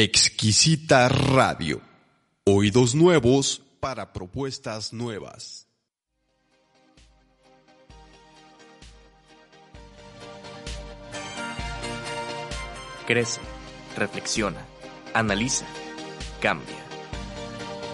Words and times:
Exquisita 0.00 1.08
Radio. 1.08 1.80
Oídos 2.44 2.94
nuevos 2.94 3.60
para 3.80 4.12
propuestas 4.12 4.92
nuevas. 4.92 5.66
Crece, 13.08 13.40
reflexiona, 13.96 14.64
analiza, 15.14 15.66
cambia. 16.40 16.76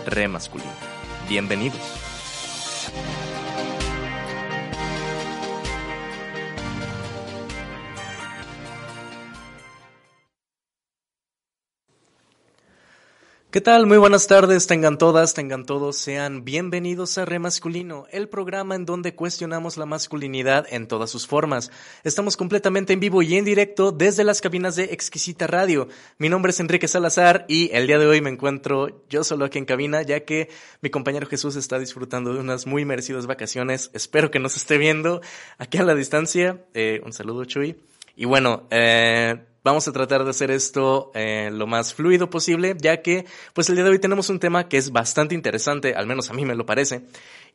Re 0.04 0.28
masculino. 0.28 0.70
Bienvenidos. 1.26 2.03
¿Qué 13.54 13.60
tal? 13.60 13.86
Muy 13.86 13.98
buenas 13.98 14.26
tardes, 14.26 14.66
tengan 14.66 14.98
todas, 14.98 15.32
tengan 15.32 15.64
todos, 15.64 15.96
sean 15.96 16.44
bienvenidos 16.44 17.18
a 17.18 17.24
Remasculino, 17.24 18.04
el 18.10 18.28
programa 18.28 18.74
en 18.74 18.84
donde 18.84 19.14
cuestionamos 19.14 19.76
la 19.76 19.86
masculinidad 19.86 20.66
en 20.70 20.88
todas 20.88 21.08
sus 21.08 21.28
formas. 21.28 21.70
Estamos 22.02 22.36
completamente 22.36 22.94
en 22.94 22.98
vivo 22.98 23.22
y 23.22 23.36
en 23.36 23.44
directo 23.44 23.92
desde 23.92 24.24
las 24.24 24.40
cabinas 24.40 24.74
de 24.74 24.86
Exquisita 24.86 25.46
Radio. 25.46 25.86
Mi 26.18 26.28
nombre 26.28 26.50
es 26.50 26.58
Enrique 26.58 26.88
Salazar 26.88 27.44
y 27.46 27.70
el 27.72 27.86
día 27.86 28.00
de 28.00 28.08
hoy 28.08 28.20
me 28.20 28.30
encuentro 28.30 29.04
yo 29.08 29.22
solo 29.22 29.44
aquí 29.44 29.58
en 29.58 29.66
cabina, 29.66 30.02
ya 30.02 30.24
que 30.24 30.50
mi 30.80 30.90
compañero 30.90 31.28
Jesús 31.28 31.54
está 31.54 31.78
disfrutando 31.78 32.34
de 32.34 32.40
unas 32.40 32.66
muy 32.66 32.84
merecidas 32.84 33.28
vacaciones. 33.28 33.88
Espero 33.94 34.32
que 34.32 34.40
nos 34.40 34.56
esté 34.56 34.78
viendo 34.78 35.20
aquí 35.58 35.78
a 35.78 35.84
la 35.84 35.94
distancia. 35.94 36.64
Eh, 36.74 37.00
un 37.04 37.12
saludo, 37.12 37.44
Chuy. 37.44 37.76
Y 38.16 38.24
bueno, 38.24 38.66
eh, 38.70 39.36
Vamos 39.64 39.88
a 39.88 39.92
tratar 39.92 40.24
de 40.24 40.30
hacer 40.30 40.50
esto 40.50 41.10
eh, 41.14 41.48
lo 41.50 41.66
más 41.66 41.94
fluido 41.94 42.28
posible, 42.28 42.76
ya 42.78 43.00
que 43.00 43.24
pues 43.54 43.70
el 43.70 43.76
día 43.76 43.84
de 43.84 43.92
hoy 43.92 43.98
tenemos 43.98 44.28
un 44.28 44.38
tema 44.38 44.68
que 44.68 44.76
es 44.76 44.92
bastante 44.92 45.34
interesante, 45.34 45.94
al 45.94 46.06
menos 46.06 46.28
a 46.28 46.34
mí 46.34 46.44
me 46.44 46.54
lo 46.54 46.66
parece, 46.66 47.06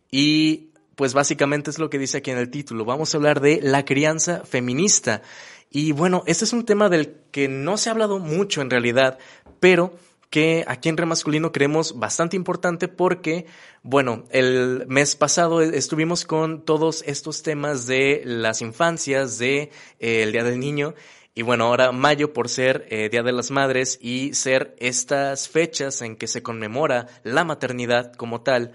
y 0.10 0.72
pues 0.96 1.14
básicamente 1.14 1.70
es 1.70 1.78
lo 1.78 1.92
que 1.92 2.00
dice 2.00 2.18
aquí 2.18 2.32
en 2.32 2.40
el 2.40 2.50
título. 2.50 2.84
Vamos 2.84 3.14
a 3.14 3.18
hablar 3.18 3.42
de 3.42 3.60
la 3.62 3.86
crianza 3.86 4.44
feminista. 4.44 5.22
Y 5.70 5.92
bueno, 5.92 6.24
este 6.26 6.46
es 6.46 6.52
un 6.52 6.66
tema 6.66 6.90
del 6.90 7.16
que 7.32 7.48
no 7.48 7.78
se 7.78 7.90
ha 7.90 7.92
hablado 7.92 8.18
mucho 8.18 8.62
en 8.64 8.72
realidad, 8.72 9.20
pero 9.60 9.94
que 10.32 10.66
aquí 10.68 10.90
en 10.90 10.98
Remasculino 10.98 11.52
creemos 11.52 12.00
bastante 12.00 12.36
importante 12.36 12.88
porque, 12.88 13.46
bueno, 13.84 14.26
el 14.32 14.86
mes 14.88 15.16
pasado 15.16 15.62
estuvimos 15.62 16.26
con 16.26 16.66
todos 16.66 17.04
estos 17.06 17.44
temas 17.44 17.86
de 17.86 18.24
las 18.26 18.62
infancias, 18.62 19.38
de 19.38 19.72
eh, 20.00 20.24
el 20.24 20.32
Día 20.32 20.44
del 20.44 20.60
Niño, 20.60 20.96
y 21.40 21.42
bueno, 21.42 21.68
ahora 21.68 21.94
mayo 21.94 22.34
por 22.34 22.50
ser 22.50 22.86
eh, 22.90 23.08
Día 23.08 23.24
de 23.24 23.32
las 23.32 23.50
Madres 23.50 23.98
y 24.02 24.34
ser 24.34 24.76
estas 24.78 25.48
fechas 25.48 26.02
en 26.02 26.18
que 26.18 26.28
se 26.28 26.44
conmemora 26.44 27.08
la 27.24 27.46
maternidad 27.46 28.12
como 28.12 28.42
tal, 28.42 28.74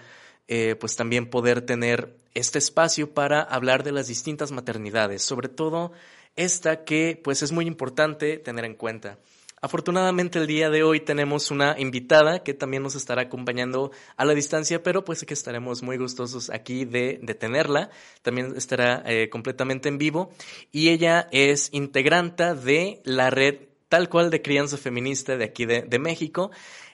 eh, 0.49 0.75
pues 0.81 0.97
también 0.97 1.29
poder 1.29 1.61
tener 1.61 2.17
este 2.33 2.59
espacio 2.59 3.13
para 3.13 3.43
hablar 3.43 3.83
de 3.83 3.93
las 3.93 4.07
distintas 4.09 4.51
maternidades, 4.51 5.21
sobre 5.21 5.51
todo 5.51 5.93
esta 6.37 6.85
que 6.85 7.21
pues 7.23 7.43
es 7.43 7.53
muy 7.53 7.67
importante 7.67 8.39
tener 8.39 8.65
en 8.65 8.77
cuenta. 8.77 9.19
Afortunadamente 9.65 10.39
el 10.39 10.47
día 10.47 10.69
de 10.69 10.83
hoy 10.83 11.01
tenemos 11.01 11.51
una 11.51 11.75
invitada 11.79 12.43
que 12.43 12.53
también 12.53 12.83
nos 12.83 12.97
estará 12.97 13.23
acompañando 13.23 13.93
a 14.19 14.27
la 14.27 14.35
distancia, 14.35 14.83
pero 14.83 15.07
pues 15.07 15.25
que 15.25 15.33
estaremos 15.33 15.83
muy 15.83 15.97
gustosos 15.97 16.51
aquí 16.51 16.85
de, 16.85 17.17
tenerla. 17.41 17.89
También 18.21 18.53
estará 18.59 19.03
eh, 19.07 19.31
completamente 19.31 19.89
en 19.89 19.97
vivo 19.97 20.31
y 20.71 20.91
ella 20.91 21.29
es 21.33 21.71
integranta 21.73 22.55
de 22.55 23.01
la 23.05 23.31
red 23.31 23.55
tal 23.89 24.11
cual 24.11 24.29
de 24.29 24.43
crianza 24.43 24.77
feminista 24.77 25.39
de 25.39 25.45
aquí 25.45 25.65
de, 25.65 25.99
México. 25.99 26.51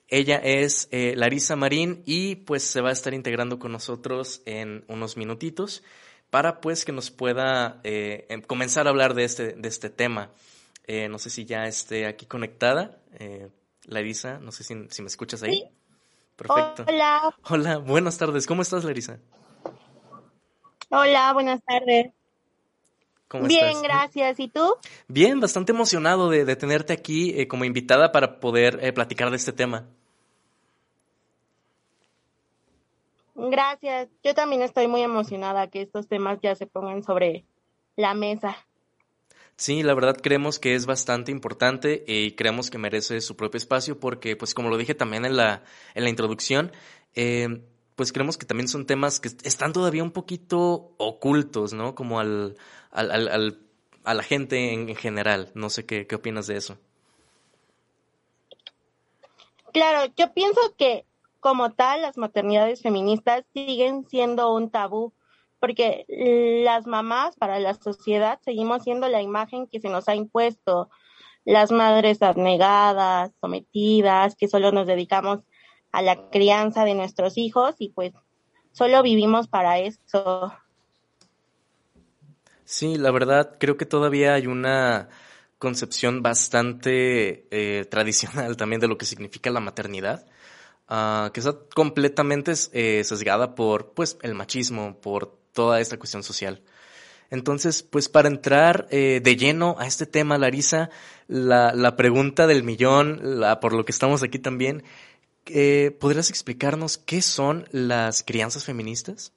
Ella 0.06 0.36
es 0.36 0.86
eh, 0.92 1.14
Larisa 1.16 1.56
Marín 1.56 2.04
y 2.06 2.36
pues 2.36 2.62
se 2.62 2.80
va 2.80 2.90
a 2.90 2.92
estar 2.92 3.14
integrando 3.14 3.58
con 3.58 3.72
nosotros 3.72 4.42
en 4.46 4.84
unos 4.86 5.16
minutitos 5.16 5.82
para 6.30 6.60
pues 6.60 6.84
que 6.84 6.92
nos 6.92 7.10
pueda 7.10 7.80
eh, 7.82 8.26
em, 8.28 8.42
comenzar 8.42 8.86
a 8.86 8.90
hablar 8.90 9.14
de 9.14 9.24
este, 9.24 9.54
de 9.54 9.68
este 9.68 9.90
tema. 9.90 10.30
Eh, 10.92 11.08
no 11.08 11.20
sé 11.20 11.30
si 11.30 11.44
ya 11.44 11.66
esté 11.66 12.04
aquí 12.04 12.26
conectada. 12.26 12.98
Eh, 13.12 13.48
Larisa, 13.84 14.40
no 14.40 14.50
sé 14.50 14.64
si, 14.64 14.74
me 14.74 15.06
escuchas 15.06 15.40
ahí. 15.44 15.70
Perfecto. 16.34 16.84
Hola. 16.88 17.32
Hola, 17.48 17.78
buenas 17.78 18.18
tardes. 18.18 18.44
¿Cómo 18.44 18.62
estás, 18.62 18.82
Larisa? 18.82 19.20
Hola, 20.88 21.32
buenas 21.32 21.62
tardes. 21.62 22.10
¿Cómo 23.28 23.46
Bien, 23.46 23.80
gracias. 23.82 24.40
¿Y 24.40 24.48
tú? 24.48 24.74
Bien, 25.06 25.38
bastante 25.38 25.70
emocionado 25.70 26.28
de, 26.28 26.56
tenerte 26.56 26.92
aquí 26.92 27.38
eh, 27.38 27.46
como 27.46 27.64
invitada 27.64 28.10
para 28.10 28.40
poder 28.40 28.80
eh, 28.82 28.92
platicar 28.92 29.30
de 29.30 29.36
este 29.36 29.52
tema. 29.52 29.86
Gracias. 33.36 34.08
Yo 34.24 34.34
también 34.34 34.62
estoy 34.62 34.88
muy 34.88 35.02
emocionada 35.02 35.68
que 35.68 35.82
estos 35.82 36.08
temas 36.08 36.40
ya 36.42 36.56
se 36.56 36.66
pongan 36.66 37.04
sobre 37.04 37.44
la 37.94 38.12
mesa. 38.12 38.56
Sí, 39.60 39.82
la 39.82 39.92
verdad 39.92 40.16
creemos 40.16 40.58
que 40.58 40.74
es 40.74 40.86
bastante 40.86 41.30
importante 41.30 42.02
y 42.06 42.32
creemos 42.32 42.70
que 42.70 42.78
merece 42.78 43.20
su 43.20 43.36
propio 43.36 43.58
espacio 43.58 44.00
porque, 44.00 44.34
pues 44.34 44.54
como 44.54 44.70
lo 44.70 44.78
dije 44.78 44.94
también 44.94 45.26
en 45.26 45.36
la, 45.36 45.64
en 45.94 46.04
la 46.04 46.08
introducción, 46.08 46.72
eh, 47.14 47.62
pues 47.94 48.10
creemos 48.10 48.38
que 48.38 48.46
también 48.46 48.68
son 48.68 48.86
temas 48.86 49.20
que 49.20 49.28
están 49.28 49.74
todavía 49.74 50.02
un 50.02 50.12
poquito 50.12 50.94
ocultos, 50.96 51.74
¿no? 51.74 51.94
Como 51.94 52.20
al, 52.20 52.56
al, 52.90 53.10
al, 53.10 53.58
a 54.02 54.14
la 54.14 54.22
gente 54.22 54.72
en, 54.72 54.96
general. 54.96 55.50
No 55.52 55.68
sé 55.68 55.84
qué, 55.84 56.06
qué 56.06 56.14
opinas 56.14 56.46
de 56.46 56.56
eso. 56.56 56.78
Claro, 59.74 60.10
yo 60.16 60.32
pienso 60.32 60.74
que 60.78 61.04
como 61.40 61.72
tal 61.72 62.00
las 62.00 62.16
maternidades 62.16 62.80
feministas 62.80 63.44
siguen 63.52 64.08
siendo 64.08 64.54
un 64.54 64.70
tabú 64.70 65.12
porque 65.60 66.06
las 66.64 66.86
mamás 66.86 67.36
para 67.36 67.60
la 67.60 67.74
sociedad 67.74 68.40
seguimos 68.42 68.82
siendo 68.82 69.08
la 69.08 69.22
imagen 69.22 69.66
que 69.66 69.80
se 69.80 69.88
nos 69.88 70.08
ha 70.08 70.14
impuesto, 70.14 70.90
las 71.44 71.70
madres 71.70 72.22
abnegadas, 72.22 73.32
sometidas, 73.40 74.34
que 74.36 74.48
solo 74.48 74.72
nos 74.72 74.86
dedicamos 74.86 75.40
a 75.92 76.02
la 76.02 76.30
crianza 76.30 76.84
de 76.84 76.94
nuestros 76.94 77.36
hijos 77.36 77.74
y 77.78 77.90
pues 77.90 78.12
solo 78.72 79.02
vivimos 79.02 79.48
para 79.48 79.78
eso. 79.78 80.52
Sí, 82.64 82.96
la 82.96 83.10
verdad 83.10 83.56
creo 83.58 83.76
que 83.76 83.86
todavía 83.86 84.34
hay 84.34 84.46
una 84.46 85.08
concepción 85.58 86.22
bastante 86.22 87.46
eh, 87.50 87.84
tradicional 87.84 88.56
también 88.56 88.80
de 88.80 88.88
lo 88.88 88.96
que 88.96 89.04
significa 89.04 89.50
la 89.50 89.60
maternidad. 89.60 90.26
Ah, 90.92 91.30
que 91.32 91.38
está 91.38 91.54
completamente 91.72 92.52
eh, 92.72 93.04
sesgada 93.04 93.54
por 93.54 93.92
pues 93.92 94.18
el 94.22 94.34
machismo, 94.34 95.00
por 95.00 95.39
toda 95.52 95.80
esta 95.80 95.98
cuestión 95.98 96.22
social. 96.22 96.62
Entonces, 97.30 97.84
pues 97.84 98.08
para 98.08 98.28
entrar 98.28 98.88
eh, 98.90 99.20
de 99.22 99.36
lleno 99.36 99.76
a 99.78 99.86
este 99.86 100.04
tema, 100.04 100.36
Larisa, 100.36 100.90
la, 101.28 101.72
la 101.74 101.94
pregunta 101.94 102.48
del 102.48 102.64
millón, 102.64 103.40
por 103.60 103.72
lo 103.72 103.84
que 103.84 103.92
estamos 103.92 104.22
aquí 104.24 104.40
también, 104.40 104.82
eh, 105.46 105.96
¿podrías 105.98 106.30
explicarnos 106.30 106.98
qué 106.98 107.22
son 107.22 107.66
las 107.70 108.24
crianzas 108.24 108.64
feministas? 108.64 109.32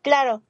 Claro, 0.00 0.42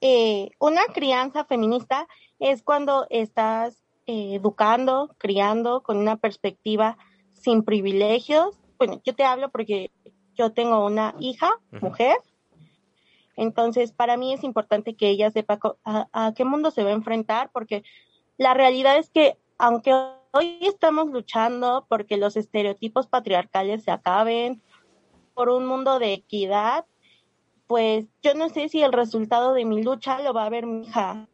eh, 0.00 0.50
una 0.58 0.84
crianza 0.86 1.44
feminista 1.44 2.08
es 2.38 2.62
cuando 2.62 3.06
estás 3.10 3.84
educando, 4.06 5.14
criando 5.18 5.82
con 5.82 5.96
una 5.98 6.16
perspectiva 6.16 6.98
sin 7.32 7.62
privilegios. 7.62 8.56
Bueno, 8.78 9.00
yo 9.04 9.14
te 9.14 9.24
hablo 9.24 9.50
porque 9.50 9.90
yo 10.34 10.52
tengo 10.52 10.84
una 10.84 11.14
hija, 11.18 11.50
mujer, 11.80 12.16
entonces 13.36 13.92
para 13.92 14.16
mí 14.16 14.32
es 14.32 14.44
importante 14.44 14.94
que 14.94 15.08
ella 15.08 15.30
sepa 15.30 15.58
a, 15.84 16.32
qué 16.36 16.44
mundo 16.44 16.70
se 16.70 16.84
va 16.84 16.90
a 16.90 16.94
enfrentar, 16.94 17.50
porque 17.52 17.82
la 18.36 18.54
realidad 18.54 18.96
es 18.96 19.10
que 19.10 19.36
aunque 19.58 19.92
hoy 20.32 20.58
estamos 20.62 21.10
luchando 21.10 21.86
porque 21.88 22.16
los 22.16 22.36
estereotipos 22.36 23.06
patriarcales 23.06 23.84
se 23.84 23.90
acaben, 23.90 24.62
por 25.34 25.48
un 25.48 25.66
mundo 25.66 25.98
de 25.98 26.12
equidad, 26.12 26.86
pues 27.66 28.06
yo 28.22 28.34
no 28.34 28.48
sé 28.48 28.68
si 28.68 28.82
el 28.82 28.92
resultado 28.92 29.52
de 29.52 29.64
mi 29.64 29.82
lucha 29.82 30.20
lo 30.20 30.32
va 30.32 30.46
a 30.46 30.50
ver 30.50 30.66
mi 30.66 30.86
hija. 30.86 31.28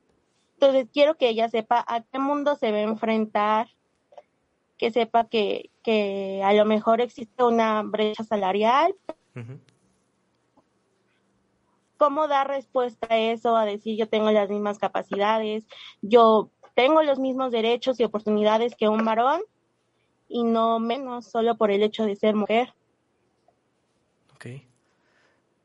Entonces 0.54 0.88
quiero 0.92 1.16
que 1.16 1.28
ella 1.28 1.48
sepa 1.48 1.84
a 1.86 2.02
qué 2.02 2.18
mundo 2.18 2.56
se 2.56 2.72
va 2.72 2.78
a 2.78 2.82
enfrentar, 2.82 3.68
que 4.80 4.90
sepa 4.90 5.28
que, 5.28 5.68
que 5.82 6.40
a 6.42 6.54
lo 6.54 6.64
mejor 6.64 7.02
existe 7.02 7.44
una 7.44 7.82
brecha 7.82 8.24
salarial. 8.24 8.94
¿Cómo 11.98 12.28
dar 12.28 12.48
respuesta 12.48 13.08
a 13.10 13.18
eso? 13.18 13.58
A 13.58 13.66
decir 13.66 13.98
yo 13.98 14.08
tengo 14.08 14.30
las 14.30 14.48
mismas 14.48 14.78
capacidades, 14.78 15.66
yo 16.00 16.48
tengo 16.74 17.02
los 17.02 17.18
mismos 17.18 17.52
derechos 17.52 18.00
y 18.00 18.04
oportunidades 18.04 18.74
que 18.74 18.88
un 18.88 19.04
varón 19.04 19.42
y 20.30 20.44
no 20.44 20.78
menos 20.78 21.26
solo 21.26 21.58
por 21.58 21.70
el 21.70 21.82
hecho 21.82 22.06
de 22.06 22.16
ser 22.16 22.34
mujer. 22.34 22.72
Ok. 24.34 24.46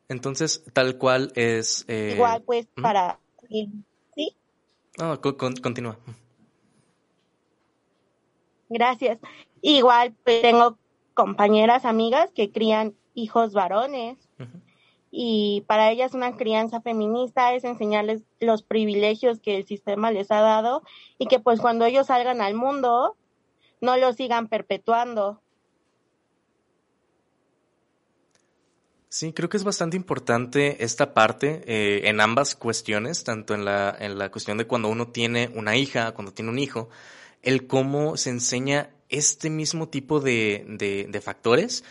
Entonces, 0.09 0.61
tal 0.73 0.97
cual 0.97 1.31
es... 1.35 1.85
Eh, 1.88 2.15
Igual, 2.15 2.44
pues, 2.44 2.68
para... 2.81 3.18
¿Sí? 3.47 4.35
No, 4.97 5.21
continúa. 5.21 5.97
Gracias. 8.69 9.19
Igual 9.62 10.13
pues, 10.23 10.41
tengo 10.41 10.77
compañeras, 11.13 11.85
amigas 11.85 12.31
que 12.31 12.51
crían 12.51 12.94
hijos 13.13 13.53
varones 13.53 14.17
y 15.17 15.63
para 15.67 15.91
ellas 15.91 16.13
una 16.13 16.35
crianza 16.35 16.81
feminista 16.81 17.53
es 17.53 17.63
enseñarles 17.63 18.23
los 18.41 18.63
privilegios 18.63 19.39
que 19.39 19.56
el 19.56 19.65
sistema 19.65 20.12
les 20.12 20.29
ha 20.29 20.41
dado 20.41 20.83
y 21.17 21.27
que 21.27 21.39
pues 21.39 21.62
cuando 21.62 21.85
ellos 21.85 22.07
salgan 22.07 22.41
al 22.41 22.53
mundo 22.53 23.15
no 23.79 23.95
lo 23.95 24.12
sigan 24.12 24.47
perpetuando. 24.50 25.41
Sí, 29.07 29.31
creo 29.31 29.47
que 29.47 29.56
es 29.56 29.63
bastante 29.63 29.95
importante 29.95 30.83
esta 30.83 31.13
parte 31.13 31.63
eh, 31.65 32.09
en 32.09 32.19
ambas 32.19 32.53
cuestiones, 32.53 33.23
tanto 33.23 33.53
en 33.53 33.63
la, 33.63 33.95
en 33.97 34.18
la 34.18 34.29
cuestión 34.29 34.57
de 34.57 34.68
cuando 34.68 34.89
uno 34.89 35.07
tiene 35.07 35.50
una 35.56 35.77
hija, 35.77 36.11
cuando 36.11 36.33
tiene 36.33 36.51
un 36.51 36.59
hijo, 36.59 36.89
el 37.45 37.68
cómo 37.68 38.18
se 38.18 38.31
enseña 38.31 38.89
este 39.09 39.50
mismo 39.50 39.88
tipo 39.88 40.19
de, 40.19 40.65
de, 40.68 41.21
factores, 41.21 41.83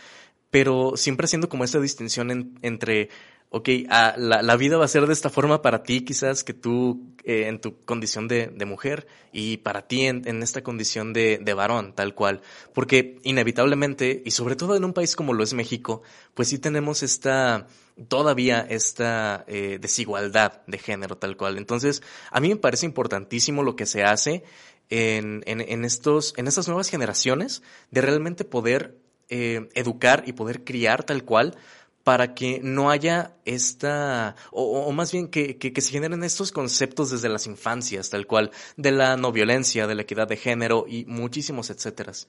pero 0.51 0.93
siempre 0.95 1.25
haciendo 1.25 1.49
como 1.49 1.63
esta 1.63 1.79
distinción 1.79 2.57
entre 2.61 3.09
ok, 3.49 3.69
ah, 3.89 4.15
la, 4.17 4.41
la, 4.41 4.57
vida 4.57 4.77
va 4.77 4.83
a 4.85 4.89
ser 4.89 5.07
de 5.07 5.13
esta 5.13 5.29
forma 5.29 5.61
para 5.61 5.83
ti, 5.83 6.01
quizás 6.01 6.43
que 6.43 6.53
tú 6.53 7.15
eh, 7.23 7.47
en 7.47 7.61
tu 7.61 7.79
condición 7.85 8.27
de, 8.27 8.47
de, 8.47 8.65
mujer 8.65 9.07
y 9.31 9.57
para 9.57 9.87
ti 9.87 10.07
en, 10.07 10.27
en 10.27 10.43
esta 10.43 10.61
condición 10.61 11.13
de, 11.13 11.39
de, 11.41 11.53
varón, 11.53 11.93
tal 11.93 12.13
cual. 12.15 12.41
Porque 12.73 13.19
inevitablemente, 13.23 14.21
y 14.25 14.31
sobre 14.31 14.57
todo 14.57 14.75
en 14.75 14.83
un 14.83 14.91
país 14.91 15.15
como 15.15 15.33
lo 15.33 15.41
es 15.41 15.53
México, 15.53 16.01
pues 16.33 16.49
sí 16.49 16.59
tenemos 16.59 17.01
esta, 17.01 17.67
todavía 18.09 18.65
esta 18.69 19.45
eh, 19.47 19.77
desigualdad 19.79 20.61
de 20.67 20.77
género, 20.77 21.17
tal 21.17 21.37
cual. 21.37 21.57
Entonces, 21.57 22.03
a 22.31 22.41
mí 22.41 22.49
me 22.49 22.57
parece 22.57 22.85
importantísimo 22.85 23.63
lo 23.63 23.77
que 23.77 23.85
se 23.85 24.03
hace 24.03 24.43
en, 24.89 25.85
estos, 25.85 26.33
en 26.37 26.47
estas 26.47 26.67
nuevas 26.67 26.89
generaciones 26.89 27.63
de 27.91 28.01
realmente 28.01 28.45
poder 28.45 28.97
eh, 29.29 29.69
educar 29.73 30.23
y 30.27 30.33
poder 30.33 30.63
criar 30.63 31.03
tal 31.03 31.23
cual 31.23 31.55
para 32.03 32.35
que 32.35 32.59
no 32.61 32.91
haya 32.91 33.35
esta, 33.45 34.35
o, 34.51 34.91
más 34.91 35.11
bien 35.11 35.27
que, 35.27 35.57
que, 35.57 35.81
se 35.81 35.91
generen 35.91 36.23
estos 36.23 36.51
conceptos 36.51 37.09
desde 37.09 37.29
las 37.29 37.47
infancias, 37.47 38.11
tal 38.11 38.27
cual, 38.27 38.51
de 38.77 38.91
la 38.91 39.17
no 39.17 39.31
violencia, 39.31 39.87
de 39.87 39.95
la 39.95 40.03
equidad 40.03 40.27
de 40.27 40.37
género 40.37 40.85
y 40.87 41.05
muchísimos 41.05 41.71
etcéteras. 41.71 42.27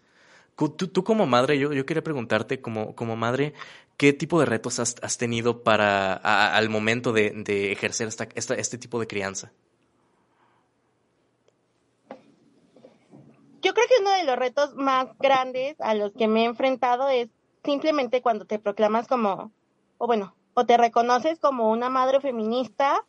Tú, 0.56 0.70
tú 0.70 1.04
como 1.04 1.26
madre, 1.26 1.58
yo, 1.58 1.74
yo 1.74 1.84
quería 1.84 2.02
preguntarte 2.02 2.62
como, 2.62 2.96
como 2.96 3.16
madre, 3.16 3.52
¿qué 3.98 4.14
tipo 4.14 4.40
de 4.40 4.46
retos 4.46 4.78
has, 4.78 5.18
tenido 5.18 5.62
para, 5.62 6.14
al 6.14 6.70
momento 6.70 7.12
de, 7.12 7.72
ejercer 7.72 8.08
esta, 8.08 8.26
este 8.34 8.78
tipo 8.78 8.98
de 8.98 9.06
crianza? 9.06 9.52
Yo 13.66 13.74
creo 13.74 13.88
que 13.88 14.00
uno 14.00 14.12
de 14.12 14.22
los 14.22 14.36
retos 14.36 14.76
más 14.76 15.08
grandes 15.18 15.74
a 15.80 15.94
los 15.94 16.12
que 16.12 16.28
me 16.28 16.42
he 16.42 16.44
enfrentado 16.44 17.08
es 17.08 17.30
simplemente 17.64 18.22
cuando 18.22 18.44
te 18.44 18.60
proclamas 18.60 19.08
como 19.08 19.50
o 19.98 20.06
bueno, 20.06 20.36
o 20.54 20.64
te 20.66 20.76
reconoces 20.76 21.40
como 21.40 21.72
una 21.72 21.90
madre 21.90 22.20
feminista, 22.20 23.04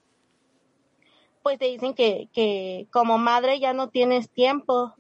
pues 1.44 1.60
te 1.60 1.66
dicen 1.66 1.94
que, 1.94 2.30
que 2.34 2.88
como 2.92 3.20
madre 3.20 3.60
ya 3.60 3.74
no 3.74 3.90
tienes 3.90 4.32
tiempo 4.32 4.96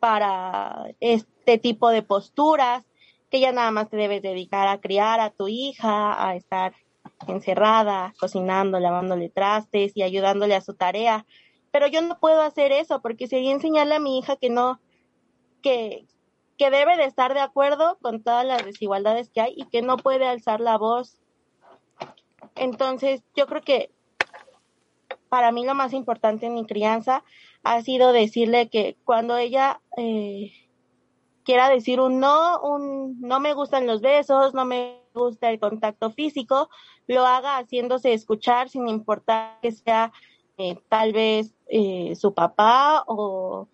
para 0.00 0.86
este 1.00 1.58
tipo 1.58 1.90
de 1.90 2.02
posturas, 2.02 2.86
que 3.30 3.40
ya 3.40 3.52
nada 3.52 3.70
más 3.70 3.90
te 3.90 3.98
debes 3.98 4.22
dedicar 4.22 4.68
a 4.68 4.80
criar 4.80 5.20
a 5.20 5.28
tu 5.28 5.48
hija, 5.48 6.26
a 6.26 6.34
estar 6.34 6.72
encerrada, 7.26 8.14
cocinando, 8.18 8.80
lavándole 8.80 9.28
trastes 9.28 9.92
y 9.94 10.00
ayudándole 10.00 10.54
a 10.54 10.62
su 10.62 10.72
tarea. 10.72 11.26
Pero 11.70 11.86
yo 11.86 12.00
no 12.02 12.18
puedo 12.18 12.40
hacer 12.42 12.72
eso 12.72 13.00
porque 13.02 13.26
sería 13.26 13.52
enseñarle 13.52 13.96
a 13.96 14.00
mi 14.00 14.18
hija 14.18 14.36
que 14.36 14.50
no, 14.50 14.80
que, 15.62 16.06
que 16.56 16.70
debe 16.70 16.96
de 16.96 17.04
estar 17.04 17.34
de 17.34 17.40
acuerdo 17.40 17.98
con 18.00 18.22
todas 18.22 18.44
las 18.44 18.64
desigualdades 18.64 19.30
que 19.30 19.40
hay 19.40 19.54
y 19.56 19.66
que 19.66 19.82
no 19.82 19.96
puede 19.96 20.26
alzar 20.26 20.60
la 20.60 20.78
voz. 20.78 21.20
Entonces, 22.54 23.22
yo 23.36 23.46
creo 23.46 23.62
que 23.62 23.90
para 25.28 25.52
mí 25.52 25.64
lo 25.64 25.74
más 25.74 25.92
importante 25.92 26.46
en 26.46 26.54
mi 26.54 26.66
crianza 26.66 27.22
ha 27.62 27.82
sido 27.82 28.12
decirle 28.12 28.68
que 28.68 28.96
cuando 29.04 29.36
ella 29.36 29.80
eh, 29.96 30.52
quiera 31.44 31.68
decir 31.68 32.00
un 32.00 32.20
no, 32.20 32.60
un 32.60 33.20
no 33.20 33.40
me 33.40 33.54
gustan 33.54 33.86
los 33.86 34.00
besos, 34.00 34.54
no 34.54 34.64
me 34.64 35.00
gusta 35.14 35.50
el 35.50 35.58
contacto 35.58 36.10
físico, 36.10 36.68
lo 37.06 37.26
haga 37.26 37.56
haciéndose 37.56 38.12
escuchar 38.12 38.68
sin 38.68 38.88
importar 38.88 39.58
que 39.62 39.72
sea 39.72 40.12
eh, 40.58 40.76
tal 40.88 41.12
vez 41.12 41.54
eh, 41.68 42.14
su 42.16 42.34
papá 42.34 43.04
o 43.06 43.68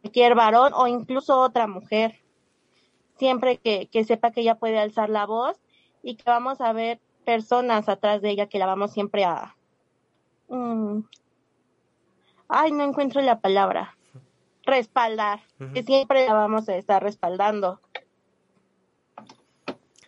cualquier 0.00 0.34
varón 0.34 0.72
o 0.74 0.86
incluso 0.86 1.40
otra 1.40 1.66
mujer. 1.66 2.20
Siempre 3.16 3.58
que, 3.58 3.88
que 3.88 4.04
sepa 4.04 4.30
que 4.30 4.42
ella 4.42 4.54
puede 4.54 4.78
alzar 4.78 5.10
la 5.10 5.26
voz 5.26 5.58
y 6.02 6.14
que 6.14 6.24
vamos 6.24 6.60
a 6.60 6.72
ver 6.72 7.00
personas 7.24 7.88
atrás 7.88 8.22
de 8.22 8.30
ella 8.30 8.48
que 8.48 8.58
la 8.58 8.66
vamos 8.66 8.92
siempre 8.92 9.24
a... 9.24 9.56
Mm, 10.48 11.00
ay, 12.48 12.72
no 12.72 12.84
encuentro 12.84 13.20
la 13.20 13.40
palabra. 13.40 13.96
Respaldar. 14.64 15.40
Que 15.74 15.82
siempre 15.82 16.26
la 16.26 16.34
vamos 16.34 16.68
a 16.68 16.76
estar 16.76 17.02
respaldando. 17.02 17.80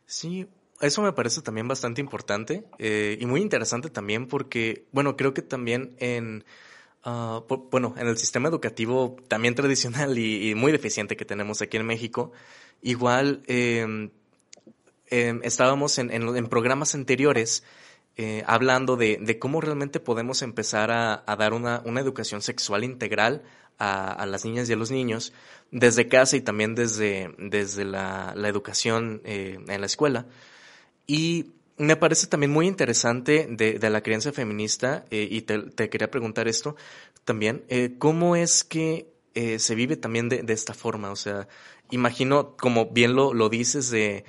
Sí, 0.06 0.48
eso 0.80 1.02
me 1.02 1.12
parece 1.12 1.42
también 1.42 1.68
bastante 1.68 2.00
importante 2.00 2.64
eh, 2.78 3.18
y 3.20 3.26
muy 3.26 3.40
interesante 3.40 3.90
también 3.90 4.26
porque, 4.26 4.86
bueno, 4.92 5.16
creo 5.16 5.34
que 5.34 5.42
también 5.42 5.94
en 5.98 6.44
Uh, 7.02 7.40
bueno, 7.70 7.94
en 7.96 8.08
el 8.08 8.18
sistema 8.18 8.50
educativo 8.50 9.16
también 9.26 9.54
tradicional 9.56 10.18
y, 10.18 10.54
muy 10.54 10.70
deficiente 10.70 11.16
que 11.16 11.24
tenemos 11.24 11.62
aquí 11.62 11.78
en 11.78 11.86
México, 11.86 12.30
igual 12.82 13.42
eh, 13.46 14.10
eh, 15.10 15.40
estábamos 15.42 15.98
en, 15.98 16.10
en, 16.10 16.36
en, 16.36 16.46
programas 16.46 16.94
anteriores 16.94 17.64
eh, 18.16 18.44
hablando 18.46 18.96
de, 18.96 19.18
de, 19.20 19.38
cómo 19.38 19.60
realmente 19.60 19.98
podemos 19.98 20.42
empezar 20.42 20.90
a, 20.90 21.24
a 21.26 21.36
dar 21.36 21.52
una, 21.52 21.82
una, 21.84 22.00
educación 22.00 22.42
sexual 22.42 22.84
integral 22.84 23.42
a, 23.78 24.12
a, 24.12 24.26
las 24.26 24.44
niñas 24.44 24.68
y 24.68 24.74
a 24.74 24.76
los 24.76 24.90
niños 24.90 25.32
desde 25.70 26.06
casa 26.06 26.36
y 26.36 26.42
también 26.42 26.74
desde, 26.74 27.34
desde 27.38 27.84
la, 27.84 28.34
la 28.36 28.48
educación 28.48 29.20
eh, 29.24 29.58
en 29.66 29.80
la 29.80 29.86
escuela. 29.86 30.26
Y 31.10 31.46
me 31.76 31.96
parece 31.96 32.28
también 32.28 32.52
muy 32.52 32.68
interesante 32.68 33.48
de, 33.50 33.80
de 33.80 33.90
la 33.90 34.00
crianza 34.00 34.30
feminista, 34.30 35.04
eh, 35.10 35.26
y 35.28 35.42
te, 35.42 35.90
quería 35.90 36.08
preguntar 36.08 36.46
esto 36.46 36.76
también, 37.24 37.64
eh, 37.68 37.96
¿cómo 37.98 38.36
es 38.36 38.62
que 38.62 39.12
eh, 39.34 39.58
se 39.58 39.74
vive 39.74 39.96
también 39.96 40.28
de, 40.28 40.44
esta 40.52 40.72
forma? 40.72 41.10
O 41.10 41.16
sea, 41.16 41.48
imagino, 41.90 42.56
como 42.56 42.90
bien 42.90 43.16
lo, 43.16 43.34
lo 43.34 43.48
dices, 43.48 43.90
de 43.90 44.24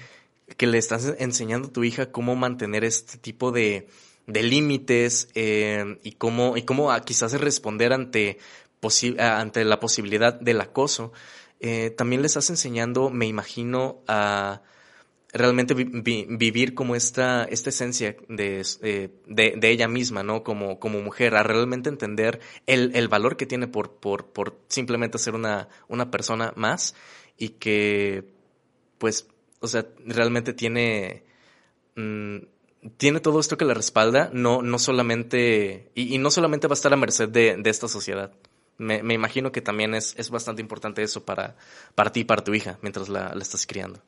que 0.58 0.66
le 0.66 0.80
estás 0.80 1.14
enseñando 1.20 1.68
a 1.68 1.72
tu 1.72 1.84
hija 1.84 2.12
cómo 2.12 2.36
mantener 2.36 2.84
este 2.84 3.20
tipo 3.20 3.52
de, 3.52 3.88
de 4.26 4.42
límites 4.42 5.28
y 5.36 6.12
cómo, 6.14 6.58
y 6.58 6.64
cómo 6.64 6.90
quizás 7.06 7.40
responder 7.40 7.94
ante, 7.94 8.40
ante 9.20 9.66
la 9.66 9.80
posibilidad 9.80 10.34
del 10.34 10.62
acoso. 10.62 11.14
También 11.96 12.22
le 12.22 12.28
estás 12.28 12.50
enseñando, 12.50 13.12
me 13.12 13.28
imagino, 13.28 14.02
a 14.08 14.64
realmente 15.34 15.74
vi 15.74 16.26
vivir 16.30 16.74
como 16.74 16.96
esta, 16.96 17.44
esta 17.46 17.70
esencia 17.70 18.16
de, 18.28 18.66
eh, 18.82 19.10
de, 19.28 19.54
de, 19.58 19.70
ella 19.70 19.88
misma, 19.88 20.24
¿no? 20.24 20.44
Como, 20.44 20.80
como 20.80 21.02
mujer, 21.02 21.36
a 21.36 21.44
realmente 21.44 21.90
entender 21.90 22.40
el, 22.66 22.92
el 22.96 23.08
valor 23.08 23.38
que 23.38 23.46
tiene 23.46 23.68
por, 23.68 23.96
por, 23.96 24.28
por 24.28 24.60
simplemente 24.68 25.18
ser 25.18 25.36
una, 25.36 25.70
una 25.88 26.12
persona 26.12 26.54
más 26.56 26.96
y 27.38 27.50
que, 27.50 28.34
pues, 28.98 29.28
o 29.60 29.68
sea, 29.68 29.86
realmente 30.06 30.54
tiene, 30.54 31.24
mmm, 31.96 32.38
tiene 32.98 33.20
todo 33.20 33.40
esto 33.40 33.58
que 33.58 33.66
le 33.66 33.74
respalda, 33.74 34.30
no, 34.34 34.62
no 34.62 34.80
solamente, 34.80 35.92
y, 35.96 36.14
y, 36.14 36.18
no 36.18 36.32
solamente 36.32 36.68
va 36.68 36.74
a 36.74 36.76
estar 36.76 36.94
a 36.94 36.98
merced 36.98 37.30
de, 37.30 37.56
de 37.58 37.70
esta 37.70 37.88
sociedad. 37.88 38.34
Me, 38.78 39.04
me, 39.04 39.14
imagino 39.14 39.52
que 39.52 39.62
también 39.62 39.94
es, 39.94 40.16
es 40.18 40.30
bastante 40.32 40.62
importante 40.62 41.04
eso 41.04 41.24
para, 41.24 41.56
para 41.96 42.12
ti 42.12 42.22
y 42.22 42.24
para 42.24 42.44
tu 42.44 42.54
hija 42.54 42.80
mientras 42.82 43.10
la, 43.10 43.34
la 43.36 43.42
estás 43.42 43.68
criando. 43.68 44.02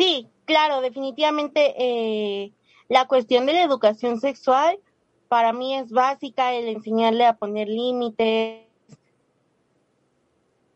Sí, 0.00 0.30
claro, 0.46 0.80
definitivamente 0.80 1.74
eh, 1.76 2.54
la 2.88 3.06
cuestión 3.06 3.44
de 3.44 3.52
la 3.52 3.64
educación 3.64 4.18
sexual 4.18 4.78
para 5.28 5.52
mí 5.52 5.74
es 5.74 5.92
básica, 5.92 6.54
el 6.54 6.68
enseñarle 6.68 7.26
a 7.26 7.36
poner 7.36 7.68
límites. 7.68 8.66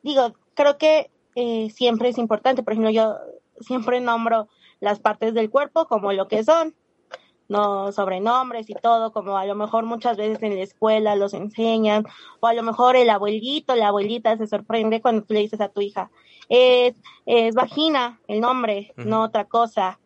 Digo, 0.03 0.35
creo 0.53 0.77
que 0.77 1.11
eh, 1.37 1.71
siempre 1.71 2.11
es 2.11 2.19
importante, 2.19 2.63
por 2.63 2.75
ejemplo, 2.75 2.91
yo 2.91 3.17
siempre 3.61 3.99
nombro 4.03 4.47
las 4.81 5.01
partes 5.01 5.33
del 5.33 5.49
cuerpo 5.49 5.87
como 5.87 6.13
lo 6.13 6.29
que 6.29 6.45
son, 6.45 6.75
no 7.49 7.93
sobrenombres 7.93 8.69
y 8.69 8.75
todo, 8.75 9.11
como 9.11 9.39
a 9.39 9.47
lo 9.47 9.55
mejor 9.55 9.85
muchas 9.85 10.19
veces 10.19 10.43
en 10.43 10.55
la 10.55 10.65
escuela 10.65 11.17
los 11.17 11.33
enseñan, 11.33 12.05
o 12.41 12.47
a 12.47 12.53
lo 12.53 12.63
mejor 12.63 12.95
el 12.95 13.09
abuelito, 13.09 13.75
la 13.75 13.89
abuelita 13.89 14.37
se 14.37 14.47
sorprende 14.47 15.01
cuando 15.01 15.25
tú 15.25 15.33
le 15.33 15.41
dices 15.41 15.63
a 15.63 15.71
tu 15.71 15.81
hija, 15.81 16.11
es, 16.49 16.95
es 17.27 17.55
vagina 17.55 18.21
el 18.29 18.41
nombre, 18.41 18.93
uh 18.97 19.01
-huh. 19.01 19.05
no 19.05 19.23
otra 19.23 19.45
cosa. 19.45 19.99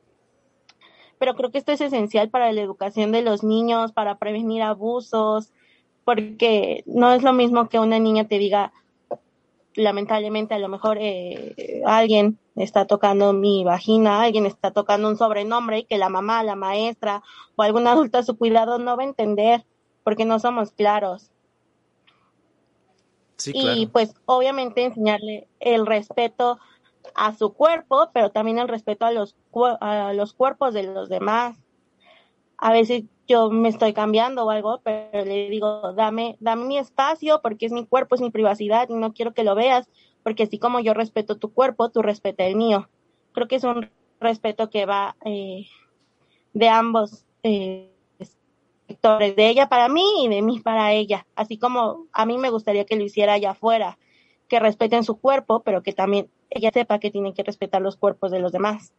Pero 1.18 1.34
creo 1.34 1.50
que 1.50 1.58
esto 1.58 1.72
es 1.72 1.80
esencial 1.80 2.30
para 2.30 2.52
la 2.52 2.60
educación 2.60 3.12
de 3.12 3.22
los 3.22 3.42
niños, 3.42 3.92
para 3.92 4.18
prevenir 4.18 4.62
abusos, 4.62 5.52
porque 6.04 6.84
no 6.86 7.12
es 7.12 7.22
lo 7.22 7.32
mismo 7.32 7.68
que 7.68 7.78
una 7.78 7.98
niña 7.98 8.28
te 8.28 8.38
diga, 8.38 8.72
lamentablemente 9.74 10.54
a 10.54 10.58
lo 10.58 10.68
mejor 10.68 10.98
eh, 11.00 11.82
alguien 11.86 12.38
está 12.56 12.86
tocando 12.86 13.32
mi 13.32 13.64
vagina, 13.64 14.22
alguien 14.22 14.46
está 14.46 14.70
tocando 14.70 15.08
un 15.08 15.16
sobrenombre 15.16 15.80
y 15.80 15.84
que 15.84 15.98
la 15.98 16.08
mamá, 16.08 16.42
la 16.42 16.56
maestra 16.56 17.22
o 17.56 17.62
algún 17.62 17.86
adulto 17.86 18.18
a 18.18 18.22
su 18.22 18.36
cuidado 18.36 18.78
no 18.78 18.96
va 18.96 19.02
a 19.02 19.06
entender 19.06 19.64
porque 20.02 20.24
no 20.24 20.38
somos 20.38 20.72
claros. 20.72 21.30
Y 23.46 23.86
pues 23.86 24.14
obviamente 24.26 24.84
enseñarle 24.84 25.48
el 25.60 25.86
respeto 25.86 26.58
a 27.14 27.34
su 27.34 27.52
cuerpo, 27.52 28.10
pero 28.12 28.30
también 28.30 28.58
el 28.58 28.68
respeto 28.68 29.06
a 29.06 29.12
los, 29.12 29.36
a 29.80 30.12
los 30.12 30.32
cuerpos 30.32 30.74
de 30.74 30.84
los 30.84 31.08
demás. 31.08 31.56
A 32.56 32.72
veces 32.72 33.04
yo 33.28 33.50
me 33.50 33.68
estoy 33.68 33.92
cambiando 33.92 34.44
o 34.44 34.50
algo, 34.50 34.80
pero 34.82 35.24
le 35.24 35.48
digo, 35.50 35.92
dame, 35.92 36.36
dame 36.40 36.64
mi 36.64 36.78
espacio 36.78 37.40
porque 37.42 37.66
es 37.66 37.72
mi 37.72 37.86
cuerpo, 37.86 38.14
es 38.14 38.20
mi 38.20 38.30
privacidad 38.30 38.88
y 38.88 38.94
no 38.94 39.12
quiero 39.12 39.34
que 39.34 39.44
lo 39.44 39.54
veas, 39.54 39.88
porque 40.22 40.44
así 40.44 40.58
como 40.58 40.80
yo 40.80 40.94
respeto 40.94 41.36
tu 41.36 41.52
cuerpo, 41.52 41.90
tú 41.90 42.02
respeta 42.02 42.44
el 42.44 42.56
mío. 42.56 42.88
Creo 43.32 43.46
que 43.46 43.56
es 43.56 43.64
un 43.64 43.90
respeto 44.18 44.70
que 44.70 44.86
va 44.86 45.16
eh, 45.24 45.66
de 46.54 46.68
ambos 46.68 47.24
eh, 47.42 47.92
sectores, 48.88 49.36
de 49.36 49.48
ella 49.48 49.68
para 49.68 49.88
mí 49.88 50.24
y 50.24 50.28
de 50.28 50.42
mí 50.42 50.60
para 50.60 50.92
ella, 50.92 51.26
así 51.36 51.58
como 51.58 52.06
a 52.12 52.26
mí 52.26 52.38
me 52.38 52.50
gustaría 52.50 52.84
que 52.84 52.96
lo 52.96 53.04
hiciera 53.04 53.34
allá 53.34 53.50
afuera, 53.50 53.98
que 54.48 54.58
respeten 54.58 55.04
su 55.04 55.20
cuerpo, 55.20 55.62
pero 55.62 55.82
que 55.82 55.92
también 55.92 56.30
ella 56.50 56.70
sepa 56.72 56.98
que 56.98 57.10
tiene 57.10 57.34
que 57.34 57.42
respetar 57.42 57.82
los 57.82 57.96
cuerpos 57.96 58.30
de 58.30 58.40
los 58.40 58.50
demás. 58.50 58.92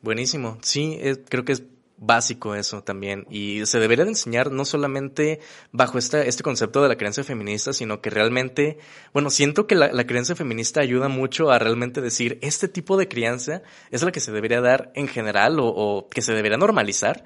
Buenísimo, 0.00 0.56
sí, 0.62 0.98
creo 1.28 1.44
que 1.44 1.52
es 1.52 1.64
básico 2.00 2.54
eso 2.54 2.82
también. 2.82 3.26
Y 3.30 3.64
se 3.66 3.78
debería 3.78 4.04
de 4.04 4.10
enseñar 4.10 4.50
no 4.50 4.64
solamente 4.64 5.38
bajo 5.70 5.98
este 5.98 6.42
concepto 6.42 6.82
de 6.82 6.88
la 6.88 6.96
creencia 6.96 7.22
feminista, 7.22 7.72
sino 7.72 8.00
que 8.00 8.10
realmente, 8.10 8.78
bueno, 9.12 9.30
siento 9.30 9.66
que 9.66 9.76
la, 9.76 9.92
la, 9.92 10.06
creencia 10.06 10.34
feminista 10.34 10.80
ayuda 10.80 11.08
mucho 11.08 11.50
a 11.50 11.58
realmente 11.58 12.00
decir, 12.00 12.38
este 12.42 12.66
tipo 12.66 12.96
de 12.96 13.06
crianza 13.06 13.62
es 13.90 14.02
la 14.02 14.10
que 14.10 14.20
se 14.20 14.32
debería 14.32 14.60
dar 14.60 14.90
en 14.94 15.06
general 15.06 15.58
o, 15.60 16.08
que 16.10 16.22
se 16.22 16.32
debería 16.32 16.58
normalizar. 16.58 17.24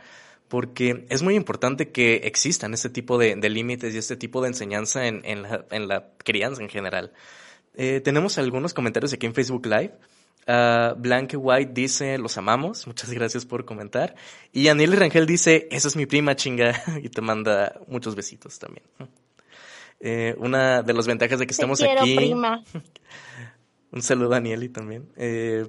Porque 0.49 1.07
es 1.09 1.23
muy 1.23 1.37
importante 1.37 1.91
que 1.91 2.17
existan 2.25 2.75
este 2.75 2.91
tipo 2.91 3.17
de, 3.17 3.35
límites 3.49 3.95
y 3.95 3.99
este 3.99 4.17
tipo 4.17 4.43
de 4.43 4.49
enseñanza 4.49 5.07
en, 5.07 5.23
en, 5.25 5.43
la, 5.43 5.65
en 5.71 5.89
la 5.89 6.09
crianza 6.19 6.63
en 6.63 6.69
general. 6.69 7.13
Eh, 7.77 8.01
tenemos 8.01 8.37
algunos 8.39 8.75
comentarios 8.75 9.13
aquí 9.13 9.27
en 9.27 9.35
Facebook 9.35 9.67
Live. 9.67 9.95
Uh, 10.47 10.95
Blanque 10.97 11.39
White 11.39 11.73
dice, 11.73 12.19
los 12.19 12.37
amamos, 12.37 12.87
muchas 12.87 13.11
gracias 13.11 13.47
por 13.47 13.65
comentar. 13.65 14.15
Y 14.53 14.69
Aniel 14.69 14.93
Rangel 14.93 15.27
dice, 15.27 15.69
esa 15.71 15.89
es 15.89 15.97
mi 15.97 16.07
prima 16.07 16.37
chinga, 16.37 16.83
y 17.03 17.09
te 17.09 17.21
manda 17.21 17.81
muchos 17.89 18.15
besitos 18.15 18.59
también. 18.59 18.85
Eh, 20.01 20.35
una 20.39 20.83
de 20.83 20.93
las 20.93 21.07
ventajas 21.07 21.39
de 21.39 21.47
que 21.47 21.53
estemos 21.53 21.81
aquí. 21.83 22.17
Prima. 22.17 22.63
Un 23.91 24.03
saludo 24.03 24.35
a 24.35 24.39
Anieli 24.39 24.69
también. 24.69 25.09
Eh, 25.17 25.67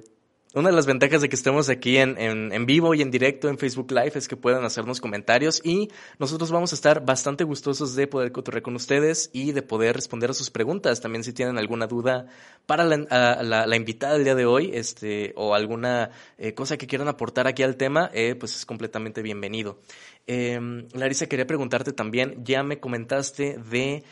una 0.56 0.70
de 0.70 0.74
las 0.74 0.86
ventajas 0.86 1.20
de 1.20 1.28
que 1.28 1.36
estemos 1.36 1.68
aquí 1.68 1.98
en, 1.98 2.16
en, 2.18 2.64
vivo 2.64 2.94
y 2.94 3.02
en 3.02 3.10
directo 3.10 3.50
en 3.50 3.58
Facebook 3.58 3.90
Live 3.90 4.12
es 4.14 4.26
que 4.26 4.36
puedan 4.36 4.64
hacernos 4.64 5.02
comentarios 5.02 5.60
y 5.62 5.90
nosotros 6.18 6.50
vamos 6.50 6.72
a 6.72 6.76
estar 6.76 7.04
bastante 7.04 7.44
gustosos 7.44 7.94
de 7.94 8.06
poder 8.06 8.32
cotorrear 8.32 8.62
con 8.62 8.74
ustedes 8.74 9.28
y 9.34 9.52
de 9.52 9.60
poder 9.60 9.94
responder 9.96 10.30
a 10.30 10.32
sus 10.32 10.50
preguntas. 10.50 11.02
También 11.02 11.24
si 11.24 11.34
tienen 11.34 11.58
alguna 11.58 11.86
duda 11.86 12.26
para 12.64 12.84
la, 12.84 13.76
invitada 13.76 14.14
del 14.14 14.24
día 14.24 14.34
de 14.34 14.46
hoy 14.46 14.70
este, 14.72 15.34
o 15.36 15.54
alguna 15.54 16.10
eh, 16.38 16.54
cosa 16.54 16.78
que 16.78 16.86
quieran 16.86 17.08
aportar 17.08 17.46
aquí 17.46 17.62
al 17.62 17.76
tema, 17.76 18.10
eh, 18.14 18.34
pues 18.34 18.56
es 18.56 18.64
completamente 18.64 19.20
bienvenido. 19.20 19.78
Eh, 20.26 20.58
Larisa, 20.94 21.26
quería 21.26 21.46
preguntarte 21.46 21.92
también, 21.92 22.42
ya 22.42 22.62
me 22.62 22.80
comentaste 22.80 23.58
de 23.58 24.04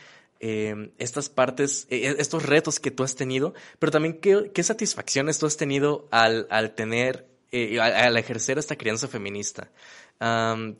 Em, 0.47 0.91
estas 0.99 1.27
partes, 1.27 1.87
e, 1.89 1.95
e, 2.05 2.21
estos 2.21 2.43
retos 2.43 2.79
que 2.79 2.91
tú 2.91 3.01
has 3.01 3.15
tenido, 3.15 3.55
pero 3.79 3.91
también 3.91 4.19
qué, 4.19 4.51
qué 4.53 4.61
satisfacciones 4.61 5.39
tú 5.39 5.47
has 5.47 5.57
tenido 5.57 6.07
al, 6.11 6.45
al 6.51 6.75
tener, 6.75 7.25
eh, 7.51 7.79
al, 7.79 8.15
ejercer 8.15 8.59
esta 8.59 8.75
crianza 8.75 9.07
feminista. 9.07 9.71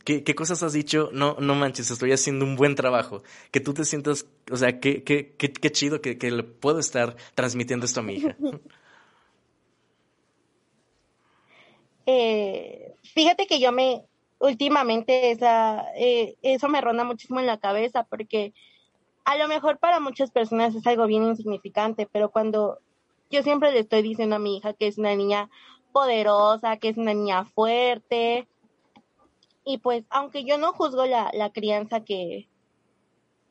¿qué, 0.05 0.23
¿qué, 0.23 0.35
cosas 0.35 0.61
has 0.61 0.73
dicho? 0.73 1.09
No, 1.13 1.37
no 1.39 1.55
manches, 1.55 1.89
estoy 1.89 2.11
haciendo 2.11 2.45
un 2.45 2.55
buen 2.55 2.75
trabajo. 2.75 3.23
Que 3.49 3.59
tú 3.59 3.73
te 3.73 3.85
sientas, 3.85 4.27
o 4.51 4.55
sea, 4.55 4.79
qué, 4.79 5.03
qué, 5.03 5.33
qué, 5.35 5.71
chido 5.71 5.99
que, 5.99 6.19
que 6.19 6.29
le 6.29 6.43
puedo 6.43 6.77
estar 6.77 7.15
transmitiendo 7.33 7.87
esto 7.87 8.01
a 8.01 8.03
mi 8.03 8.17
hija. 8.17 8.37
Eh, 12.07 12.93
fíjate 13.15 13.47
que 13.47 13.59
yo 13.59 13.71
me, 13.71 14.03
últimamente 14.37 15.31
esa, 15.31 15.85
eh, 15.97 16.35
eso 16.43 16.69
me 16.69 16.79
ronda 16.79 17.03
muchísimo 17.03 17.39
en 17.39 17.47
la 17.47 17.57
cabeza 17.57 18.03
porque 18.03 18.53
a 19.25 19.37
lo 19.37 19.47
mejor 19.47 19.77
para 19.79 19.99
muchas 19.99 20.31
personas 20.31 20.75
es 20.75 20.85
algo 20.87 21.07
bien 21.07 21.23
insignificante, 21.23 22.07
pero 22.11 22.31
cuando 22.31 22.79
yo 23.29 23.43
siempre 23.43 23.71
le 23.71 23.79
estoy 23.79 24.01
diciendo 24.01 24.35
a 24.35 24.39
mi 24.39 24.57
hija 24.57 24.73
que 24.73 24.87
es 24.87 24.97
una 24.97 25.15
niña 25.15 25.49
poderosa, 25.91 26.77
que 26.77 26.89
es 26.89 26.97
una 26.97 27.13
niña 27.13 27.45
fuerte, 27.45 28.47
y 29.65 29.79
pues 29.79 30.03
aunque 30.09 30.43
yo 30.43 30.57
no 30.57 30.73
juzgo 30.73 31.05
la, 31.05 31.31
la 31.33 31.49
crianza 31.51 32.01
que, 32.01 32.47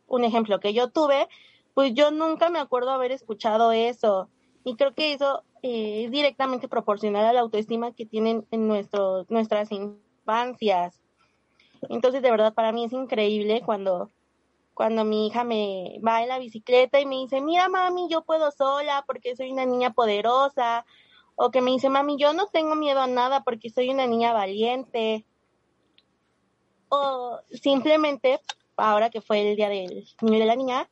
un 0.06 0.24
ejemplo 0.24 0.60
que 0.60 0.72
yo 0.72 0.90
tuve, 0.90 1.28
pues 1.74 1.92
yo 1.94 2.10
nunca 2.10 2.48
me 2.48 2.60
acuerdo 2.60 2.90
haber 2.90 3.12
escuchado 3.12 3.72
eso. 3.72 4.28
Y 4.64 4.76
creo 4.76 4.94
que 4.94 5.12
eso 5.12 5.42
eh, 5.62 6.04
es 6.04 6.10
directamente 6.10 6.68
proporcional 6.68 7.24
a 7.26 7.32
la 7.32 7.40
autoestima 7.40 7.92
que 7.92 8.06
tienen 8.06 8.46
en 8.50 8.68
nuestro, 8.68 9.26
nuestras 9.28 9.70
infancias. 9.72 11.00
Entonces, 11.88 12.22
de 12.22 12.30
verdad, 12.30 12.54
para 12.54 12.72
mí 12.72 12.84
es 12.84 12.92
increíble 12.92 13.62
cuando 13.64 14.10
cuando 14.74 15.04
mi 15.04 15.28
hija 15.28 15.44
me 15.44 16.00
va 16.06 16.22
en 16.22 16.28
la 16.28 16.38
bicicleta 16.38 17.00
y 17.00 17.06
me 17.06 17.16
dice, 17.16 17.40
mira 17.40 17.68
mami, 17.68 18.08
yo 18.10 18.22
puedo 18.22 18.50
sola 18.50 19.04
porque 19.06 19.36
soy 19.36 19.52
una 19.52 19.64
niña 19.64 19.92
poderosa, 19.92 20.84
o 21.36 21.50
que 21.50 21.60
me 21.60 21.70
dice, 21.70 21.88
mami, 21.88 22.16
yo 22.18 22.32
no 22.32 22.46
tengo 22.48 22.74
miedo 22.74 23.00
a 23.00 23.06
nada 23.06 23.42
porque 23.44 23.70
soy 23.70 23.90
una 23.90 24.06
niña 24.06 24.32
valiente, 24.32 25.24
o 26.88 27.40
simplemente, 27.50 28.40
ahora 28.76 29.10
que 29.10 29.20
fue 29.20 29.50
el 29.50 29.56
día 29.56 29.68
del 29.68 30.06
niño 30.20 30.38
de 30.38 30.46
la 30.46 30.56
niña, 30.56 30.88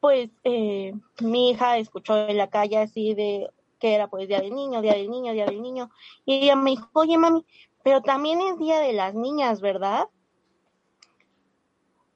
pues 0.00 0.30
eh, 0.44 0.92
mi 1.20 1.50
hija 1.50 1.78
escuchó 1.78 2.28
en 2.28 2.36
la 2.36 2.48
calle 2.48 2.78
así 2.78 3.14
de 3.14 3.50
que 3.78 3.94
era 3.94 4.08
pues 4.08 4.28
día 4.28 4.40
del 4.40 4.54
niño, 4.54 4.80
día 4.80 4.94
del 4.94 5.10
niño, 5.10 5.32
día 5.32 5.46
del 5.46 5.60
niño, 5.60 5.90
y 6.24 6.44
ella 6.44 6.56
me 6.56 6.70
dijo, 6.70 6.88
oye 6.92 7.18
mami, 7.18 7.44
pero 7.82 8.02
también 8.02 8.40
es 8.40 8.58
día 8.58 8.80
de 8.80 8.92
las 8.92 9.14
niñas, 9.14 9.60
¿verdad? 9.60 10.08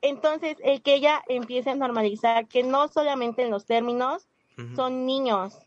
Entonces, 0.03 0.57
el 0.63 0.83
que 0.83 0.95
ella 0.95 1.23
empiece 1.29 1.71
a 1.71 1.75
normalizar 1.75 2.47
que 2.47 2.63
no 2.63 2.89
solamente 2.89 3.43
en 3.43 3.51
los 3.51 3.67
términos 3.67 4.27
son 4.77 5.07
niños, 5.07 5.59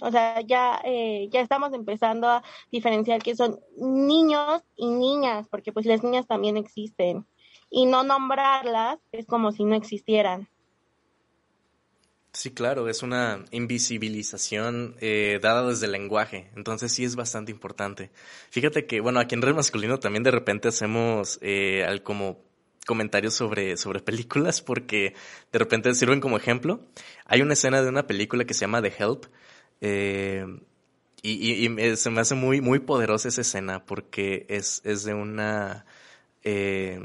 o 0.00 0.10
sea, 0.10 0.40
ya, 0.42 0.80
eh, 0.84 1.28
ya 1.30 1.40
estamos 1.40 1.72
empezando 1.72 2.28
a 2.28 2.42
diferenciar 2.70 3.22
que 3.22 3.34
son 3.36 3.60
niños 3.76 4.62
y 4.76 4.86
niñas, 4.86 5.46
porque 5.48 5.72
pues 5.72 5.86
las 5.86 6.02
niñas 6.02 6.26
también 6.26 6.56
existen. 6.56 7.26
Y 7.70 7.86
no 7.86 8.04
nombrarlas 8.04 8.98
es 9.12 9.26
como 9.26 9.52
si 9.52 9.64
no 9.64 9.74
existieran. 9.74 10.48
Sí, 12.32 12.50
claro, 12.50 12.88
es 12.88 13.04
una 13.04 13.44
invisibilización 13.52 14.96
eh, 15.00 15.38
dada 15.40 15.68
desde 15.68 15.86
el 15.86 15.92
lenguaje, 15.92 16.50
entonces 16.56 16.92
sí 16.92 17.04
es 17.04 17.14
bastante 17.14 17.52
importante. 17.52 18.10
Fíjate 18.50 18.86
que, 18.86 19.00
bueno, 19.00 19.20
aquí 19.20 19.36
en 19.36 19.42
Red 19.42 19.54
Masculino 19.54 20.00
también 20.00 20.24
de 20.24 20.32
repente 20.32 20.66
hacemos 20.66 21.38
eh, 21.42 21.84
al 21.86 22.02
como 22.02 22.42
comentarios 22.86 23.34
sobre, 23.34 23.76
sobre 23.76 24.00
películas 24.00 24.60
porque 24.60 25.14
de 25.52 25.58
repente 25.58 25.94
sirven 25.94 26.20
como 26.20 26.36
ejemplo. 26.36 26.80
Hay 27.26 27.42
una 27.42 27.54
escena 27.54 27.82
de 27.82 27.88
una 27.88 28.06
película 28.06 28.44
que 28.44 28.54
se 28.54 28.62
llama 28.62 28.82
The 28.82 28.92
Help 28.98 29.26
eh, 29.80 30.46
y, 31.22 31.96
se 31.96 32.10
me 32.10 32.20
hace 32.20 32.34
muy, 32.34 32.60
muy 32.60 32.80
poderosa 32.80 33.28
esa 33.28 33.40
escena 33.40 33.84
porque 33.84 34.44
es, 34.48 34.82
es 34.84 35.04
de 35.04 35.14
una 35.14 35.86
eh, 36.42 37.00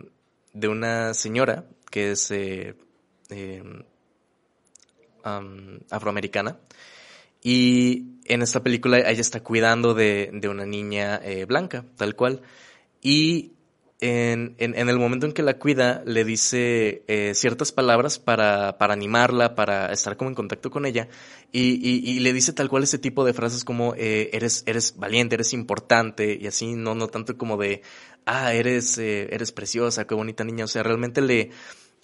de 0.54 0.68
una 0.68 1.14
señora 1.14 1.66
que 1.90 2.12
es 2.12 2.30
eh, 2.32 2.76
afroamericana 5.90 6.60
y 7.42 8.18
en 8.26 8.42
esta 8.42 8.62
película 8.62 8.98
ella 8.98 9.22
está 9.22 9.42
cuidando 9.42 9.94
de, 9.94 10.30
de 10.34 10.50
una 10.50 10.66
niña 10.66 11.22
blanca, 11.48 11.86
tal 11.96 12.16
cual. 12.16 12.42
Y 13.02 13.54
en, 14.01 14.56
en, 14.60 14.77
en, 14.77 14.88
el 14.88 14.98
momento 14.98 15.25
en 15.25 15.34
que 15.34 15.44
la 15.44 15.60
cuida, 15.60 16.01
le 16.06 16.24
dice 16.24 17.03
eh, 17.08 17.34
ciertas 17.36 17.74
palabras 17.74 18.18
para, 18.18 18.77
para 18.77 18.94
animarla, 18.94 19.56
para 19.56 19.91
estar 19.91 20.15
como 20.15 20.29
en 20.29 20.36
contacto 20.36 20.72
con 20.72 20.86
ella, 20.86 21.10
y, 21.51 21.74
y, 21.86 22.10
y 22.10 22.20
le 22.20 22.32
dice 22.32 22.53
tal 22.53 22.70
cual 22.70 22.84
ese 22.84 22.98
tipo 22.98 23.25
de 23.25 23.34
frases 23.34 23.65
como 23.65 23.96
eh, 23.96 24.29
eres, 24.32 24.63
eres 24.65 24.96
valiente, 24.98 25.36
eres 25.36 25.51
importante, 25.51 26.38
y 26.39 26.48
así, 26.48 26.75
no, 26.75 26.96
no 26.96 27.08
tanto 27.08 27.38
como 27.38 27.58
de, 27.58 27.82
ah, 28.25 28.53
eres, 28.53 28.98
eh, 28.98 29.27
eres 29.32 29.51
preciosa, 29.51 30.08
qué 30.08 30.15
bonita 30.15 30.46
niña, 30.46 30.63
o 30.63 30.70
sea, 30.70 30.84
realmente 30.84 31.22
le, 31.22 31.51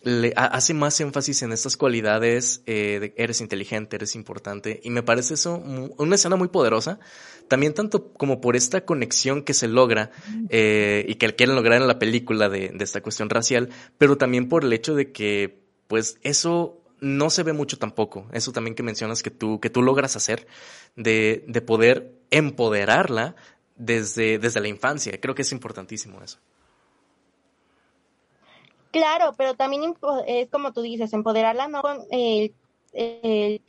le 0.06 0.34
hace 0.36 0.76
más 0.76 1.00
énfasis 1.02 1.42
en 1.42 1.52
estas 1.52 1.78
cualidades 1.78 2.62
eh, 2.68 3.00
de 3.02 3.14
eres 3.18 3.42
inteligente, 3.42 3.96
eres 3.96 4.16
importante, 4.16 4.80
y 4.84 4.92
me 4.92 5.02
parece 5.02 5.34
eso 5.34 5.58
una 5.98 6.16
escena 6.16 6.36
muy 6.36 6.48
poderosa, 6.48 7.00
también 7.48 7.74
tanto 7.74 8.14
como 8.14 8.40
por 8.40 8.56
esta 8.56 8.86
conexión 8.86 9.42
que 9.42 9.56
se 9.56 9.68
logra 9.68 10.12
eh, 10.50 11.04
y 11.08 11.16
que 11.16 11.36
quieren 11.36 11.56
lograr 11.56 11.82
en 11.82 11.88
la 11.88 11.98
película 11.98 12.50
de, 12.50 12.70
de 12.70 12.84
esta 12.84 13.02
cuestión 13.02 13.32
racial, 13.32 13.70
pero 13.98 14.16
también 14.16 14.48
por 14.48 14.64
el 14.64 14.74
hecho 14.74 14.94
de 14.94 15.12
que, 15.12 15.64
pues, 15.88 16.20
eso 16.22 16.84
no 17.02 17.32
se 17.32 17.42
ve 17.42 17.54
mucho 17.54 17.78
tampoco. 17.80 18.28
Eso 18.32 18.52
también 18.52 18.76
que 18.76 18.84
mencionas 18.84 19.24
que 19.24 19.32
tú, 19.32 19.60
que 19.60 19.70
tú 19.72 19.82
logras 19.82 20.16
hacer, 20.16 20.48
de, 20.96 21.44
de 21.48 21.62
poder 21.62 22.14
empoderarla 22.30 23.36
desde, 23.76 24.38
desde 24.38 24.62
la 24.62 24.68
infancia. 24.68 25.20
Creo 25.20 25.36
que 25.36 25.42
es 25.42 25.52
importantísimo 25.52 26.22
eso. 26.24 26.40
Claro, 28.96 29.34
pero 29.38 29.56
también 29.56 29.94
es 30.26 30.50
como 30.50 30.72
tú 30.72 30.82
dices, 30.82 31.12
empoderarla 31.12 31.68
no 31.68 31.82
con 31.82 32.00
el, 32.12 33.62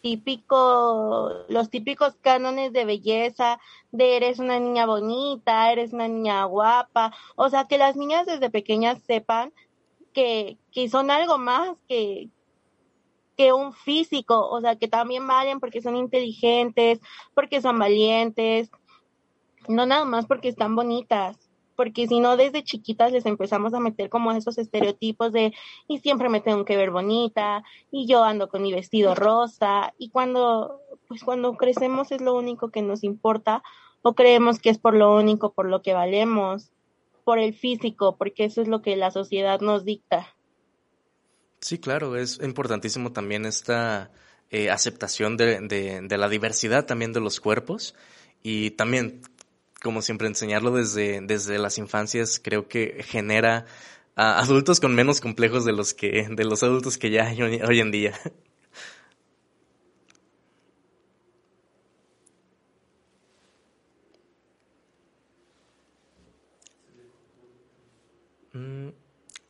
típico, 0.00 1.30
los 1.50 1.68
típicos 1.68 2.16
cánones 2.22 2.72
de 2.72 2.86
belleza, 2.86 3.60
de 3.90 4.16
eres 4.16 4.38
una 4.38 4.58
niña 4.58 4.86
bonita, 4.86 5.70
eres 5.70 5.92
una 5.92 6.08
niña 6.08 6.44
guapa, 6.46 7.12
o 7.36 7.50
sea, 7.50 7.66
que 7.68 7.76
las 7.76 7.96
niñas 7.96 8.24
desde 8.24 8.48
pequeñas 8.48 9.02
sepan 9.02 9.52
que, 10.14 10.56
que 10.70 10.88
son 10.88 11.10
algo 11.10 11.36
más 11.36 11.76
que, 11.86 12.30
que 13.36 13.52
un 13.52 13.74
físico, 13.74 14.48
o 14.48 14.62
sea, 14.62 14.76
que 14.76 14.88
también 14.88 15.26
valen 15.26 15.60
porque 15.60 15.82
son 15.82 15.96
inteligentes, 15.96 16.98
porque 17.34 17.60
son 17.60 17.78
valientes, 17.78 18.70
no 19.68 19.84
nada 19.84 20.06
más 20.06 20.24
porque 20.24 20.48
están 20.48 20.74
bonitas 20.74 21.41
porque 21.82 22.06
si 22.06 22.20
no 22.20 22.36
desde 22.36 22.62
chiquitas 22.62 23.10
les 23.10 23.26
empezamos 23.26 23.74
a 23.74 23.80
meter 23.80 24.08
como 24.08 24.30
esos 24.30 24.56
estereotipos 24.56 25.32
de 25.32 25.52
y 25.88 25.98
siempre 25.98 26.28
me 26.28 26.40
tengo 26.40 26.64
que 26.64 26.76
ver 26.76 26.92
bonita 26.92 27.64
y 27.90 28.06
yo 28.06 28.22
ando 28.22 28.48
con 28.48 28.62
mi 28.62 28.72
vestido 28.72 29.16
rosa 29.16 29.92
y 29.98 30.10
cuando 30.10 30.80
pues 31.08 31.24
cuando 31.24 31.56
crecemos 31.56 32.12
es 32.12 32.20
lo 32.20 32.36
único 32.36 32.70
que 32.70 32.82
nos 32.82 33.02
importa 33.02 33.64
o 34.02 34.14
creemos 34.14 34.60
que 34.60 34.70
es 34.70 34.78
por 34.78 34.94
lo 34.94 35.12
único 35.16 35.54
por 35.54 35.66
lo 35.66 35.82
que 35.82 35.92
valemos 35.92 36.70
por 37.24 37.40
el 37.40 37.52
físico 37.52 38.16
porque 38.16 38.44
eso 38.44 38.62
es 38.62 38.68
lo 38.68 38.80
que 38.80 38.94
la 38.94 39.10
sociedad 39.10 39.60
nos 39.60 39.84
dicta. 39.84 40.28
Sí 41.58 41.78
claro 41.78 42.14
es 42.14 42.40
importantísimo 42.40 43.10
también 43.10 43.44
esta 43.44 44.12
eh, 44.50 44.70
aceptación 44.70 45.36
de, 45.36 45.58
de, 45.62 46.00
de 46.00 46.16
la 46.16 46.28
diversidad 46.28 46.86
también 46.86 47.12
de 47.12 47.18
los 47.18 47.40
cuerpos 47.40 47.96
y 48.44 48.70
también 48.70 49.22
como 49.82 50.00
siempre, 50.02 50.28
enseñarlo 50.28 50.72
desde, 50.72 51.20
desde 51.20 51.58
las 51.58 51.78
infancias 51.78 52.40
creo 52.42 52.68
que 52.68 53.02
genera 53.04 53.66
adultos 54.14 54.80
con 54.80 54.94
menos 54.94 55.20
complejos 55.20 55.64
de 55.64 55.72
los 55.72 55.94
que, 55.94 56.28
de 56.30 56.44
los 56.44 56.62
adultos 56.62 56.98
que 56.98 57.10
ya 57.10 57.26
hay 57.26 57.42
hoy, 57.42 57.80
en 57.80 57.90
día. 57.90 58.14
Mm, 68.54 68.90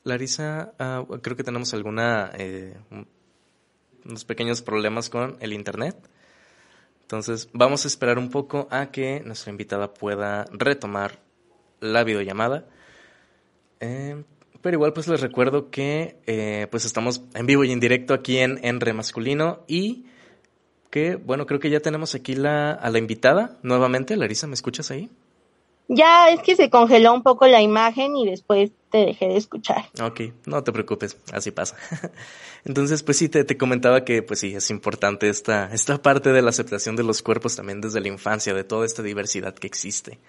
Larisa, 0.04 0.74
ah, 0.78 1.04
creo 1.22 1.36
que 1.36 1.42
tenemos 1.42 1.74
alguna 1.74 2.30
eh, 2.38 2.76
unos 4.04 4.24
pequeños 4.24 4.62
problemas 4.62 5.10
con 5.10 5.36
el 5.40 5.52
internet. 5.52 5.96
Entonces, 7.12 7.50
vamos 7.52 7.84
a 7.84 7.88
esperar 7.88 8.18
un 8.18 8.30
poco 8.30 8.68
a 8.70 8.90
que 8.90 9.20
nuestra 9.20 9.50
invitada 9.50 9.92
pueda 9.92 10.46
retomar 10.50 11.18
la 11.78 12.04
videollamada. 12.04 12.64
Eh, 13.80 14.24
pero 14.62 14.76
igual 14.76 14.94
pues 14.94 15.08
les 15.08 15.20
recuerdo 15.20 15.70
que 15.70 16.16
eh, 16.26 16.68
pues 16.70 16.86
estamos 16.86 17.20
en 17.34 17.44
vivo 17.44 17.64
y 17.64 17.72
en 17.72 17.80
directo 17.80 18.14
aquí 18.14 18.38
en, 18.38 18.64
en 18.64 18.80
Remasculino 18.80 19.60
y 19.66 20.06
que 20.88 21.16
bueno, 21.16 21.44
creo 21.44 21.60
que 21.60 21.68
ya 21.68 21.80
tenemos 21.80 22.14
aquí 22.14 22.34
la, 22.34 22.72
a 22.72 22.88
la 22.88 22.96
invitada 22.96 23.58
nuevamente. 23.62 24.16
Larisa, 24.16 24.46
¿me 24.46 24.54
escuchas 24.54 24.90
ahí? 24.90 25.10
Ya 25.88 26.30
es 26.30 26.40
que 26.40 26.56
se 26.56 26.70
congeló 26.70 27.12
un 27.12 27.22
poco 27.22 27.46
la 27.46 27.60
imagen 27.60 28.16
y 28.16 28.24
después 28.24 28.70
te 28.92 28.98
dejé 28.98 29.26
de 29.26 29.36
escuchar. 29.38 29.86
Ok, 30.00 30.20
no 30.46 30.62
te 30.62 30.70
preocupes, 30.70 31.16
así 31.32 31.50
pasa. 31.50 31.76
Entonces, 32.64 33.02
pues 33.02 33.16
sí, 33.16 33.28
te, 33.28 33.42
te, 33.42 33.56
comentaba 33.56 34.04
que 34.04 34.22
pues 34.22 34.40
sí, 34.40 34.54
es 34.54 34.70
importante 34.70 35.28
esta, 35.28 35.72
esta 35.72 36.00
parte 36.00 36.30
de 36.30 36.42
la 36.42 36.50
aceptación 36.50 36.94
de 36.94 37.02
los 37.02 37.22
cuerpos 37.22 37.56
también 37.56 37.80
desde 37.80 38.00
la 38.00 38.08
infancia, 38.08 38.54
de 38.54 38.64
toda 38.64 38.84
esta 38.84 39.02
diversidad 39.02 39.54
que 39.54 39.66
existe. 39.66 40.20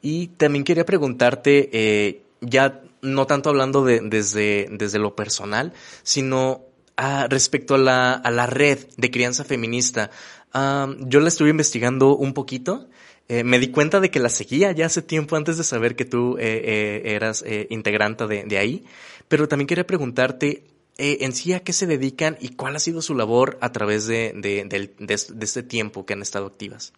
Y 0.00 0.28
también 0.28 0.64
quería 0.64 0.86
preguntarte, 0.86 1.68
eh, 1.72 2.22
ya 2.40 2.80
no 3.02 3.26
tanto 3.26 3.50
hablando 3.50 3.84
de, 3.84 4.00
desde, 4.00 4.68
desde 4.70 5.00
lo 5.00 5.16
personal, 5.16 5.72
sino 6.04 6.62
ah, 6.96 7.26
respecto 7.28 7.74
a 7.74 7.78
la, 7.78 8.12
a 8.12 8.30
la 8.30 8.46
red 8.46 8.78
de 8.96 9.10
crianza 9.10 9.42
feminista. 9.42 10.10
Ah, 10.52 10.94
yo 11.00 11.18
la 11.18 11.28
estuve 11.28 11.50
investigando 11.50 12.16
un 12.16 12.34
poquito 12.34 12.88
eh, 13.28 13.42
me 13.42 13.58
di 13.58 13.72
cuenta 13.72 13.98
de 13.98 14.10
que 14.10 14.20
la 14.20 14.28
seguía 14.28 14.70
ya 14.70 14.86
hace 14.86 15.02
tiempo 15.02 15.34
antes 15.34 15.58
de 15.58 15.64
saber 15.64 15.96
que 15.96 16.04
tú 16.04 16.36
eh, 16.38 17.02
eh, 17.04 17.14
eras 17.14 17.44
integrante 17.70 18.26
de, 18.26 18.58
ahí, 18.58 18.84
pero 19.26 19.48
también 19.48 19.66
quería 19.66 19.86
preguntarte 19.86 20.64
en 20.98 21.32
sí 21.32 21.52
a 21.52 21.60
qué 21.60 21.72
se 21.72 21.86
dedican 21.86 22.38
y 22.40 22.50
cuál 22.50 22.76
ha 22.76 22.78
sido 22.78 23.02
su 23.02 23.14
labor 23.14 23.58
a 23.60 23.72
través 23.72 24.06
de, 24.06 24.32
de, 24.34 25.44
este 25.44 25.62
tiempo 25.62 26.06
que 26.06 26.14
han 26.14 26.22
estado 26.22 26.46
activas. 26.46 26.92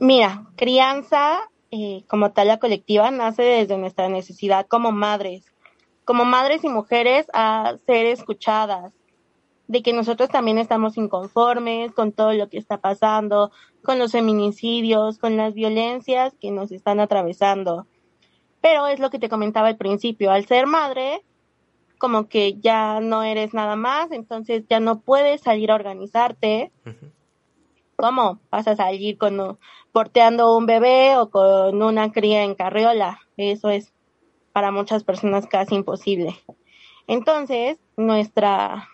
Mira, 0.00 0.46
crianza 0.56 1.40
como 2.06 2.32
tal 2.32 2.48
la 2.48 2.58
colectiva 2.58 3.10
nace 3.10 3.42
desde 3.42 3.76
nuestra 3.76 4.08
necesidad 4.08 4.66
como 4.66 4.90
madres, 4.90 5.44
como 6.06 6.24
madres 6.24 6.64
y 6.64 6.68
mujeres 6.68 7.26
a 7.34 7.76
ser 7.86 8.06
escuchadas, 8.06 8.94
de 9.68 9.82
que 9.82 9.92
nosotros 9.92 10.30
también 10.30 10.58
estamos 10.58 10.96
inconformes 10.96 11.92
con 11.92 12.12
todo 12.12 12.32
lo 12.32 12.48
que 12.48 12.56
está 12.56 12.78
pasando, 12.78 13.52
con 13.88 13.98
los 13.98 14.12
feminicidios, 14.12 15.16
con 15.16 15.38
las 15.38 15.54
violencias 15.54 16.34
que 16.38 16.50
nos 16.50 16.70
están 16.72 17.00
atravesando. 17.00 17.86
Pero 18.60 18.86
es 18.86 19.00
lo 19.00 19.08
que 19.08 19.18
te 19.18 19.30
comentaba 19.30 19.68
al 19.68 19.78
principio, 19.78 20.30
al 20.30 20.44
ser 20.44 20.66
madre, 20.66 21.24
como 21.96 22.28
que 22.28 22.58
ya 22.60 23.00
no 23.00 23.22
eres 23.22 23.54
nada 23.54 23.76
más, 23.76 24.12
entonces 24.12 24.66
ya 24.68 24.78
no 24.78 25.00
puedes 25.00 25.40
salir 25.40 25.70
a 25.70 25.74
organizarte. 25.74 26.70
¿Cómo 27.96 28.40
vas 28.50 28.68
a 28.68 28.76
salir 28.76 29.16
con 29.16 29.58
porteando 29.90 30.54
un 30.54 30.66
bebé 30.66 31.16
o 31.16 31.30
con 31.30 31.82
una 31.82 32.12
cría 32.12 32.42
en 32.42 32.56
carriola? 32.56 33.20
Eso 33.38 33.70
es 33.70 33.94
para 34.52 34.70
muchas 34.70 35.02
personas 35.02 35.46
casi 35.46 35.76
imposible. 35.76 36.36
Entonces, 37.06 37.80
nuestra 37.96 38.86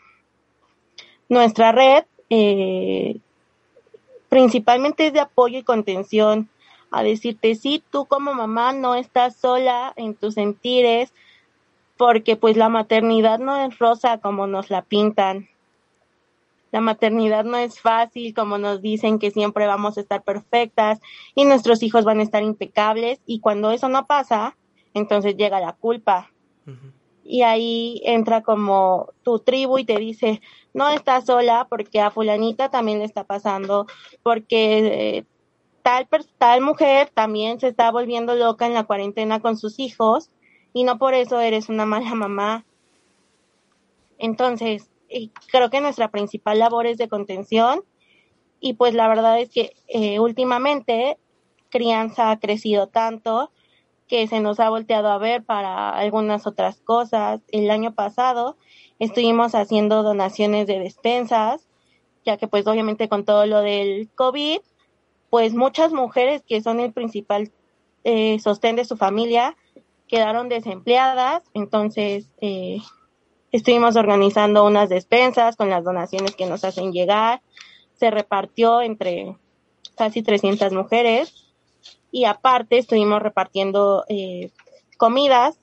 nuestra 1.29 1.73
red 1.73 2.05
eh, 2.31 3.21
principalmente 4.35 5.07
es 5.07 5.13
de 5.13 5.21
apoyo 5.21 5.61
y 5.61 5.63
contención, 5.63 6.49
a 6.91 7.05
decirte, 7.05 7.55
sí, 7.55 7.85
tú 7.93 8.05
como 8.07 8.35
mamá 8.35 8.73
no 8.73 8.97
estás 8.97 9.37
sola 9.37 9.93
en 9.95 10.17
tus 10.17 10.35
sentires, 10.35 11.13
porque 11.97 12.35
pues 12.35 12.57
la 12.57 12.69
maternidad 12.69 13.39
no 13.39 13.57
es 13.57 13.79
rosa 13.79 14.19
como 14.19 14.49
nos 14.49 14.71
la 14.71 14.83
pintan. 14.83 15.49
La 16.73 16.81
maternidad 16.81 17.45
no 17.45 17.59
es 17.59 17.79
fácil 17.81 18.35
como 18.35 18.59
nos 18.59 18.83
dicen 18.83 19.21
que 19.21 19.31
siempre 19.31 19.69
vamos 19.69 19.99
a 19.99 20.01
estar 20.01 20.25
perfectas 20.25 20.99
y 21.37 21.45
nuestros 21.45 21.85
hijos 21.85 22.05
van 22.05 22.19
a 22.19 22.25
estar 22.25 22.43
impecables 22.43 23.21
y 23.27 23.39
cuando 23.39 23.71
eso 23.71 23.89
no 23.89 24.09
pasa, 24.09 24.57
entonces 24.95 25.37
llega 25.37 25.61
la 25.61 25.75
culpa 25.75 26.33
y 27.25 27.43
ahí 27.43 28.01
entra 28.05 28.43
como 28.43 29.11
tu 29.23 29.39
tribu 29.39 29.79
y 29.79 29.85
te 29.85 29.97
dice, 29.97 30.43
no 30.75 30.91
estás 30.91 31.25
sola 31.25 31.67
porque 31.71 32.01
a 32.01 32.11
fulanita 32.11 32.69
también 32.69 32.99
le 32.99 33.05
está 33.05 33.25
pasando, 33.25 33.87
porque 34.23 35.19
eh, 35.19 35.25
tal, 35.83 36.09
tal 36.37 36.61
mujer 36.61 37.11
también 37.15 37.61
se 37.61 37.69
está 37.69 37.91
volviendo 37.91 38.35
loca 38.35 38.67
en 38.67 38.75
la 38.75 38.85
cuarentena 38.85 39.41
con 39.41 39.57
sus 39.57 39.79
hijos 39.79 40.31
y 40.73 40.85
no 40.85 40.99
por 40.99 41.15
eso 41.15 41.41
eres 41.41 41.69
una 41.71 41.87
mala 41.87 42.15
mamá. 42.15 42.67
Entonces, 44.19 44.91
creo 45.51 45.71
que 45.71 45.81
nuestra 45.81 46.11
principal 46.11 46.59
labor 46.59 46.87
es 46.87 46.99
de 46.99 47.09
contención 47.09 47.83
y 48.61 48.75
pues 48.75 48.95
la 48.95 49.09
verdad 49.09 49.41
es 49.41 49.51
que 49.51 49.75
eh, 49.89 50.19
últimamente 50.19 51.19
crianza 51.71 52.31
ha 52.31 52.39
crecido 52.39 52.89
tanto 52.89 53.51
que 54.09 54.27
se 54.27 54.41
nos 54.41 54.61
ha 54.61 54.71
volteado 54.71 55.09
a 55.09 55.19
ver 55.19 55.45
para 55.45 55.91
algunas 55.91 56.47
otras 56.47 56.81
cosas. 56.81 57.41
El 57.49 57.71
año 57.71 57.95
pasado 57.95 58.57
estuvimos 58.99 59.55
haciendo 59.55 60.03
donaciones 60.03 60.67
de 60.67 60.79
despensas, 60.79 61.67
ya 62.25 62.37
que 62.37 62.49
pues 62.49 62.67
obviamente 62.67 63.09
con 63.09 63.25
todo 63.25 63.47
lo 63.47 63.61
del 63.61 64.09
COVID, 64.15 64.61
pues 65.31 65.55
muchas 65.55 65.93
mujeres 65.93 66.43
que 66.47 66.63
son 66.63 66.81
el 66.81 66.93
principal 66.93 67.51
eh, 68.05 68.39
sostén 68.41 68.77
de 68.77 68.85
su 68.85 68.97
familia 68.97 69.57
quedaron 70.07 70.49
desempleadas, 70.49 71.43
entonces 71.55 72.29
eh, 72.41 72.79
estuvimos 73.53 73.97
organizando 73.97 74.65
unas 74.65 74.89
despensas 74.89 75.57
con 75.57 75.71
las 75.71 75.85
donaciones 75.85 76.37
que 76.37 76.47
nos 76.47 76.65
hacen 76.65 76.93
llegar, 76.93 77.41
se 77.95 78.11
repartió 78.11 78.83
entre 78.83 79.37
casi 79.95 80.23
300 80.23 80.73
mujeres. 80.73 81.35
Y 82.11 82.27
aparte 82.27 82.79
estuvimos 82.79 83.23
repartiendo 83.23 84.05
eh, 84.09 84.51
comidas 84.97 85.59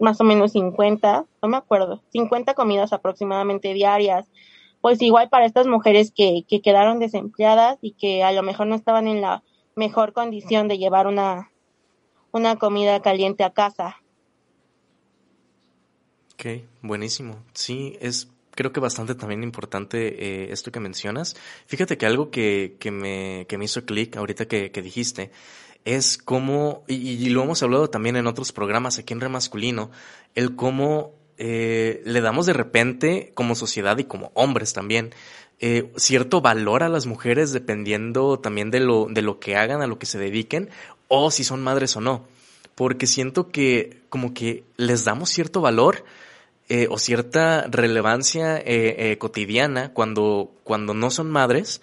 más 0.00 0.20
o 0.20 0.24
menos 0.24 0.52
50, 0.52 1.24
no 1.42 1.48
me 1.48 1.56
acuerdo, 1.56 2.02
50 2.10 2.54
comidas 2.54 2.92
aproximadamente 2.92 3.72
diarias. 3.74 4.26
Pues 4.80 5.02
igual 5.02 5.28
para 5.28 5.46
estas 5.46 5.66
mujeres 5.66 6.12
que, 6.14 6.44
que 6.48 6.60
quedaron 6.60 7.00
desempleadas 7.00 7.78
y 7.82 7.92
que 7.92 8.22
a 8.22 8.32
lo 8.32 8.42
mejor 8.42 8.68
no 8.68 8.76
estaban 8.76 9.08
en 9.08 9.20
la 9.20 9.42
mejor 9.74 10.12
condición 10.12 10.68
de 10.68 10.78
llevar 10.78 11.06
una, 11.06 11.50
una 12.32 12.56
comida 12.56 13.00
caliente 13.00 13.44
a 13.44 13.50
casa. 13.50 13.96
Ok, 16.34 16.62
buenísimo. 16.82 17.42
Sí, 17.52 17.96
es 18.00 18.28
creo 18.58 18.72
que 18.72 18.80
bastante 18.80 19.14
también 19.14 19.44
importante 19.44 20.48
eh, 20.48 20.52
esto 20.52 20.72
que 20.72 20.80
mencionas. 20.80 21.36
Fíjate 21.66 21.96
que 21.96 22.06
algo 22.06 22.32
que, 22.32 22.76
que, 22.80 22.90
me, 22.90 23.46
que 23.48 23.56
me 23.56 23.66
hizo 23.66 23.84
clic 23.84 24.16
ahorita 24.16 24.46
que, 24.46 24.72
que 24.72 24.82
dijiste 24.82 25.30
es 25.96 26.18
cómo, 26.18 26.84
y, 26.86 27.30
lo 27.30 27.42
hemos 27.42 27.62
hablado 27.62 27.88
también 27.88 28.16
en 28.16 28.26
otros 28.26 28.52
programas 28.52 28.98
aquí 28.98 29.14
en 29.14 29.22
Remasculino, 29.22 29.90
el 30.34 30.54
cómo 30.54 31.14
eh, 31.38 32.02
le 32.04 32.20
damos 32.20 32.44
de 32.44 32.52
repente 32.52 33.32
como 33.34 33.54
sociedad 33.54 33.96
y 33.96 34.04
como 34.04 34.30
hombres 34.34 34.74
también 34.74 35.14
eh, 35.60 35.90
cierto 35.96 36.42
valor 36.42 36.82
a 36.82 36.90
las 36.90 37.06
mujeres 37.06 37.52
dependiendo 37.52 38.38
también 38.38 38.70
de 38.70 38.80
lo, 38.80 39.06
de 39.08 39.22
lo 39.22 39.40
que 39.40 39.56
hagan, 39.56 39.80
a 39.80 39.86
lo 39.86 39.98
que 39.98 40.04
se 40.04 40.18
dediquen, 40.18 40.68
o 41.08 41.30
si 41.30 41.42
son 41.42 41.62
madres 41.62 41.96
o 41.96 42.02
no. 42.02 42.26
Porque 42.74 43.06
siento 43.06 43.48
que 43.48 44.02
como 44.10 44.34
que 44.34 44.64
les 44.76 45.04
damos 45.04 45.30
cierto 45.30 45.62
valor 45.62 46.04
eh, 46.68 46.86
o 46.90 46.98
cierta 46.98 47.66
relevancia 47.66 48.62
cotidiana 49.18 49.94
cuando, 49.94 50.52
cuando 50.64 50.92
no 50.92 51.10
son 51.10 51.30
madres, 51.30 51.80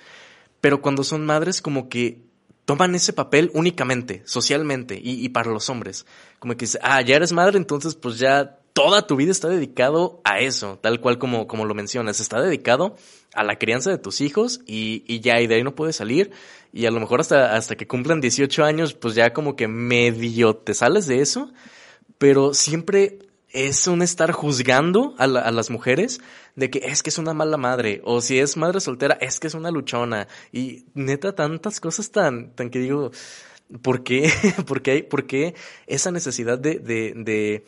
pero 0.61 0.81
cuando 0.83 1.03
son 1.03 1.25
madres 1.25 1.63
como 1.63 1.89
que 1.89 2.24
toman 2.65 2.95
ese 2.95 3.13
papel 3.13 3.51
únicamente, 3.53 4.23
socialmente 4.25 4.99
y, 5.01 5.23
y 5.23 5.29
para 5.29 5.51
los 5.51 5.69
hombres. 5.69 6.05
Como 6.39 6.57
que 6.57 6.67
ah, 6.81 7.01
ya 7.01 7.15
eres 7.15 7.31
madre, 7.31 7.57
entonces 7.57 7.95
pues 7.95 8.19
ya 8.19 8.59
toda 8.73 9.07
tu 9.07 9.15
vida 9.15 9.31
está 9.31 9.47
dedicado 9.47 10.19
a 10.25 10.39
eso, 10.39 10.77
tal 10.81 10.99
cual 10.99 11.17
como, 11.17 11.47
como 11.47 11.63
lo 11.63 11.73
mencionas, 11.73 12.19
está 12.19 12.41
dedicado 12.41 12.97
a 13.33 13.43
la 13.43 13.57
crianza 13.57 13.89
de 13.89 13.97
tus 13.97 14.19
hijos 14.19 14.59
y, 14.65 15.05
y 15.07 15.21
ya, 15.21 15.39
y 15.39 15.47
de 15.47 15.55
ahí 15.55 15.63
no 15.63 15.75
puedes 15.75 15.95
salir. 15.95 16.31
Y 16.73 16.85
a 16.85 16.91
lo 16.91 16.99
mejor 16.99 17.21
hasta, 17.21 17.55
hasta 17.55 17.77
que 17.77 17.87
cumplan 17.87 18.19
18 18.19 18.65
años, 18.65 18.93
pues 18.93 19.15
ya 19.15 19.31
como 19.31 19.55
que 19.55 19.69
medio 19.69 20.57
te 20.57 20.73
sales 20.73 21.07
de 21.07 21.21
eso, 21.21 21.53
pero 22.17 22.53
siempre 22.53 23.19
es 23.55 23.87
un 23.87 24.01
estar 24.01 24.31
juzgando 24.33 25.15
a, 25.17 25.27
las 25.27 25.69
mujeres 25.69 26.19
de 26.55 26.69
que 26.69 26.79
es 26.83 27.01
que 27.01 27.09
es 27.09 27.17
una 27.17 27.33
mala 27.33 27.57
madre 27.57 28.01
o 28.03 28.21
si 28.21 28.37
es 28.37 28.57
madre 28.57 28.81
soltera 28.81 29.17
es 29.21 29.39
que 29.39 29.47
es 29.47 29.53
una 29.53 29.71
luchona 29.71 30.27
y 30.51 30.85
neta 30.93 31.33
tantas 31.33 31.79
cosas 31.79 32.11
tan 32.11 32.51
tan 32.51 32.69
que 32.69 32.79
digo 32.79 33.11
¿por 33.81 34.03
qué? 34.03 34.31
¿Por 34.67 34.81
qué, 34.81 35.03
por 35.03 35.25
qué 35.25 35.55
esa 35.87 36.11
necesidad 36.11 36.59
de, 36.59 36.79
de, 36.79 37.13
de 37.15 37.65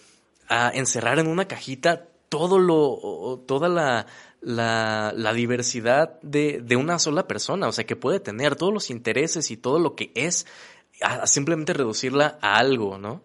encerrar 0.74 1.20
en 1.20 1.28
una 1.28 1.48
cajita 1.48 2.08
todo 2.30 2.60
lo 2.60 3.44
toda 3.48 3.70
la 3.70 4.08
la, 4.42 5.34
diversidad 5.34 6.20
de, 6.22 6.62
de 6.64 6.76
una 6.76 7.00
sola 7.00 7.28
persona, 7.28 7.68
o 7.68 7.72
sea, 7.72 7.86
que 7.86 7.96
puede 7.96 8.20
tener 8.20 8.56
todos 8.56 8.74
los 8.74 8.90
intereses 8.90 9.52
y 9.52 9.58
todo 9.58 9.80
lo 9.80 9.96
que 9.96 10.12
es, 10.16 10.46
a 11.02 11.28
simplemente 11.28 11.74
reducirla 11.74 12.38
a 12.42 12.58
algo, 12.58 12.98
¿no? 12.98 13.22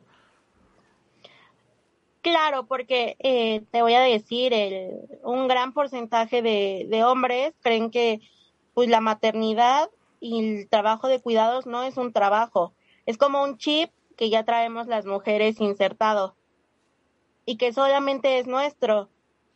Claro, 2.22 2.66
porque 2.66 3.16
eh, 3.18 3.62
te 3.72 3.82
voy 3.82 3.94
a 3.94 4.00
decir, 4.00 4.54
el, 4.54 4.92
un 5.24 5.48
gran 5.48 5.72
porcentaje 5.72 6.40
de, 6.40 6.86
de 6.88 7.04
hombres 7.04 7.52
creen 7.62 7.90
que 7.90 8.20
pues 8.74 8.88
la 8.88 9.00
maternidad 9.00 9.90
y 10.20 10.60
el 10.60 10.68
trabajo 10.68 11.08
de 11.08 11.20
cuidados 11.20 11.66
no 11.66 11.82
es 11.82 11.96
un 11.96 12.12
trabajo, 12.12 12.74
es 13.06 13.18
como 13.18 13.42
un 13.42 13.58
chip 13.58 13.90
que 14.16 14.30
ya 14.30 14.44
traemos 14.44 14.86
las 14.86 15.04
mujeres 15.04 15.60
insertado 15.60 16.36
y 17.44 17.56
que 17.56 17.72
solamente 17.72 18.38
es 18.38 18.46
nuestro. 18.46 19.08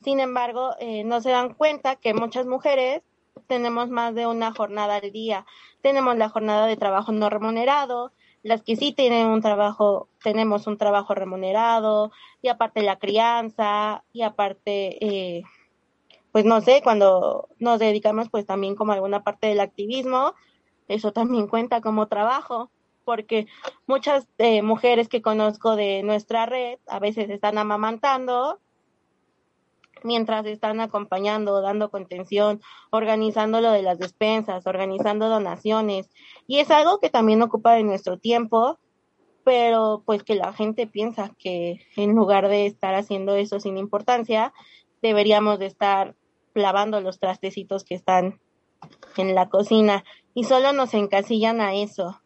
Sin 0.02 0.18
embargo, 0.18 0.74
eh, 0.80 1.04
no 1.04 1.20
se 1.20 1.30
dan 1.30 1.54
cuenta 1.54 1.96
que 1.96 2.14
muchas 2.14 2.46
mujeres 2.46 3.02
tenemos 3.46 3.90
más 3.90 4.14
de 4.16 4.26
una 4.26 4.52
jornada 4.52 4.96
al 4.96 5.12
día. 5.12 5.46
Tenemos 5.82 6.16
la 6.16 6.28
jornada 6.28 6.66
de 6.66 6.76
trabajo 6.76 7.12
no 7.12 7.30
remunerado, 7.30 8.12
las 8.46 8.62
que 8.62 8.76
sí 8.76 8.92
tienen 8.92 9.26
un 9.26 9.42
trabajo, 9.42 10.08
tenemos 10.22 10.68
un 10.68 10.78
trabajo 10.78 11.14
remunerado, 11.14 12.12
y 12.42 12.48
aparte 12.48 12.82
la 12.82 12.96
crianza, 12.96 14.04
y 14.12 14.22
aparte, 14.22 15.04
eh, 15.04 15.42
pues 16.30 16.44
no 16.44 16.60
sé, 16.60 16.80
cuando 16.82 17.48
nos 17.58 17.80
dedicamos 17.80 18.28
pues 18.30 18.46
también 18.46 18.76
como 18.76 18.92
alguna 18.92 19.24
parte 19.24 19.48
del 19.48 19.58
activismo, 19.58 20.34
eso 20.86 21.12
también 21.12 21.48
cuenta 21.48 21.80
como 21.80 22.06
trabajo, 22.06 22.70
porque 23.04 23.48
muchas 23.86 24.28
eh, 24.38 24.62
mujeres 24.62 25.08
que 25.08 25.22
conozco 25.22 25.74
de 25.74 26.04
nuestra 26.04 26.46
red 26.46 26.78
a 26.86 27.00
veces 27.00 27.30
están 27.30 27.58
amamantando 27.58 28.60
mientras 30.06 30.46
están 30.46 30.80
acompañando, 30.80 31.60
dando 31.60 31.90
contención, 31.90 32.62
organizando 32.90 33.60
lo 33.60 33.72
de 33.72 33.82
las 33.82 33.98
despensas, 33.98 34.66
organizando 34.66 35.28
donaciones. 35.28 36.08
Y 36.46 36.60
es 36.60 36.70
algo 36.70 37.00
que 37.00 37.10
también 37.10 37.42
ocupa 37.42 37.74
de 37.74 37.82
nuestro 37.82 38.16
tiempo, 38.16 38.78
pero 39.44 40.02
pues 40.06 40.22
que 40.22 40.36
la 40.36 40.52
gente 40.52 40.86
piensa 40.86 41.32
que 41.38 41.80
en 41.96 42.14
lugar 42.14 42.48
de 42.48 42.66
estar 42.66 42.94
haciendo 42.94 43.34
eso 43.34 43.60
sin 43.60 43.76
importancia, 43.76 44.54
deberíamos 45.02 45.58
de 45.58 45.66
estar 45.66 46.14
lavando 46.54 47.00
los 47.00 47.18
trastecitos 47.18 47.84
que 47.84 47.94
están 47.94 48.40
en 49.16 49.34
la 49.34 49.48
cocina 49.48 50.04
y 50.34 50.44
solo 50.44 50.72
nos 50.72 50.94
encasillan 50.94 51.60
a 51.60 51.74
eso. 51.74 52.20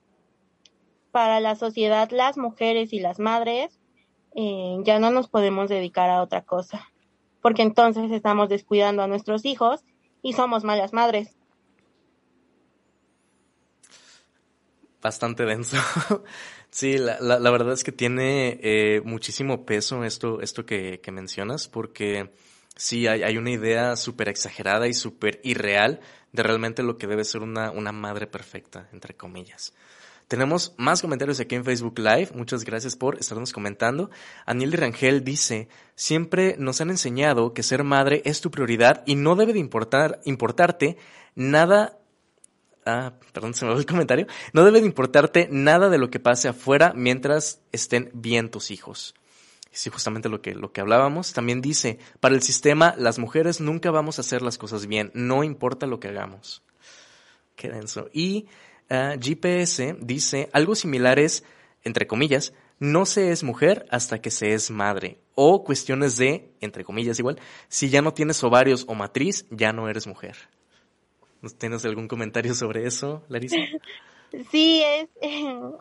Para 1.10 1.40
la 1.40 1.56
sociedad, 1.56 2.10
las 2.10 2.38
mujeres 2.38 2.92
y 2.92 3.00
las 3.00 3.18
madres 3.18 3.80
eh, 4.36 4.76
ya 4.84 5.00
no 5.00 5.10
nos 5.10 5.28
podemos 5.28 5.68
dedicar 5.68 6.08
a 6.08 6.22
otra 6.22 6.42
cosa 6.42 6.89
porque 7.40 7.62
entonces 7.62 8.10
estamos 8.10 8.48
descuidando 8.48 9.02
a 9.02 9.06
nuestros 9.06 9.44
hijos 9.44 9.82
y 10.22 10.32
somos 10.34 10.64
malas 10.64 10.92
madres. 10.92 11.34
Bastante 15.00 15.44
denso. 15.44 15.78
sí, 16.70 16.98
la, 16.98 17.18
la, 17.20 17.50
verdad 17.50 17.72
es 17.72 17.84
que 17.84 17.92
tiene 17.92 18.58
eh, 18.62 19.00
muchísimo 19.02 19.64
peso 19.64 20.04
esto, 20.04 20.40
esto 20.42 20.66
que, 20.66 21.00
que 21.00 21.10
mencionas, 21.10 21.68
porque 21.68 22.30
sí 22.76 23.06
hay, 23.06 23.22
hay 23.22 23.38
una 23.38 23.50
idea 23.50 23.96
súper 23.96 24.28
exagerada 24.28 24.88
y 24.88 24.94
súper 24.94 25.40
irreal 25.42 26.00
de 26.32 26.42
realmente 26.42 26.82
lo 26.82 26.98
que 26.98 27.06
debe 27.06 27.24
ser 27.24 27.42
una, 27.42 27.70
una 27.70 27.92
madre 27.92 28.26
perfecta, 28.26 28.88
entre 28.92 29.16
comillas. 29.16 29.74
Tenemos 30.30 30.74
más 30.76 31.02
comentarios 31.02 31.40
aquí 31.40 31.56
en 31.56 31.64
Facebook 31.64 31.98
Live. 31.98 32.28
Muchas 32.36 32.62
gracias 32.62 32.94
por 32.94 33.18
estarnos 33.18 33.52
comentando. 33.52 34.12
Aniel 34.46 34.70
Rangel 34.70 35.24
dice, 35.24 35.68
siempre 35.96 36.54
nos 36.56 36.80
han 36.80 36.90
enseñado 36.90 37.52
que 37.52 37.64
ser 37.64 37.82
madre 37.82 38.22
es 38.24 38.40
tu 38.40 38.52
prioridad 38.52 39.02
y 39.06 39.16
no 39.16 39.34
debe 39.34 39.54
de 39.54 39.58
importar, 39.58 40.20
importarte 40.24 40.96
nada 41.34 41.98
Ah, 42.86 43.14
perdón, 43.32 43.54
se 43.54 43.64
me 43.64 43.72
va 43.72 43.78
el 43.78 43.86
comentario. 43.86 44.28
No 44.52 44.64
debe 44.64 44.80
de 44.80 44.86
importarte 44.86 45.48
nada 45.50 45.88
de 45.88 45.98
lo 45.98 46.10
que 46.10 46.20
pase 46.20 46.46
afuera 46.46 46.92
mientras 46.94 47.60
estén 47.72 48.10
bien 48.14 48.52
tus 48.52 48.70
hijos. 48.70 49.16
Sí, 49.72 49.90
justamente 49.90 50.28
lo 50.28 50.40
que, 50.40 50.54
lo 50.54 50.70
que 50.70 50.80
hablábamos. 50.80 51.32
También 51.32 51.60
dice, 51.60 51.98
para 52.20 52.36
el 52.36 52.42
sistema, 52.42 52.94
las 52.96 53.18
mujeres 53.18 53.60
nunca 53.60 53.90
vamos 53.90 54.18
a 54.18 54.20
hacer 54.20 54.42
las 54.42 54.58
cosas 54.58 54.86
bien, 54.86 55.10
no 55.12 55.42
importa 55.42 55.88
lo 55.88 55.98
que 55.98 56.06
hagamos. 56.06 56.62
Qué 57.56 57.68
denso. 57.68 58.08
Y 58.12 58.46
GPS 58.90 59.96
dice 60.00 60.50
algo 60.52 60.74
similar 60.74 61.18
es, 61.18 61.44
entre 61.84 62.06
comillas, 62.06 62.52
no 62.80 63.06
se 63.06 63.30
es 63.30 63.44
mujer 63.44 63.86
hasta 63.90 64.20
que 64.20 64.30
se 64.30 64.52
es 64.52 64.70
madre. 64.70 65.18
O 65.34 65.64
cuestiones 65.64 66.16
de, 66.16 66.50
entre 66.60 66.84
comillas 66.84 67.18
igual, 67.18 67.38
si 67.68 67.88
ya 67.88 68.02
no 68.02 68.12
tienes 68.12 68.42
ovarios 68.42 68.84
o 68.88 68.94
matriz, 68.94 69.46
ya 69.50 69.72
no 69.72 69.88
eres 69.88 70.06
mujer. 70.06 70.36
¿Tienes 71.58 71.84
algún 71.84 72.08
comentario 72.08 72.54
sobre 72.54 72.86
eso, 72.86 73.22
Larisa? 73.28 73.56
Sí, 74.52 74.80
es 74.84 75.08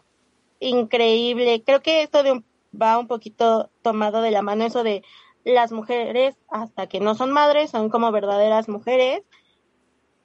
increíble. 0.59 1.61
Creo 1.63 1.83
que 1.83 2.01
esto 2.01 2.23
de 2.23 2.43
va 2.73 2.97
un 2.97 3.07
poquito 3.07 3.69
tomado 3.83 4.23
de 4.23 4.31
la 4.31 4.41
mano, 4.41 4.65
eso 4.65 4.83
de 4.83 5.03
las 5.43 5.71
mujeres 5.71 6.35
hasta 6.47 6.87
que 6.87 6.99
no 6.99 7.13
son 7.13 7.31
madres, 7.31 7.69
son 7.69 7.89
como 7.89 8.11
verdaderas 8.11 8.67
mujeres 8.67 9.21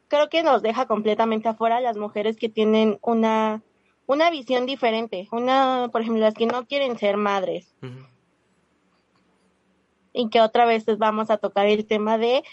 creo 0.09 0.29
que 0.29 0.43
nos 0.43 0.62
deja 0.62 0.87
completamente 0.87 1.49
afuera 1.49 1.81
las 1.81 1.97
mujeres 1.97 2.37
que 2.37 2.49
tienen 2.49 2.99
una, 3.03 3.62
una 4.07 4.31
visión 4.31 4.67
diferente, 4.67 5.29
una, 5.33 5.88
por 5.90 6.03
ejemplo, 6.03 6.23
las 6.23 6.35
que 6.35 6.47
no 6.47 6.67
quieren 6.67 6.99
ser 6.99 7.17
madres. 7.17 7.75
Y 10.12 10.29
que 10.31 10.40
otra 10.40 10.64
vez 10.64 10.85
vamos 10.99 11.31
a 11.31 11.38
tocar 11.38 11.67
el 11.67 11.87
tema 11.87 12.19
de 12.19 12.45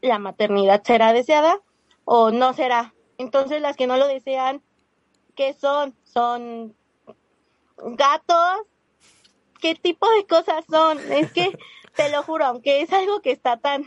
la 0.00 0.18
maternidad 0.18 0.82
será 0.84 1.12
deseada 1.12 1.60
o 2.04 2.30
no 2.30 2.52
será. 2.52 2.94
Entonces 3.18 3.60
las 3.60 3.76
que 3.76 3.86
no 3.86 3.96
lo 3.96 4.06
desean, 4.06 4.62
¿qué 5.34 5.52
son? 5.52 5.94
Son 6.04 6.74
gatos. 7.76 8.66
¿Qué 9.60 9.74
tipo 9.74 10.08
de 10.10 10.26
cosas 10.26 10.64
son? 10.70 10.98
Es 11.12 11.32
que 11.32 11.56
te 11.96 12.10
lo 12.10 12.22
juro, 12.22 12.46
aunque 12.46 12.80
es 12.80 12.92
algo 12.92 13.20
que 13.20 13.32
está 13.32 13.58
tan 13.58 13.84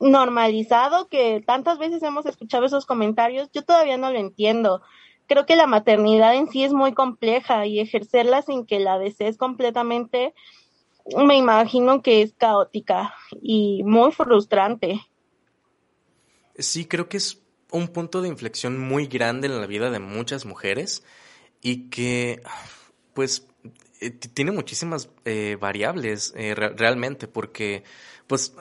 normalizado 0.00 1.08
que 1.08 1.42
tantas 1.46 1.78
veces 1.78 2.02
hemos 2.02 2.26
escuchado 2.26 2.64
esos 2.64 2.86
comentarios, 2.86 3.50
yo 3.52 3.62
todavía 3.62 3.96
no 3.96 4.10
lo 4.10 4.18
entiendo. 4.18 4.82
Creo 5.26 5.46
que 5.46 5.56
la 5.56 5.66
maternidad 5.66 6.34
en 6.34 6.48
sí 6.48 6.64
es 6.64 6.72
muy 6.72 6.92
compleja 6.92 7.66
y 7.66 7.78
ejercerla 7.78 8.42
sin 8.42 8.66
que 8.66 8.80
la 8.80 8.98
desees 8.98 9.36
completamente 9.36 10.34
me 11.16 11.36
imagino 11.36 12.02
que 12.02 12.22
es 12.22 12.34
caótica 12.34 13.14
y 13.42 13.82
muy 13.84 14.12
frustrante. 14.12 15.00
Sí, 16.58 16.86
creo 16.86 17.08
que 17.08 17.16
es 17.16 17.42
un 17.70 17.88
punto 17.88 18.22
de 18.22 18.28
inflexión 18.28 18.78
muy 18.78 19.06
grande 19.06 19.46
en 19.46 19.60
la 19.60 19.66
vida 19.66 19.90
de 19.90 19.98
muchas 19.98 20.44
mujeres 20.44 21.04
y 21.62 21.88
que, 21.88 22.42
pues, 23.14 23.46
eh, 24.00 24.10
tiene 24.10 24.50
muchísimas 24.50 25.10
eh, 25.24 25.56
variables 25.60 26.32
eh, 26.36 26.54
realmente, 26.54 27.28
porque, 27.28 27.84
pues, 28.26 28.54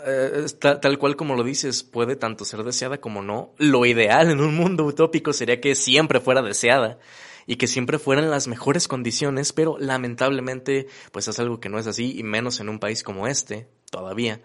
tal 0.59 0.97
cual 0.99 1.15
como 1.15 1.35
lo 1.35 1.43
dices, 1.43 1.83
puede 1.83 2.15
tanto 2.15 2.45
ser 2.45 2.63
deseada 2.63 2.99
como 2.99 3.21
no. 3.21 3.53
Lo 3.57 3.85
ideal 3.85 4.29
en 4.29 4.41
un 4.41 4.55
mundo 4.55 4.85
utópico 4.85 5.33
sería 5.33 5.61
que 5.61 5.75
siempre 5.75 6.19
fuera 6.19 6.41
deseada 6.41 6.99
y 7.47 7.55
que 7.55 7.67
siempre 7.67 7.99
fueran 7.99 8.29
las 8.29 8.47
mejores 8.47 8.87
condiciones, 8.87 9.53
pero 9.53 9.77
lamentablemente, 9.79 10.87
pues 11.11 11.27
es 11.27 11.39
algo 11.39 11.59
que 11.59 11.69
no 11.69 11.79
es 11.79 11.87
así, 11.87 12.17
y 12.17 12.23
menos 12.23 12.59
en 12.59 12.69
un 12.69 12.79
país 12.79 13.03
como 13.03 13.27
este, 13.27 13.67
todavía. 13.89 14.41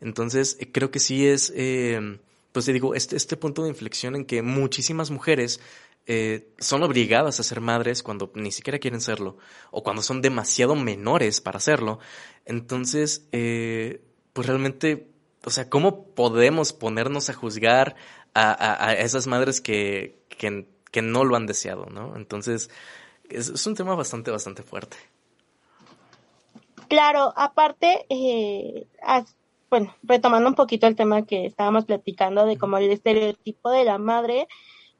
Entonces, 0.00 0.58
creo 0.72 0.90
que 0.90 0.98
sí 0.98 1.26
es 1.26 1.52
pues 2.52 2.66
te 2.66 2.72
digo, 2.72 2.94
este, 2.94 3.16
este 3.16 3.36
punto 3.36 3.62
de 3.62 3.70
inflexión 3.70 4.14
en 4.14 4.26
que 4.26 4.42
muchísimas 4.42 5.10
mujeres 5.10 5.60
eh, 6.06 6.48
son 6.58 6.82
obligadas 6.82 7.38
a 7.38 7.42
ser 7.42 7.60
madres 7.60 8.02
cuando 8.02 8.30
ni 8.34 8.50
siquiera 8.50 8.78
quieren 8.78 9.00
serlo, 9.00 9.36
o 9.70 9.82
cuando 9.82 10.02
son 10.02 10.20
demasiado 10.20 10.74
menores 10.74 11.40
para 11.40 11.58
hacerlo. 11.58 11.98
Entonces, 12.44 13.28
eh, 13.32 14.02
pues 14.32 14.46
realmente, 14.46 15.08
o 15.44 15.50
sea, 15.50 15.68
¿cómo 15.68 16.06
podemos 16.06 16.72
ponernos 16.72 17.30
a 17.30 17.34
juzgar 17.34 17.94
a, 18.34 18.88
a, 18.88 18.92
esas 18.94 19.26
madres 19.26 19.60
que, 19.60 20.18
que, 20.28 20.66
que, 20.90 21.02
no 21.02 21.24
lo 21.24 21.36
han 21.36 21.46
deseado, 21.46 21.86
¿no? 21.86 22.16
Entonces, 22.16 22.70
es, 23.28 23.48
es, 23.48 23.66
un 23.66 23.74
tema 23.74 23.94
bastante, 23.94 24.30
bastante 24.30 24.62
fuerte. 24.62 24.96
Claro, 26.88 27.32
aparte, 27.36 28.06
eh, 28.08 28.86
bueno, 29.70 29.94
retomando 30.02 30.48
un 30.48 30.54
poquito 30.54 30.86
el 30.86 30.96
tema 30.96 31.24
que 31.24 31.46
estábamos 31.46 31.84
platicando 31.86 32.44
de 32.44 32.58
como 32.58 32.76
el 32.76 32.90
estereotipo 32.90 33.70
de 33.70 33.84
la 33.84 33.98
madre, 33.98 34.48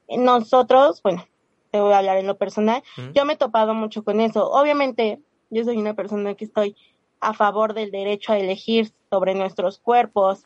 nosotros, 0.09 1.01
bueno, 1.01 1.25
te 1.71 1.79
voy 1.79 1.93
a 1.93 1.97
hablar 1.99 2.17
en 2.17 2.27
lo 2.27 2.37
personal, 2.37 2.83
yo 3.13 3.25
me 3.25 3.33
he 3.33 3.37
topado 3.37 3.73
mucho 3.73 4.03
con 4.03 4.19
eso. 4.19 4.49
Obviamente, 4.51 5.19
yo 5.49 5.63
soy 5.63 5.77
una 5.77 5.95
persona 5.95 6.35
que 6.35 6.45
estoy 6.45 6.75
a 7.19 7.33
favor 7.33 7.73
del 7.73 7.91
derecho 7.91 8.33
a 8.33 8.37
elegir 8.37 8.91
sobre 9.09 9.33
nuestros 9.33 9.79
cuerpos. 9.79 10.45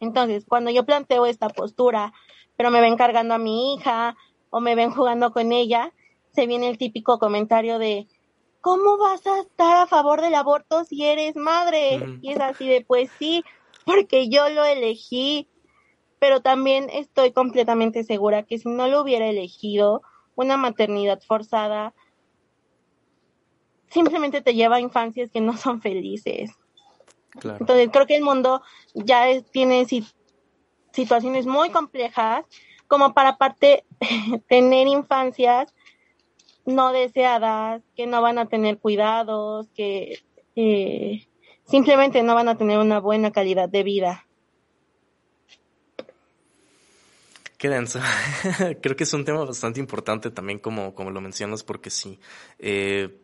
Entonces, 0.00 0.44
cuando 0.46 0.70
yo 0.70 0.84
planteo 0.84 1.26
esta 1.26 1.48
postura, 1.48 2.12
pero 2.56 2.70
me 2.70 2.80
ven 2.80 2.96
cargando 2.96 3.34
a 3.34 3.38
mi 3.38 3.74
hija 3.74 4.16
o 4.50 4.60
me 4.60 4.74
ven 4.74 4.90
jugando 4.90 5.32
con 5.32 5.52
ella, 5.52 5.92
se 6.32 6.46
viene 6.46 6.68
el 6.68 6.78
típico 6.78 7.18
comentario 7.18 7.78
de, 7.78 8.08
¿cómo 8.60 8.96
vas 8.98 9.26
a 9.26 9.40
estar 9.40 9.76
a 9.76 9.86
favor 9.86 10.20
del 10.20 10.34
aborto 10.34 10.84
si 10.84 11.04
eres 11.04 11.36
madre? 11.36 12.18
Y 12.22 12.32
es 12.32 12.40
así 12.40 12.68
de, 12.68 12.84
pues 12.84 13.10
sí, 13.18 13.44
porque 13.84 14.28
yo 14.28 14.48
lo 14.48 14.64
elegí, 14.64 15.48
pero 16.18 16.40
también 16.40 16.88
estoy 16.90 17.32
completamente 17.32 18.04
segura 18.04 18.42
que 18.42 18.58
si 18.58 18.68
no 18.68 18.88
lo 18.88 19.02
hubiera 19.02 19.26
elegido, 19.26 20.02
una 20.34 20.56
maternidad 20.56 21.20
forzada 21.26 21.94
simplemente 23.88 24.42
te 24.42 24.54
lleva 24.54 24.76
a 24.76 24.80
infancias 24.80 25.30
que 25.30 25.40
no 25.40 25.56
son 25.56 25.80
felices. 25.80 26.50
Entonces 27.34 27.88
creo 27.92 28.06
que 28.06 28.16
el 28.16 28.22
mundo 28.22 28.62
ya 28.94 29.26
tiene 29.52 29.86
situaciones 30.92 31.46
muy 31.46 31.70
complejas 31.70 32.44
como 32.86 33.14
para 33.14 33.30
aparte 33.30 33.84
tener 34.48 34.86
infancias 34.88 35.74
no 36.64 36.92
deseadas, 36.92 37.82
que 37.96 38.06
no 38.06 38.20
van 38.20 38.38
a 38.38 38.46
tener 38.46 38.78
cuidados, 38.78 39.68
que 39.74 40.18
eh, 40.54 41.26
simplemente 41.64 42.22
no 42.22 42.34
van 42.34 42.48
a 42.48 42.58
tener 42.58 42.78
una 42.78 43.00
buena 43.00 43.32
calidad 43.32 43.68
de 43.68 43.82
vida. 43.82 44.27
Qué 47.58 47.68
denso. 47.68 48.00
Creo 48.80 48.94
que 48.94 49.02
es 49.02 49.12
un 49.12 49.24
tema 49.24 49.44
bastante 49.44 49.80
importante 49.80 50.30
también 50.30 50.60
como, 50.60 50.94
como 50.94 51.10
lo 51.10 51.20
mencionas 51.20 51.64
porque 51.64 51.90
sí. 51.90 52.20
Eh, 52.60 53.18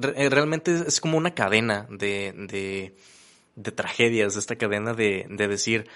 eh, 0.00 0.30
realmente 0.30 0.84
es 0.86 1.00
como 1.00 1.18
una 1.18 1.34
cadena 1.34 1.88
de, 1.90 2.94
de, 3.56 3.72
tragedias, 3.72 4.36
esta 4.36 4.54
cadena 4.54 4.94
de, 4.94 5.26
de 5.28 5.48
decir, 5.48 5.88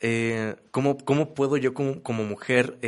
eh, 0.00 0.56
¿cómo, 0.72 0.98
¿cómo, 0.98 1.34
puedo 1.34 1.56
yo 1.56 1.72
como, 1.72 2.02
como 2.02 2.24
mujer 2.24 2.78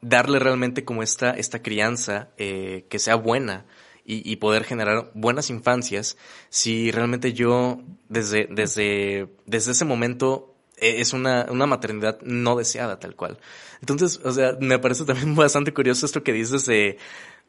darle 0.00 0.38
realmente 0.38 0.84
como 0.84 1.02
esta, 1.02 1.32
esta 1.32 1.62
crianza 1.62 2.28
que 2.36 2.98
sea 2.98 3.16
buena 3.16 3.66
y, 4.04 4.30
y, 4.30 4.36
poder 4.36 4.64
generar 4.64 5.10
buenas 5.14 5.50
infancias 5.50 6.16
si 6.48 6.90
realmente 6.92 7.32
yo 7.32 7.80
desde, 8.08 8.46
desde, 8.50 9.28
desde 9.46 9.72
ese 9.72 9.84
momento 9.84 10.51
es 10.82 11.12
una, 11.12 11.46
una 11.50 11.66
maternidad 11.66 12.20
no 12.22 12.56
deseada 12.56 12.98
tal 12.98 13.14
cual. 13.14 13.38
Entonces, 13.80 14.20
o 14.24 14.32
sea, 14.32 14.56
me 14.60 14.78
parece 14.78 15.04
también 15.04 15.34
bastante 15.36 15.72
curioso 15.72 16.06
esto 16.06 16.22
que 16.22 16.32
dices 16.32 16.66
de, 16.66 16.98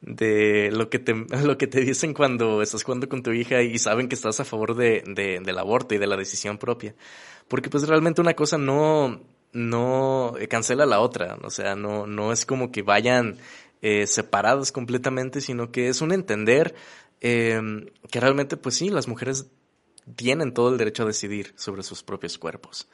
de 0.01 0.69
lo 0.71 0.89
que 0.89 0.99
te, 0.99 1.13
lo 1.43 1.57
que 1.57 1.67
te 1.67 1.81
dicen 1.81 2.13
cuando 2.13 2.61
estás 2.61 2.83
jugando 2.83 3.09
con 3.09 3.23
tu 3.23 3.31
hija 3.31 3.61
y 3.61 3.77
saben 3.79 4.07
que 4.07 4.15
estás 4.15 4.39
a 4.39 4.45
favor 4.45 4.75
de, 4.75 5.03
de, 5.07 5.39
del 5.39 5.57
aborto 5.57 5.95
y 5.95 5.97
de 5.97 6.07
la 6.07 6.17
decisión 6.17 6.57
propia. 6.57 6.95
Porque 7.47 7.69
pues 7.69 7.87
realmente 7.87 8.21
una 8.21 8.35
cosa 8.35 8.57
no, 8.57 9.21
no 9.51 10.35
cancela 10.49 10.85
la 10.85 10.99
otra, 10.99 11.37
o 11.43 11.49
sea, 11.49 11.75
no, 11.75 12.07
no 12.07 12.31
es 12.31 12.45
como 12.45 12.71
que 12.71 12.81
vayan 12.81 13.37
eh, 13.81 14.07
separadas 14.07 14.71
completamente, 14.71 15.41
sino 15.41 15.71
que 15.71 15.89
es 15.89 16.01
un 16.01 16.13
entender 16.13 16.73
eh, 17.21 17.61
que 18.09 18.19
realmente, 18.19 18.57
pues 18.57 18.75
sí, 18.75 18.89
las 18.89 19.07
mujeres 19.07 19.47
tienen 20.15 20.53
todo 20.53 20.69
el 20.69 20.77
derecho 20.77 21.03
a 21.03 21.07
decidir 21.07 21.53
sobre 21.55 21.83
sus 21.83 22.03
propios 22.03 22.37
cuerpos. 22.37 22.87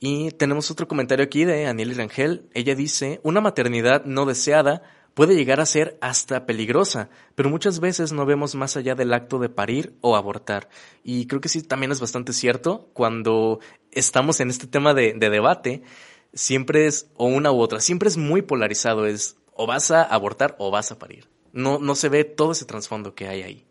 Y 0.00 0.30
tenemos 0.32 0.70
otro 0.70 0.88
comentario 0.88 1.24
aquí 1.24 1.44
de 1.44 1.66
Aniel 1.66 1.96
Rangel. 1.96 2.48
Ella 2.52 2.74
dice, 2.74 3.20
una 3.22 3.40
maternidad 3.40 4.04
no 4.04 4.26
deseada 4.26 4.82
puede 5.14 5.36
llegar 5.36 5.60
a 5.60 5.66
ser 5.66 5.96
hasta 6.00 6.44
peligrosa, 6.44 7.08
pero 7.34 7.48
muchas 7.48 7.80
veces 7.80 8.12
no 8.12 8.26
vemos 8.26 8.54
más 8.54 8.76
allá 8.76 8.94
del 8.94 9.14
acto 9.14 9.38
de 9.38 9.48
parir 9.48 9.96
o 10.00 10.16
abortar. 10.16 10.68
Y 11.02 11.26
creo 11.26 11.40
que 11.40 11.48
sí, 11.48 11.62
también 11.62 11.92
es 11.92 12.00
bastante 12.00 12.32
cierto 12.32 12.88
cuando 12.92 13.60
estamos 13.92 14.40
en 14.40 14.50
este 14.50 14.66
tema 14.66 14.92
de, 14.92 15.14
debate, 15.14 15.82
siempre 16.32 16.86
es 16.86 17.10
o 17.16 17.26
una 17.26 17.52
u 17.52 17.60
otra, 17.60 17.80
siempre 17.80 18.08
es 18.08 18.16
muy 18.16 18.42
polarizado, 18.42 19.06
es 19.06 19.36
o 19.54 19.66
vas 19.66 19.92
a 19.92 20.02
abortar 20.02 20.56
o 20.58 20.70
vas 20.70 20.90
a 20.90 20.98
parir. 20.98 21.28
No, 21.52 21.78
no 21.78 21.94
se 21.94 22.08
ve 22.08 22.24
todo 22.24 22.52
ese 22.52 22.64
trasfondo 22.64 23.14
que 23.14 23.28
hay 23.28 23.42
ahí. 23.42 23.64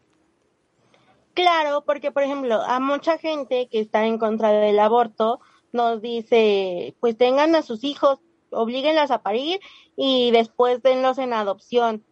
Claro, 1.34 1.84
porque 1.86 2.12
por 2.12 2.24
ejemplo, 2.24 2.62
a 2.62 2.80
mucha 2.80 3.18
gente 3.18 3.68
que 3.70 3.82
está 3.82 4.06
en 4.06 4.18
contra 4.18 4.52
del 4.52 4.80
aborto 4.80 5.42
nos 5.74 6.02
dice, 6.02 6.96
pues 7.00 7.18
tengan 7.18 7.56
a 7.56 7.62
sus 7.62 7.84
hijos, 7.84 8.20
oblíguenlas 8.52 9.12
a 9.12 9.22
parir 9.22 9.60
y 9.96 10.32
después 10.32 10.82
denlos 10.82 11.18
en 11.18 11.34
adopción. 11.34 12.04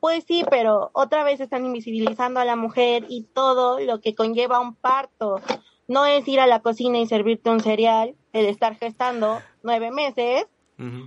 Pues 0.00 0.24
sí, 0.28 0.44
pero 0.50 0.90
otra 0.92 1.24
vez 1.24 1.40
están 1.40 1.64
invisibilizando 1.64 2.38
a 2.38 2.44
la 2.44 2.54
mujer 2.54 3.06
y 3.08 3.24
todo 3.24 3.80
lo 3.80 4.00
que 4.00 4.14
conlleva 4.14 4.60
un 4.60 4.74
parto. 4.74 5.40
No 5.88 6.04
es 6.04 6.28
ir 6.28 6.40
a 6.40 6.46
la 6.46 6.60
cocina 6.60 6.98
y 6.98 7.06
servirte 7.06 7.50
un 7.50 7.60
cereal, 7.60 8.14
el 8.32 8.46
estar 8.46 8.76
gestando 8.76 9.40
nueve 9.62 9.90
meses, 9.90 10.46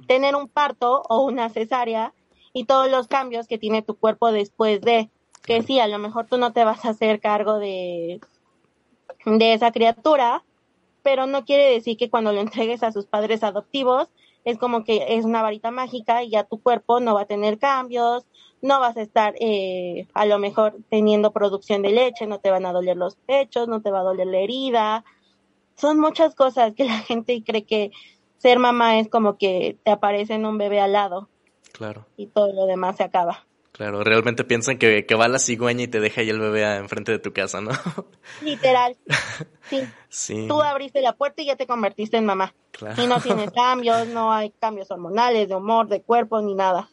tener 0.07 0.35
un 0.35 0.47
parto 0.47 1.03
o 1.07 1.23
una 1.23 1.49
cesárea 1.49 2.13
y 2.53 2.65
todos 2.65 2.89
los 2.89 3.07
cambios 3.07 3.47
que 3.47 3.59
tiene 3.59 3.83
tu 3.83 3.95
cuerpo 3.95 4.31
después 4.31 4.81
de 4.81 5.11
que 5.45 5.61
sí, 5.61 5.79
a 5.79 5.87
lo 5.87 5.99
mejor 5.99 6.25
tú 6.27 6.37
no 6.37 6.53
te 6.53 6.63
vas 6.63 6.85
a 6.85 6.89
hacer 6.89 7.19
cargo 7.19 7.59
de, 7.59 8.19
de 9.25 9.53
esa 9.53 9.71
criatura, 9.71 10.43
pero 11.03 11.27
no 11.27 11.45
quiere 11.45 11.71
decir 11.71 11.97
que 11.97 12.09
cuando 12.09 12.31
lo 12.31 12.41
entregues 12.41 12.83
a 12.83 12.91
sus 12.91 13.05
padres 13.05 13.43
adoptivos 13.43 14.09
es 14.45 14.57
como 14.57 14.83
que 14.83 15.17
es 15.17 15.25
una 15.25 15.41
varita 15.41 15.71
mágica 15.71 16.23
y 16.23 16.31
ya 16.31 16.43
tu 16.43 16.61
cuerpo 16.61 16.99
no 16.99 17.13
va 17.13 17.21
a 17.21 17.27
tener 17.27 17.59
cambios, 17.59 18.25
no 18.61 18.79
vas 18.79 18.97
a 18.97 19.01
estar 19.01 19.35
eh, 19.39 20.07
a 20.13 20.25
lo 20.25 20.39
mejor 20.39 20.77
teniendo 20.89 21.31
producción 21.31 21.81
de 21.81 21.91
leche, 21.91 22.27
no 22.27 22.39
te 22.39 22.51
van 22.51 22.65
a 22.65 22.73
doler 22.73 22.97
los 22.97 23.15
pechos, 23.15 23.67
no 23.67 23.81
te 23.81 23.91
va 23.91 23.99
a 23.99 24.03
doler 24.03 24.27
la 24.27 24.39
herida. 24.39 25.05
Son 25.75 25.99
muchas 25.99 26.35
cosas 26.35 26.73
que 26.73 26.83
la 26.85 26.99
gente 26.99 27.43
cree 27.43 27.65
que 27.65 27.91
ser 28.37 28.59
mamá 28.59 28.99
es 28.99 29.09
como 29.09 29.37
que 29.37 29.77
te 29.83 29.91
aparece 29.91 30.33
en 30.33 30.45
un 30.45 30.57
bebé 30.57 30.79
al 30.79 30.93
lado. 30.93 31.29
Claro. 31.73 32.05
Y 32.17 32.27
todo 32.27 32.51
lo 32.53 32.65
demás 32.65 32.97
se 32.97 33.03
acaba. 33.03 33.45
Claro, 33.71 34.03
realmente 34.03 34.43
piensan 34.43 34.77
que, 34.77 35.05
que, 35.05 35.15
va 35.15 35.27
la 35.27 35.39
cigüeña 35.39 35.83
y 35.83 35.87
te 35.87 35.99
deja 35.99 36.21
ahí 36.21 36.29
el 36.29 36.39
bebé 36.39 36.75
enfrente 36.75 37.11
de 37.11 37.19
tu 37.19 37.31
casa, 37.31 37.61
¿no? 37.61 37.71
Literal. 38.41 38.97
Sí. 39.69 39.87
sí. 40.09 40.45
Tú 40.47 40.61
abriste 40.61 41.01
la 41.01 41.13
puerta 41.13 41.41
y 41.41 41.45
ya 41.45 41.55
te 41.55 41.67
convertiste 41.67 42.17
en 42.17 42.25
mamá. 42.25 42.53
Claro. 42.71 43.01
Y 43.01 43.07
no 43.07 43.21
tienes 43.21 43.51
cambios, 43.51 44.07
no 44.07 44.33
hay 44.33 44.51
cambios 44.59 44.91
hormonales, 44.91 45.47
de 45.47 45.55
humor, 45.55 45.87
de 45.87 46.01
cuerpo, 46.01 46.41
ni 46.41 46.55
nada. 46.55 46.89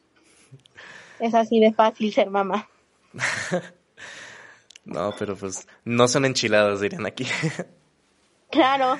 Es 1.19 1.35
así 1.35 1.61
de 1.61 1.73
fácil 1.73 2.13
ser 2.13 2.31
mamá. 2.31 2.69
no, 4.85 5.15
pero 5.19 5.35
pues 5.37 5.67
no 5.85 6.09
son 6.09 6.25
enchiladas, 6.25 6.81
dirían 6.81 7.07
aquí. 7.07 7.27
claro. 8.51 8.97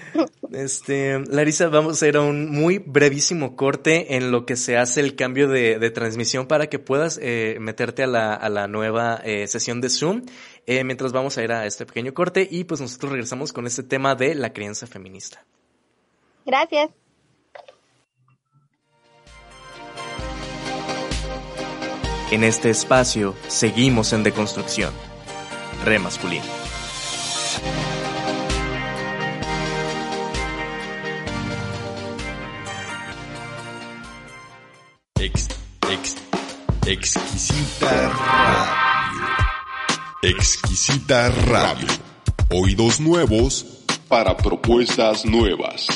Este, 0.53 1.19
Larisa, 1.29 1.69
vamos 1.69 2.03
a 2.03 2.09
ir 2.09 2.17
a 2.17 2.21
un 2.21 2.51
muy 2.51 2.79
brevísimo 2.79 3.57
corte 3.57 4.17
en 4.17 4.31
lo 4.31 4.47
que 4.47 4.57
se 4.57 4.77
hace 4.77 5.01
el 5.01 5.17
cambio 5.17 5.49
de, 5.49 5.91
transmisión 5.91 6.47
para 6.47 6.69
que 6.69 6.79
puedas 6.79 7.19
eh, 7.23 7.57
meterte 7.61 8.03
a 8.03 8.07
la, 8.07 8.35
a 8.35 8.49
la 8.49 8.69
nueva 8.69 9.21
eh, 9.25 9.47
sesión 9.47 9.81
de 9.81 9.89
Zoom. 9.89 10.23
Eh, 10.67 10.83
mientras 10.85 11.13
vamos 11.13 11.39
a 11.39 11.45
ir 11.45 11.53
a 11.53 11.67
este 11.67 11.87
pequeño 11.87 12.13
corte 12.13 12.47
y 12.51 12.65
pues 12.65 12.81
nosotros 12.81 13.13
regresamos 13.13 13.53
con 13.53 13.67
este 13.67 13.83
tema 13.83 14.15
de 14.15 14.35
la 14.35 14.53
crianza 14.53 14.87
feminista. 14.87 15.45
Gracias. 16.45 16.91
En 22.31 22.43
este 22.43 22.71
espacio 22.71 23.37
seguimos 23.47 24.13
en 24.13 24.25
deconstrucción. 24.25 24.93
Re 25.85 26.01
masculino. 26.01 26.66
Exquisita 40.29 41.31
Radio. 41.31 41.87
Oídos 42.51 42.99
nuevos 42.99 43.85
para 44.09 44.37
propuestas 44.37 45.25
nuevas. 45.25 45.87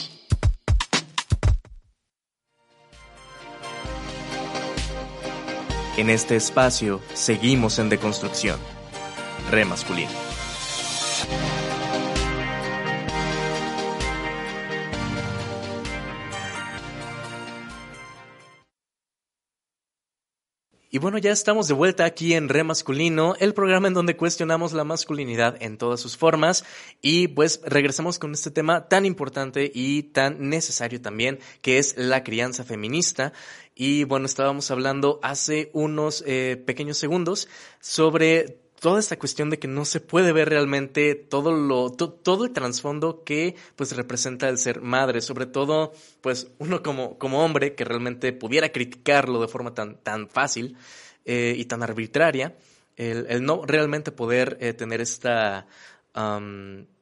En 5.96 6.10
este 6.10 6.36
espacio 6.36 7.00
seguimos 7.12 7.80
en 7.80 7.88
deconstrucción. 7.88 8.60
Re 9.50 9.64
masculino. 9.64 10.29
Y 20.92 20.98
bueno, 20.98 21.18
ya 21.18 21.31
estamos 21.31 21.68
de 21.68 21.74
vuelta 21.74 22.05
aquí 22.05 22.35
en 22.35 22.48
Re 22.48 22.64
Masculino, 22.64 23.37
el 23.38 23.55
programa 23.55 23.87
en 23.87 23.94
donde 23.94 24.16
cuestionamos 24.16 24.72
la 24.72 24.83
masculinidad 24.83 25.57
en 25.62 25.79
todas 25.79 26.00
sus 26.00 26.16
formas 26.16 26.64
y 27.00 27.29
pues 27.29 27.61
regresamos 27.64 28.18
con 28.18 28.33
este 28.33 28.50
tema 28.50 28.88
tan 28.88 29.07
importante 29.07 29.70
y 29.72 30.03
tan 30.03 30.48
necesario 30.48 31.00
también, 31.00 31.38
que 31.62 31.79
es 31.79 31.96
la 31.96 32.24
crianza 32.24 32.64
feminista. 32.64 33.33
Y 33.76 34.03
bueno, 34.03 34.26
estábamos 34.26 34.72
hablando 34.72 35.20
hace 35.22 35.70
unos 35.74 36.24
eh, 36.26 36.61
pequeños 36.66 36.98
segundos 36.98 37.46
sobre 37.79 38.59
toda 38.80 38.98
esta 38.98 39.18
cuestión 39.18 39.50
de 39.50 39.58
que 39.58 39.68
no 39.68 39.84
se 39.84 40.00
puede 40.00 40.32
ver 40.32 40.48
realmente 40.48 41.14
todo 41.14 41.52
lo 41.52 41.90
todo 41.90 42.44
el 42.44 42.52
trasfondo 42.52 43.22
que 43.24 43.54
pues 43.76 43.94
representa 43.94 44.48
el 44.48 44.58
ser 44.58 44.80
madre, 44.80 45.20
sobre 45.20 45.46
todo 45.46 45.92
pues 46.22 46.50
uno 46.58 46.82
como 46.82 47.18
como 47.18 47.44
hombre 47.44 47.74
que 47.74 47.84
realmente 47.84 48.32
pudiera 48.32 48.70
criticarlo 48.70 49.40
de 49.40 49.48
forma 49.48 49.74
tan 49.74 49.96
tan 49.96 50.28
fácil 50.28 50.76
eh, 51.26 51.54
y 51.56 51.66
tan 51.66 51.82
arbitraria, 51.82 52.56
el, 52.96 53.44
no 53.44 53.64
realmente 53.66 54.12
poder 54.12 54.56
eh, 54.60 54.72
tener 54.72 55.00
esta 55.00 55.66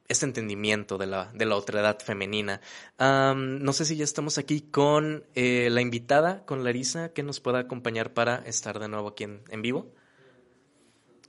este 0.08 0.26
entendimiento 0.26 0.98
de 0.98 1.06
la, 1.06 1.30
de 1.34 1.46
la 1.46 1.56
otredad 1.56 1.98
femenina. 2.00 2.60
no 2.98 3.72
sé 3.72 3.84
si 3.84 3.96
ya 3.96 4.04
estamos 4.04 4.38
aquí 4.38 4.60
con 4.60 5.24
eh, 5.34 5.68
la 5.70 5.80
invitada, 5.80 6.44
con 6.44 6.62
Larisa, 6.62 7.12
que 7.12 7.22
nos 7.22 7.40
pueda 7.40 7.60
acompañar 7.60 8.12
para 8.12 8.36
estar 8.46 8.78
de 8.80 8.88
nuevo 8.88 9.08
aquí 9.08 9.24
en 9.24 9.62
vivo. 9.62 9.92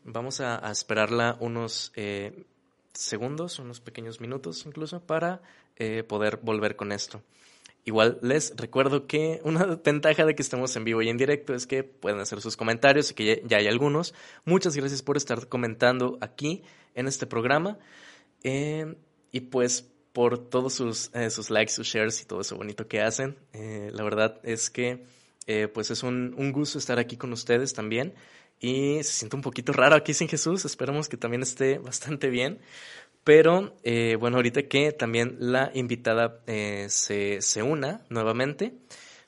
Vamos 0.04 0.40
a, 0.42 0.70
esperarla 0.72 1.38
unos 1.40 1.92
eh, 1.96 2.46
segundos, 2.94 3.60
unos 3.60 3.80
pequeños 3.80 4.22
minutos 4.22 4.66
incluso, 4.66 5.02
para 5.02 5.42
eh, 5.76 6.04
poder 6.04 6.38
volver 6.42 6.76
con 6.76 6.92
esto. 6.92 7.22
Igual 7.86 8.20
les 8.22 8.54
recuerdo 8.56 9.08
que 9.08 9.42
una 9.44 9.66
ventaja 9.84 10.26
de 10.26 10.36
que 10.36 10.42
estemos 10.42 10.76
en 10.76 10.84
vivo 10.84 11.02
y 11.02 11.10
en 11.10 11.18
directo 11.18 11.54
es 11.54 11.68
que 11.68 11.84
pueden 11.84 12.20
hacer 12.20 12.42
sus 12.42 12.56
comentarios 12.56 13.12
y 13.12 13.14
que 13.14 13.44
ya, 13.46 13.58
hay 13.58 13.68
algunos. 13.68 14.14
Muchas 14.46 14.76
gracias 14.76 15.02
por 15.02 15.18
estar 15.18 15.48
comentando 15.48 16.18
aquí 16.22 16.64
en 16.96 17.08
este 17.08 17.28
programa. 17.28 17.78
Eh, 18.44 18.96
y 19.32 19.42
pues 19.42 19.86
por 20.14 20.50
todos 20.50 20.74
sus, 20.74 21.12
sus 21.30 21.50
likes, 21.50 21.74
sus 21.74 21.88
shares 21.88 22.22
y 22.22 22.26
todo 22.26 22.42
eso 22.42 22.56
bonito 22.56 22.88
que 22.88 23.02
hacen. 23.02 23.38
la 23.54 24.04
verdad 24.04 24.40
es 24.44 24.70
que 24.70 25.06
pues 25.74 25.92
es 25.92 26.04
un, 26.04 26.34
un 26.38 26.52
gusto 26.52 26.78
estar 26.80 27.00
aquí 27.00 27.16
con 27.16 27.32
ustedes 27.32 27.74
también 27.74 28.14
y 28.60 28.98
se 29.04 29.12
siente 29.12 29.36
un 29.36 29.42
poquito 29.42 29.72
raro 29.72 29.96
aquí 29.96 30.14
sin 30.14 30.28
Jesús. 30.28 30.66
Esperemos 30.66 31.08
que 31.10 31.18
también 31.18 31.42
esté 31.42 31.78
bastante 31.78 32.30
bien. 32.30 32.60
Pero 33.24 33.76
eh, 33.84 34.18
bueno, 34.20 34.38
ahorita 34.38 34.64
que 34.64 34.92
también 34.92 35.38
la 35.40 35.72
invitada 35.74 36.42
eh, 36.48 36.88
se, 36.90 37.42
se, 37.42 37.62
una 37.62 38.02
nuevamente, 38.10 38.74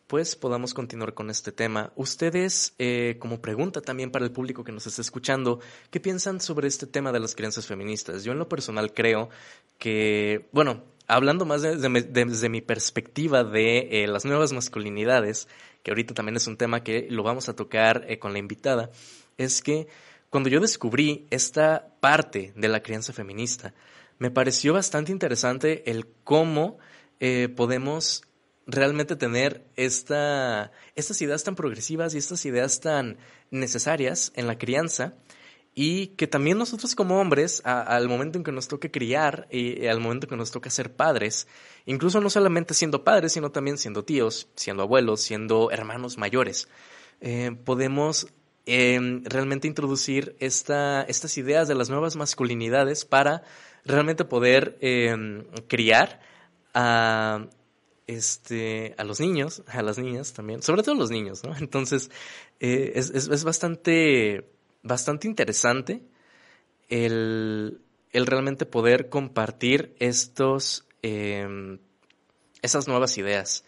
pues 0.07 0.35
podamos 0.35 0.73
continuar 0.73 1.13
con 1.13 1.29
este 1.29 1.51
tema. 1.51 1.91
Ustedes, 1.95 2.73
eh, 2.79 3.17
como 3.19 3.41
pregunta 3.41 3.81
también 3.81 4.09
para 4.11 4.25
el 4.25 4.31
público 4.31 4.63
que 4.63 4.71
nos 4.71 4.87
está 4.87 5.01
escuchando, 5.01 5.59
¿qué 5.91 5.99
piensan 5.99 6.41
sobre 6.41 6.67
este 6.67 6.87
tema 6.87 7.11
de 7.11 7.19
las 7.19 7.35
creencias 7.35 7.67
feministas? 7.67 8.23
Yo 8.23 8.31
en 8.31 8.39
lo 8.39 8.49
personal 8.49 8.93
creo 8.93 9.29
que, 9.77 10.47
bueno, 10.51 10.83
hablando 11.07 11.45
más 11.45 11.61
desde 11.61 12.49
mi 12.49 12.61
perspectiva 12.61 13.43
de 13.43 14.05
las 14.07 14.25
nuevas 14.25 14.53
masculinidades, 14.53 15.47
que 15.83 15.91
ahorita 15.91 16.13
también 16.13 16.37
es 16.37 16.47
un 16.47 16.57
tema 16.57 16.83
que 16.83 17.07
lo 17.09 17.23
vamos 17.23 17.49
a 17.49 17.55
tocar 17.55 18.07
con 18.19 18.33
la 18.33 18.39
invitada, 18.39 18.89
es 19.43 19.61
que 19.61 19.87
cuando 20.29 20.49
yo 20.49 20.59
descubrí 20.59 21.27
esta 21.29 21.93
parte 21.99 22.53
de 22.55 22.67
la 22.67 22.81
crianza 22.81 23.13
feminista, 23.13 23.73
me 24.17 24.31
pareció 24.31 24.73
bastante 24.73 25.11
interesante 25.11 25.89
el 25.89 26.07
cómo 26.23 26.77
eh, 27.19 27.49
podemos 27.49 28.23
realmente 28.67 29.15
tener 29.15 29.65
esta, 29.75 30.71
estas 30.95 31.21
ideas 31.21 31.43
tan 31.43 31.55
progresivas 31.55 32.13
y 32.13 32.19
estas 32.19 32.45
ideas 32.45 32.79
tan 32.79 33.17
necesarias 33.49 34.31
en 34.35 34.47
la 34.47 34.57
crianza 34.57 35.15
y 35.73 36.07
que 36.07 36.27
también 36.27 36.57
nosotros 36.57 36.95
como 36.95 37.19
hombres, 37.19 37.61
al 37.65 38.09
momento 38.09 38.37
en 38.37 38.43
que 38.43 38.51
nos 38.51 38.67
toque 38.67 38.91
criar 38.91 39.47
y, 39.49 39.87
al 39.87 39.99
momento 40.01 40.25
en 40.25 40.31
que 40.31 40.35
nos 40.35 40.51
toca 40.51 40.69
ser 40.69 40.93
padres, 40.93 41.47
incluso 41.85 42.19
no 42.19 42.29
solamente 42.29 42.73
siendo 42.73 43.03
padres, 43.03 43.33
sino 43.33 43.51
también 43.51 43.77
siendo 43.77 44.03
tíos, 44.03 44.49
siendo 44.55 44.83
abuelos, 44.83 45.21
siendo 45.21 45.71
hermanos 45.71 46.17
mayores, 46.17 46.67
eh, 47.21 47.55
podemos 47.63 48.27
Em, 48.67 49.23
realmente 49.23 49.67
introducir 49.67 50.35
esta, 50.39 51.01
estas 51.03 51.35
ideas 51.39 51.67
de 51.67 51.73
las 51.73 51.89
nuevas 51.89 52.15
masculinidades 52.15 53.05
para 53.05 53.43
realmente 53.85 54.23
poder 54.23 54.77
em, 54.81 55.45
criar 55.67 56.19
a, 56.75 57.47
este, 58.05 58.93
a 58.99 59.03
los 59.03 59.19
niños, 59.19 59.63
a 59.65 59.81
las 59.81 59.97
niñas 59.97 60.33
también, 60.33 60.61
sobre 60.61 60.83
todo 60.83 60.93
los 60.93 61.09
niños, 61.09 61.43
¿no? 61.43 61.55
Entonces, 61.57 62.11
eh, 62.59 62.91
es, 62.95 63.09
es, 63.09 63.43
bastante, 63.43 64.51
bastante 64.83 65.27
interesante 65.27 66.03
el, 66.87 67.81
el 68.11 68.27
realmente 68.27 68.67
poder 68.67 69.09
compartir 69.09 69.95
estos, 69.97 70.85
eh, 71.01 71.79
esas 72.61 72.87
nuevas 72.87 73.17
ideas. 73.17 73.63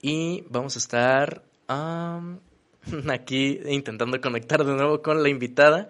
Y 0.00 0.44
vamos 0.48 0.76
a 0.76 0.78
estar... 0.78 1.44
aquí 3.10 3.60
intentando 3.66 4.20
conectar 4.20 4.64
de 4.64 4.72
nuevo 4.72 5.02
con 5.02 5.22
la 5.22 5.28
invitada. 5.28 5.88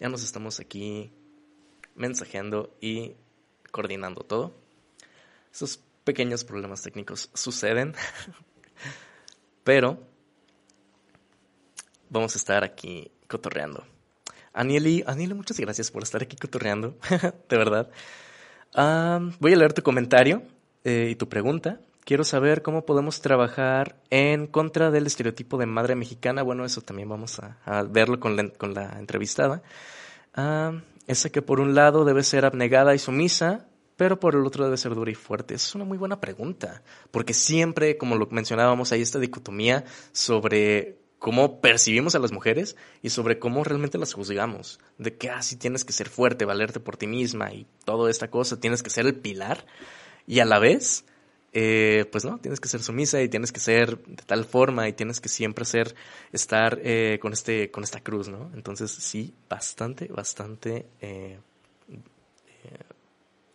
Ya 0.00 0.08
nos 0.08 0.22
estamos 0.22 0.60
aquí 0.60 1.10
mensajeando 1.94 2.76
y 2.80 3.14
coordinando 3.70 4.22
todo. 4.22 4.54
Esos 5.52 5.82
pequeños 6.04 6.44
problemas 6.44 6.82
técnicos 6.82 7.30
suceden, 7.34 7.94
pero 9.64 9.98
vamos 12.08 12.34
a 12.34 12.38
estar 12.38 12.64
aquí 12.64 13.10
cotorreando. 13.26 13.84
Anieli, 14.52 15.04
Anieli, 15.06 15.34
muchas 15.34 15.58
gracias 15.60 15.90
por 15.90 16.02
estar 16.02 16.22
aquí 16.22 16.36
cotorreando, 16.36 16.96
de 17.48 17.56
verdad. 17.58 17.90
Ah, 18.74 19.20
voy 19.40 19.52
a 19.52 19.56
leer 19.56 19.72
tu 19.72 19.82
comentario 19.82 20.42
eh, 20.84 21.08
y 21.10 21.14
tu 21.16 21.28
pregunta. 21.28 21.80
Quiero 22.08 22.24
saber 22.24 22.62
cómo 22.62 22.86
podemos 22.86 23.20
trabajar 23.20 24.00
en 24.08 24.46
contra 24.46 24.90
del 24.90 25.06
estereotipo 25.06 25.58
de 25.58 25.66
madre 25.66 25.94
mexicana. 25.94 26.42
Bueno, 26.42 26.64
eso 26.64 26.80
también 26.80 27.10
vamos 27.10 27.38
a, 27.38 27.82
verlo 27.82 28.18
con 28.18 28.34
la, 28.34 28.48
con 28.48 28.72
la 28.72 28.98
entrevistada. 28.98 29.62
Ah, 30.32 30.80
esa 31.06 31.28
que 31.28 31.42
por 31.42 31.60
un 31.60 31.74
lado 31.74 32.06
debe 32.06 32.22
ser 32.22 32.46
abnegada 32.46 32.94
y 32.94 32.98
sumisa, 32.98 33.68
pero 33.96 34.18
por 34.18 34.34
el 34.34 34.46
otro 34.46 34.64
debe 34.64 34.78
ser 34.78 34.94
dura 34.94 35.10
y 35.10 35.14
fuerte. 35.14 35.52
Es 35.52 35.74
una 35.74 35.84
muy 35.84 35.98
buena 35.98 36.18
pregunta, 36.18 36.82
porque 37.10 37.34
siempre, 37.34 37.98
como 37.98 38.16
lo 38.16 38.26
mencionábamos, 38.30 38.90
hay 38.92 39.02
esta 39.02 39.18
dicotomía 39.18 39.84
sobre 40.12 40.96
cómo 41.18 41.60
percibimos 41.60 42.14
a 42.14 42.20
las 42.20 42.32
mujeres 42.32 42.74
y 43.02 43.10
sobre 43.10 43.38
cómo 43.38 43.64
realmente 43.64 43.98
las 43.98 44.14
juzgamos. 44.14 44.80
De 44.96 45.14
que, 45.18 45.28
así 45.28 45.56
ah, 45.56 45.58
tienes 45.58 45.84
que 45.84 45.92
ser 45.92 46.08
fuerte, 46.08 46.46
valerte 46.46 46.80
por 46.80 46.96
ti 46.96 47.06
misma 47.06 47.52
y 47.52 47.66
toda 47.84 48.10
esta 48.10 48.30
cosa, 48.30 48.58
tienes 48.58 48.82
que 48.82 48.88
ser 48.88 49.04
el 49.04 49.16
pilar. 49.16 49.66
Y 50.26 50.40
a 50.40 50.46
la 50.46 50.58
vez, 50.58 51.04
eh, 51.52 52.06
pues 52.12 52.24
no, 52.24 52.38
tienes 52.38 52.60
que 52.60 52.68
ser 52.68 52.82
sumisa 52.82 53.22
y 53.22 53.28
tienes 53.28 53.52
que 53.52 53.60
ser 53.60 53.98
de 53.98 54.22
tal 54.24 54.44
forma 54.44 54.88
y 54.88 54.92
tienes 54.92 55.20
que 55.20 55.28
siempre 55.28 55.64
ser, 55.64 55.94
estar 56.32 56.78
eh, 56.82 57.18
con, 57.20 57.32
este, 57.32 57.70
con 57.70 57.84
esta 57.84 58.00
cruz, 58.00 58.28
¿no? 58.28 58.50
Entonces 58.54 58.90
sí, 58.90 59.34
bastante, 59.48 60.08
bastante 60.08 60.86
eh, 61.00 61.38
eh, 61.88 62.78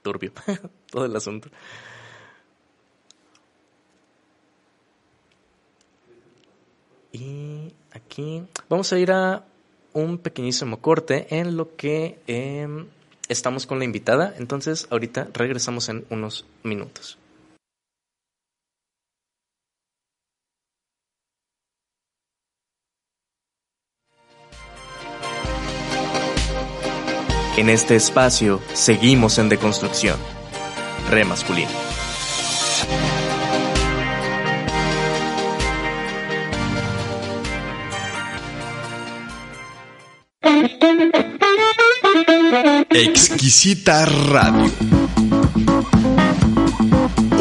turbio 0.02 0.34
todo 0.92 1.06
el 1.06 1.16
asunto. 1.16 1.50
Y 7.12 7.72
aquí 7.92 8.44
vamos 8.70 8.92
a 8.92 8.98
ir 8.98 9.12
a 9.12 9.46
un 9.94 10.18
pequeñísimo 10.18 10.82
corte 10.82 11.28
en 11.30 11.56
lo 11.56 11.76
que 11.76 12.20
em, 12.26 12.88
estamos 13.30 13.68
con 13.68 13.78
la 13.78 13.86
invitada. 13.86 14.34
Entonces 14.40 14.88
ahorita 14.90 15.30
regresamos 15.32 15.90
en 15.90 16.06
unos 16.10 16.48
minutos. 16.64 17.20
En 27.56 27.70
este 27.70 27.96
espacio 27.96 28.60
seguimos 28.74 29.38
en 29.38 29.48
deconstrucción. 29.48 30.18
Re 31.12 31.24
masculino. 31.24 31.70
Exquisita 42.90 44.06
Radio. 44.06 44.72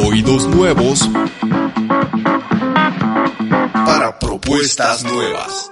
Oídos 0.05 0.47
nuevos 0.49 1.09
para 3.87 4.19
propuestas 4.19 5.05
nuevas. 5.05 5.72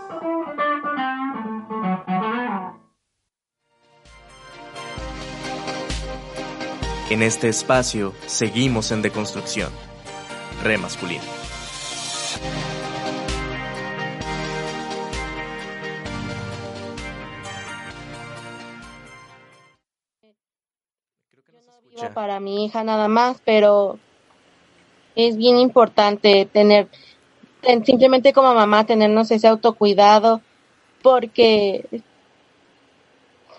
En 7.11 7.25
este 7.25 7.49
espacio 7.49 8.15
seguimos 8.27 8.93
en 8.93 9.03
deconstrucción. 9.03 9.73
Re 10.63 10.79
masculino. 10.79 11.25
para 22.15 22.41
mi 22.41 22.65
hija 22.65 22.83
nada 22.83 23.09
más, 23.09 23.43
pero 23.45 23.99
es 25.17 25.37
bien 25.37 25.59
importante 25.59 26.47
tener, 26.47 26.89
simplemente 27.85 28.33
como 28.33 28.55
mamá, 28.55 28.87
tenernos 28.87 29.31
ese 29.31 29.49
autocuidado, 29.49 30.41
porque 31.03 31.85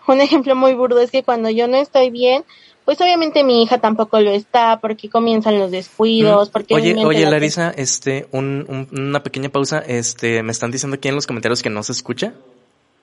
un 0.07 0.21
ejemplo 0.21 0.55
muy 0.55 0.73
burdo 0.73 0.99
es 1.01 1.11
que 1.11 1.23
cuando 1.23 1.49
yo 1.49 1.67
no 1.67 1.77
estoy 1.77 2.09
bien, 2.09 2.43
pues 2.85 2.99
obviamente 2.99 3.43
mi 3.43 3.63
hija 3.63 3.79
tampoco 3.79 4.19
lo 4.19 4.31
está, 4.31 4.79
porque 4.79 5.09
comienzan 5.09 5.59
los 5.59 5.71
descuidos, 5.71 6.49
porque... 6.49 6.73
Oye, 6.73 7.05
oye, 7.05 7.25
Larisa, 7.29 7.71
este, 7.71 8.27
una 8.31 9.23
pequeña 9.23 9.49
pausa, 9.49 9.79
este, 9.79 10.41
me 10.43 10.51
están 10.51 10.71
diciendo 10.71 10.95
aquí 10.95 11.07
en 11.07 11.15
los 11.15 11.27
comentarios 11.27 11.61
que 11.61 11.69
no 11.69 11.83
se 11.83 11.91
escucha. 11.91 12.33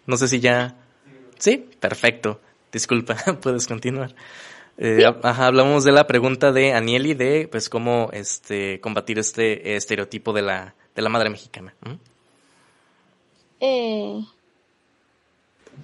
No 0.07 0.17
sé 0.17 0.29
si 0.29 0.41
ya... 0.41 0.75
Sí, 1.39 1.65
perfecto. 1.79 2.41
Disculpa, 2.73 3.17
puedes 3.43 3.67
continuar. 3.67 4.15
Eh, 4.81 5.05
ajá, 5.23 5.47
hablamos 5.47 5.85
de 5.85 5.93
la 5.93 6.07
pregunta 6.07 6.53
de 6.53 6.73
Anieli 6.73 7.15
de 7.15 7.49
pues 7.51 7.69
cómo 7.69 8.11
este 8.13 8.81
combatir 8.81 9.19
este 9.19 9.75
estereotipo 9.75 10.33
de 10.33 10.43
la, 10.43 10.75
de 10.95 11.03
la 11.03 11.09
madre 11.09 11.31
mexicana. 11.31 11.75
Eh, 13.59 14.25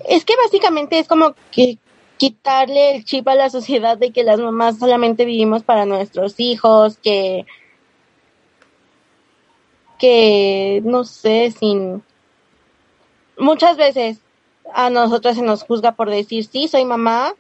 es 0.09 0.25
que 0.25 0.35
básicamente 0.37 1.01
es 1.01 1.09
como 1.09 1.35
que 1.51 1.79
quitarle 2.25 2.97
el 2.97 3.05
chip 3.05 3.29
a 3.29 3.35
la 3.35 3.51
sociedad 3.51 3.99
de 3.99 4.11
que 4.11 4.25
las 4.25 4.41
mamás 4.41 4.79
solamente 4.79 5.27
vivimos 5.27 5.63
para 5.63 5.85
nuestros 5.85 6.41
hijos, 6.41 6.97
que 6.97 7.45
que 9.99 10.81
no 10.85 11.05
sé, 11.05 11.51
sin 11.51 12.03
muchas 13.37 13.77
veces 13.77 14.21
a 14.73 14.89
nosotras 14.89 15.37
se 15.37 15.43
nos 15.43 15.65
juzga 15.65 15.93
por 15.93 16.09
decir 16.09 16.47
sí, 16.47 16.67
soy 16.67 16.87
mamá, 16.87 17.35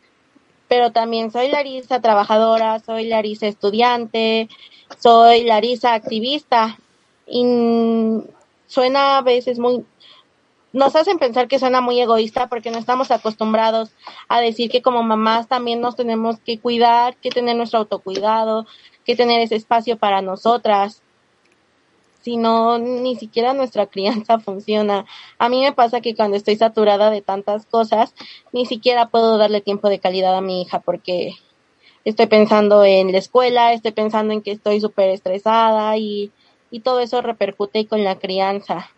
pero 0.68 0.92
también 0.92 1.30
soy 1.30 1.48
Larisa 1.48 2.02
trabajadora, 2.02 2.78
soy 2.80 3.06
Larisa 3.06 3.46
estudiante, 3.46 4.50
soy 4.98 5.44
Larisa 5.44 5.94
activista. 5.94 6.78
Y 7.26 7.42
suena 8.66 9.16
a 9.16 9.22
veces 9.22 9.58
muy, 9.58 9.86
nos 10.74 10.96
hacen 10.96 11.18
pensar 11.18 11.46
que 11.46 11.60
suena 11.60 11.80
muy 11.80 12.00
egoísta 12.00 12.48
porque 12.48 12.72
no 12.72 12.78
estamos 12.78 13.12
acostumbrados 13.12 13.92
a 14.28 14.40
decir 14.40 14.70
que 14.70 14.82
como 14.82 15.04
mamás 15.04 15.46
también 15.46 15.80
nos 15.80 15.94
tenemos 15.94 16.40
que 16.40 16.58
cuidar, 16.58 17.16
que 17.16 17.30
tener 17.30 17.56
nuestro 17.56 17.78
autocuidado, 17.78 18.66
que 19.04 19.14
tener 19.14 19.40
ese 19.40 19.54
espacio 19.54 19.96
para 19.96 20.20
nosotras 20.20 21.00
si 22.22 22.38
no, 22.38 22.78
ni 22.78 23.16
siquiera 23.16 23.52
nuestra 23.54 23.86
crianza 23.94 24.40
funciona. 24.40 25.04
A 25.38 25.48
mí 25.48 25.60
me 25.60 25.72
pasa 25.72 26.00
que 26.00 26.16
cuando 26.16 26.36
estoy 26.36 26.56
saturada 26.56 27.10
de 27.10 27.22
tantas 27.22 27.66
cosas, 27.66 28.14
ni 28.52 28.66
siquiera 28.66 29.10
puedo 29.10 29.38
darle 29.38 29.60
tiempo 29.60 29.88
de 29.88 30.00
calidad 30.00 30.36
a 30.36 30.40
mi 30.40 30.62
hija 30.62 30.80
porque 30.80 31.34
estoy 32.04 32.26
pensando 32.26 32.84
en 32.84 33.12
la 33.12 33.18
escuela, 33.18 33.72
estoy 33.74 33.92
pensando 33.92 34.32
en 34.32 34.42
que 34.42 34.50
estoy 34.50 34.80
súper 34.80 35.10
estresada 35.10 35.96
y, 35.98 36.32
y 36.70 36.80
todo 36.80 36.98
eso 36.98 37.22
repercute 37.22 37.86
con 37.86 38.02
la 38.02 38.18
crianza. 38.18 38.90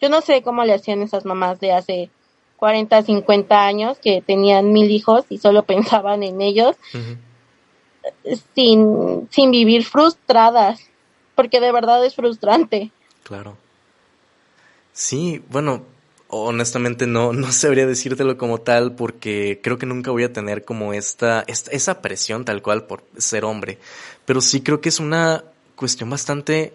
Yo 0.00 0.08
no 0.08 0.20
sé 0.20 0.42
cómo 0.42 0.64
le 0.64 0.74
hacían 0.74 1.02
esas 1.02 1.24
mamás 1.24 1.60
de 1.60 1.72
hace 1.72 2.10
40, 2.56 3.02
50 3.02 3.66
años 3.66 3.98
que 3.98 4.22
tenían 4.22 4.72
mil 4.72 4.90
hijos 4.90 5.24
y 5.28 5.38
solo 5.38 5.62
pensaban 5.66 6.22
en 6.22 6.40
ellos 6.40 6.76
sin, 8.54 9.28
sin 9.30 9.50
vivir 9.50 9.84
frustradas 9.84 10.80
porque 11.34 11.60
de 11.60 11.72
verdad 11.72 12.04
es 12.04 12.14
frustrante. 12.14 12.90
Claro. 13.22 13.56
Sí, 14.92 15.42
bueno, 15.50 15.84
honestamente 16.28 17.06
no, 17.06 17.32
no 17.34 17.52
sabría 17.52 17.86
decírtelo 17.86 18.36
como 18.36 18.58
tal 18.58 18.94
porque 18.94 19.60
creo 19.62 19.78
que 19.78 19.86
nunca 19.86 20.10
voy 20.10 20.24
a 20.24 20.32
tener 20.32 20.64
como 20.64 20.92
esta, 20.92 21.44
esa 21.46 22.02
presión 22.02 22.44
tal 22.44 22.62
cual 22.62 22.86
por 22.86 23.04
ser 23.16 23.44
hombre. 23.44 23.78
Pero 24.24 24.40
sí 24.40 24.62
creo 24.62 24.80
que 24.80 24.88
es 24.88 24.98
una 24.98 25.44
cuestión 25.76 26.10
bastante 26.10 26.72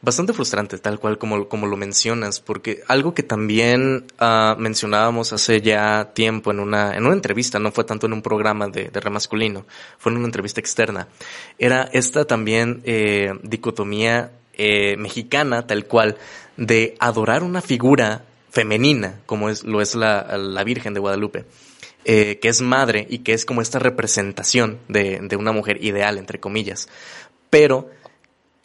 bastante 0.00 0.32
frustrante, 0.32 0.78
tal 0.78 1.00
cual 1.00 1.18
como, 1.18 1.48
como 1.48 1.66
lo 1.66 1.76
mencionas, 1.76 2.40
porque 2.40 2.82
algo 2.86 3.14
que 3.14 3.22
también 3.22 4.06
uh, 4.20 4.58
mencionábamos 4.58 5.32
hace 5.32 5.60
ya 5.60 6.12
tiempo 6.14 6.50
en 6.50 6.60
una, 6.60 6.96
en 6.96 7.04
una 7.04 7.14
entrevista, 7.14 7.58
no 7.58 7.72
fue 7.72 7.84
tanto 7.84 8.06
en 8.06 8.12
un 8.12 8.22
programa 8.22 8.68
de, 8.68 8.88
de 8.88 9.00
remasculino, 9.00 9.66
fue 9.98 10.12
en 10.12 10.18
una 10.18 10.26
entrevista 10.26 10.60
externa, 10.60 11.08
era 11.58 11.88
esta 11.92 12.24
también 12.26 12.80
eh, 12.84 13.32
dicotomía 13.42 14.32
eh, 14.54 14.96
mexicana, 14.96 15.66
tal 15.66 15.86
cual, 15.86 16.16
de 16.56 16.94
adorar 17.00 17.42
una 17.42 17.60
figura 17.60 18.24
femenina, 18.50 19.20
como 19.26 19.50
es, 19.50 19.64
lo 19.64 19.80
es 19.80 19.94
la, 19.94 20.36
la 20.38 20.64
Virgen 20.64 20.94
de 20.94 21.00
Guadalupe. 21.00 21.44
Eh, 22.04 22.38
que 22.40 22.48
es 22.48 22.62
madre 22.62 23.06
y 23.10 23.18
que 23.18 23.34
es 23.34 23.44
como 23.44 23.60
esta 23.60 23.78
representación 23.78 24.78
de, 24.88 25.18
de 25.20 25.36
una 25.36 25.52
mujer 25.52 25.84
ideal, 25.84 26.16
entre 26.16 26.40
comillas. 26.40 26.88
Pero 27.50 27.90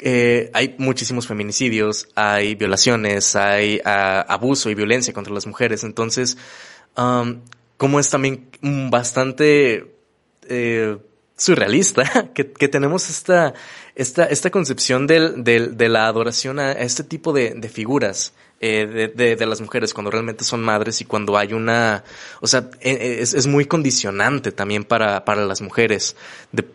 eh, 0.05 0.51
hay 0.53 0.75
muchísimos 0.79 1.27
feminicidios, 1.27 2.09
hay 2.13 2.55
violaciones, 2.55 3.37
hay 3.37 3.79
ah, 3.85 4.25
abuso 4.27 4.69
y 4.69 4.75
violencia 4.75 5.13
contra 5.13 5.33
las 5.33 5.47
mujeres. 5.47 5.85
Entonces, 5.85 6.37
como 6.93 7.99
es 8.01 8.09
también 8.09 8.49
bastante 8.61 9.95
eh, 10.49 10.97
surrealista 11.37 12.31
que, 12.33 12.43
tenemos 12.67 13.09
esta, 13.09 13.53
esta, 13.95 14.25
esta 14.25 14.49
concepción 14.49 15.07
del, 15.07 15.45
de 15.45 15.89
la 15.89 16.07
adoración 16.07 16.59
a 16.59 16.73
este 16.73 17.05
tipo 17.05 17.31
de, 17.31 17.69
figuras. 17.69 18.33
Eh, 18.59 19.11
de, 19.13 19.45
las 19.45 19.59
mujeres 19.59 19.93
cuando 19.93 20.11
realmente 20.11 20.43
son 20.43 20.61
madres 20.61 21.01
y 21.01 21.05
cuando 21.05 21.37
hay 21.37 21.51
una, 21.53 22.03
o 22.39 22.47
sea, 22.47 22.69
e, 22.79 23.19
es, 23.21 23.33
es 23.33 23.47
muy 23.47 23.65
condicionante 23.65 24.53
también 24.53 24.85
para, 24.85 25.25
para 25.25 25.45
las 25.45 25.61
mujeres, 25.61 26.15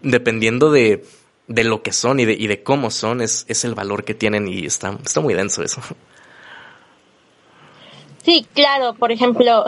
dependiendo 0.02 0.70
de, 0.70 1.02
de 1.48 1.64
lo 1.64 1.82
que 1.82 1.92
son 1.92 2.20
y 2.20 2.26
de, 2.26 2.34
y 2.34 2.46
de 2.46 2.62
cómo 2.62 2.90
son 2.90 3.20
es, 3.22 3.44
es 3.48 3.64
el 3.64 3.74
valor 3.74 4.04
que 4.04 4.14
tienen 4.14 4.46
y 4.46 4.66
está, 4.66 4.96
está 5.04 5.20
muy 5.20 5.34
denso 5.34 5.62
eso. 5.62 5.80
Sí, 8.22 8.46
claro, 8.54 8.94
por 8.94 9.10
ejemplo, 9.10 9.64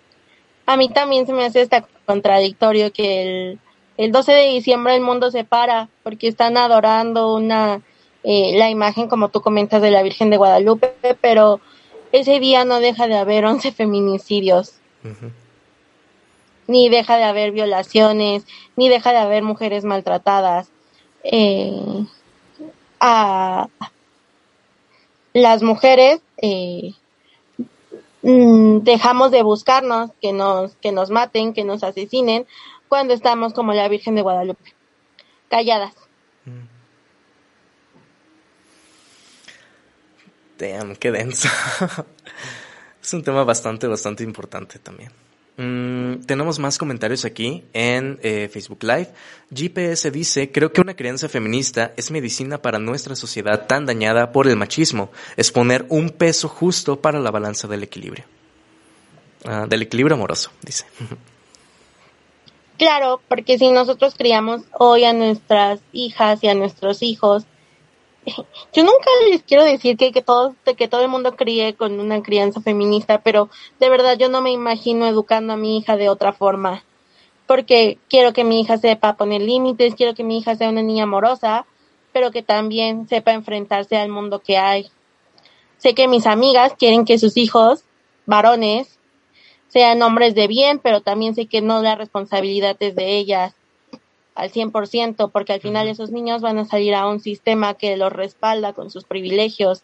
a 0.66 0.76
mí 0.76 0.88
también 0.88 1.26
se 1.26 1.34
me 1.34 1.44
hace 1.44 1.60
esta 1.60 1.86
contradictorio 2.06 2.92
que 2.92 3.22
el, 3.22 3.58
el 3.98 4.10
12 4.10 4.32
de 4.32 4.46
diciembre 4.48 4.96
el 4.96 5.02
mundo 5.02 5.30
se 5.30 5.44
para 5.44 5.88
porque 6.02 6.26
están 6.26 6.56
adorando 6.56 7.34
una 7.34 7.82
eh, 8.22 8.52
la 8.56 8.68
imagen 8.68 9.08
como 9.08 9.28
tú 9.28 9.40
comentas 9.40 9.80
de 9.80 9.90
la 9.90 10.02
Virgen 10.02 10.30
de 10.30 10.36
Guadalupe, 10.36 10.94
pero 11.20 11.60
ese 12.12 12.40
día 12.40 12.64
no 12.64 12.80
deja 12.80 13.06
de 13.06 13.16
haber 13.16 13.44
11 13.44 13.72
feminicidios. 13.72 14.74
Ni 16.66 16.88
deja 16.88 17.16
de 17.16 17.24
haber 17.24 17.52
violaciones, 17.52 18.46
ni 18.76 18.88
deja 18.88 19.12
de 19.12 19.18
haber 19.18 19.42
mujeres 19.42 19.84
maltratadas 19.84 20.70
eh, 21.24 22.06
a 23.00 23.68
las 25.32 25.62
mujeres 25.62 26.20
eh, 26.38 26.92
mm, 28.22 28.78
dejamos 28.78 29.30
de 29.30 29.42
buscarnos 29.42 30.10
que 30.20 30.32
nos 30.32 30.74
que 30.76 30.92
nos 30.92 31.10
maten 31.10 31.52
que 31.52 31.64
nos 31.64 31.82
asesinen 31.84 32.46
cuando 32.88 33.14
estamos 33.14 33.52
como 33.52 33.72
la 33.72 33.88
Virgen 33.88 34.14
de 34.14 34.22
Guadalupe 34.22 34.74
calladas 35.48 35.94
Damn, 40.60 40.94
qué 40.96 41.10
denso. 41.10 41.48
es 43.02 43.14
un 43.14 43.22
tema 43.22 43.44
bastante, 43.44 43.86
bastante 43.86 44.22
importante 44.22 44.78
también. 44.78 45.10
Mm, 45.56 45.99
tenemos 46.18 46.58
más 46.58 46.78
comentarios 46.78 47.24
aquí 47.24 47.64
en 47.72 48.18
eh, 48.22 48.48
Facebook 48.52 48.82
Live. 48.82 49.08
GPS 49.54 50.10
dice, 50.10 50.50
creo 50.52 50.72
que 50.72 50.80
una 50.80 50.94
crianza 50.94 51.28
feminista 51.28 51.92
es 51.96 52.10
medicina 52.10 52.60
para 52.60 52.78
nuestra 52.78 53.16
sociedad 53.16 53.66
tan 53.66 53.86
dañada 53.86 54.32
por 54.32 54.46
el 54.48 54.56
machismo. 54.56 55.10
Es 55.36 55.50
poner 55.50 55.86
un 55.88 56.10
peso 56.10 56.48
justo 56.48 57.00
para 57.00 57.20
la 57.20 57.30
balanza 57.30 57.68
del 57.68 57.82
equilibrio. 57.82 58.24
Ah, 59.44 59.66
del 59.68 59.82
equilibrio 59.82 60.16
amoroso, 60.16 60.50
dice. 60.62 60.84
Claro, 62.76 63.20
porque 63.28 63.58
si 63.58 63.70
nosotros 63.70 64.14
criamos 64.16 64.62
hoy 64.72 65.04
a 65.04 65.12
nuestras 65.12 65.80
hijas 65.92 66.42
y 66.42 66.48
a 66.48 66.54
nuestros 66.54 67.02
hijos, 67.02 67.44
yo 68.72 68.84
nunca 68.84 69.10
les 69.30 69.42
quiero 69.42 69.64
decir 69.64 69.96
que, 69.96 70.12
que, 70.12 70.22
todo, 70.22 70.54
que 70.76 70.88
todo 70.88 71.02
el 71.02 71.08
mundo 71.08 71.36
críe 71.36 71.74
con 71.74 71.98
una 72.00 72.22
crianza 72.22 72.60
feminista, 72.60 73.20
pero 73.22 73.48
de 73.78 73.88
verdad 73.88 74.16
yo 74.18 74.28
no 74.28 74.42
me 74.42 74.50
imagino 74.50 75.06
educando 75.06 75.54
a 75.54 75.56
mi 75.56 75.78
hija 75.78 75.96
de 75.96 76.08
otra 76.08 76.32
forma, 76.32 76.84
porque 77.46 77.98
quiero 78.08 78.32
que 78.32 78.44
mi 78.44 78.60
hija 78.60 78.78
sepa 78.78 79.16
poner 79.16 79.42
límites, 79.42 79.94
quiero 79.94 80.14
que 80.14 80.24
mi 80.24 80.38
hija 80.38 80.54
sea 80.54 80.68
una 80.68 80.82
niña 80.82 81.04
amorosa, 81.04 81.66
pero 82.12 82.30
que 82.30 82.42
también 82.42 83.08
sepa 83.08 83.32
enfrentarse 83.32 83.96
al 83.96 84.08
mundo 84.08 84.40
que 84.40 84.58
hay. 84.58 84.90
Sé 85.78 85.94
que 85.94 86.08
mis 86.08 86.26
amigas 86.26 86.74
quieren 86.78 87.04
que 87.04 87.18
sus 87.18 87.36
hijos, 87.36 87.84
varones, 88.26 88.98
sean 89.68 90.02
hombres 90.02 90.34
de 90.34 90.46
bien, 90.46 90.78
pero 90.78 91.00
también 91.00 91.34
sé 91.34 91.46
que 91.46 91.62
no 91.62 91.80
la 91.80 91.94
responsabilidad 91.94 92.76
es 92.80 92.94
de 92.94 93.16
ellas 93.16 93.54
al 94.40 94.50
100%, 94.50 95.30
porque 95.30 95.52
al 95.52 95.60
final 95.60 95.88
esos 95.88 96.10
niños 96.10 96.40
van 96.40 96.58
a 96.58 96.64
salir 96.64 96.94
a 96.94 97.06
un 97.06 97.20
sistema 97.20 97.74
que 97.74 97.96
los 97.96 98.12
respalda 98.12 98.72
con 98.72 98.90
sus 98.90 99.04
privilegios 99.04 99.82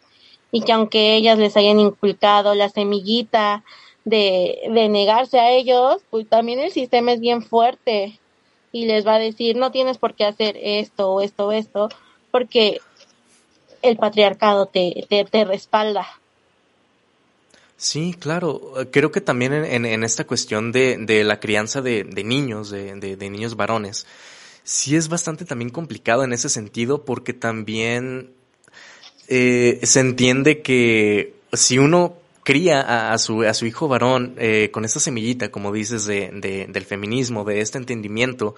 y 0.51 0.63
que 0.63 0.73
aunque 0.73 1.15
ellas 1.15 1.39
les 1.39 1.57
hayan 1.57 1.79
inculcado 1.79 2.55
la 2.55 2.69
semillita 2.69 3.65
de, 4.05 4.61
de 4.73 4.89
negarse 4.89 5.39
a 5.39 5.51
ellos, 5.51 6.03
pues 6.11 6.29
también 6.29 6.61
el 6.61 6.73
sistema 6.73 7.13
es 7.13 7.21
bien 7.21 7.43
fuerte 7.43 8.19
y 8.73 8.87
les 8.87 9.07
va 9.07 9.15
a 9.15 9.19
decir, 9.19 9.57
no 9.57 9.71
tienes 9.71 9.99
por 9.99 10.15
qué 10.15 10.25
hacer 10.25 10.57
esto 10.61 11.11
o 11.11 11.21
esto 11.21 11.49
o 11.49 11.53
esto, 11.53 11.89
porque 12.31 12.81
el 13.83 13.97
patriarcado 13.97 14.67
te, 14.67 15.07
te, 15.09 15.25
te 15.25 15.45
respalda. 15.45 16.07
Sí, 17.77 18.15
claro. 18.19 18.73
Creo 18.91 19.13
que 19.13 19.21
también 19.21 19.53
en, 19.53 19.85
en 19.85 20.03
esta 20.03 20.27
cuestión 20.27 20.73
de, 20.73 20.97
de 20.99 21.25
la 21.25 21.41
crianza 21.41 21.83
de, 21.83 22.05
de 22.05 22.25
niños, 22.25 22.71
de, 22.71 22.95
de, 22.95 23.31
niños 23.31 23.57
varones, 23.57 24.07
sí 24.67 24.97
es 24.97 25.09
bastante 25.09 25.45
también 25.45 25.71
complicado 25.71 26.25
en 26.25 26.33
ese 26.33 26.49
sentido 26.49 27.05
porque 27.05 27.33
también 27.33 28.33
eh, 29.29 29.79
se 29.85 30.01
entiende 30.01 30.61
que 30.61 31.35
si 31.53 31.79
uno 31.79 32.17
cría 32.43 33.13
a, 33.13 33.19
su, 33.19 33.43
a 33.43 33.55
su 33.55 33.67
hijo 33.67 33.89
varón 33.89 34.35
eh, 34.39 34.71
con 34.73 34.85
esta 34.85 35.01
semillita, 35.01 35.51
como 35.51 35.73
dices, 35.73 36.05
de, 36.05 36.31
de, 36.33 36.67
del 36.69 36.85
feminismo, 36.85 37.45
de 37.45 37.61
este 37.61 37.79
entendimiento, 37.79 38.57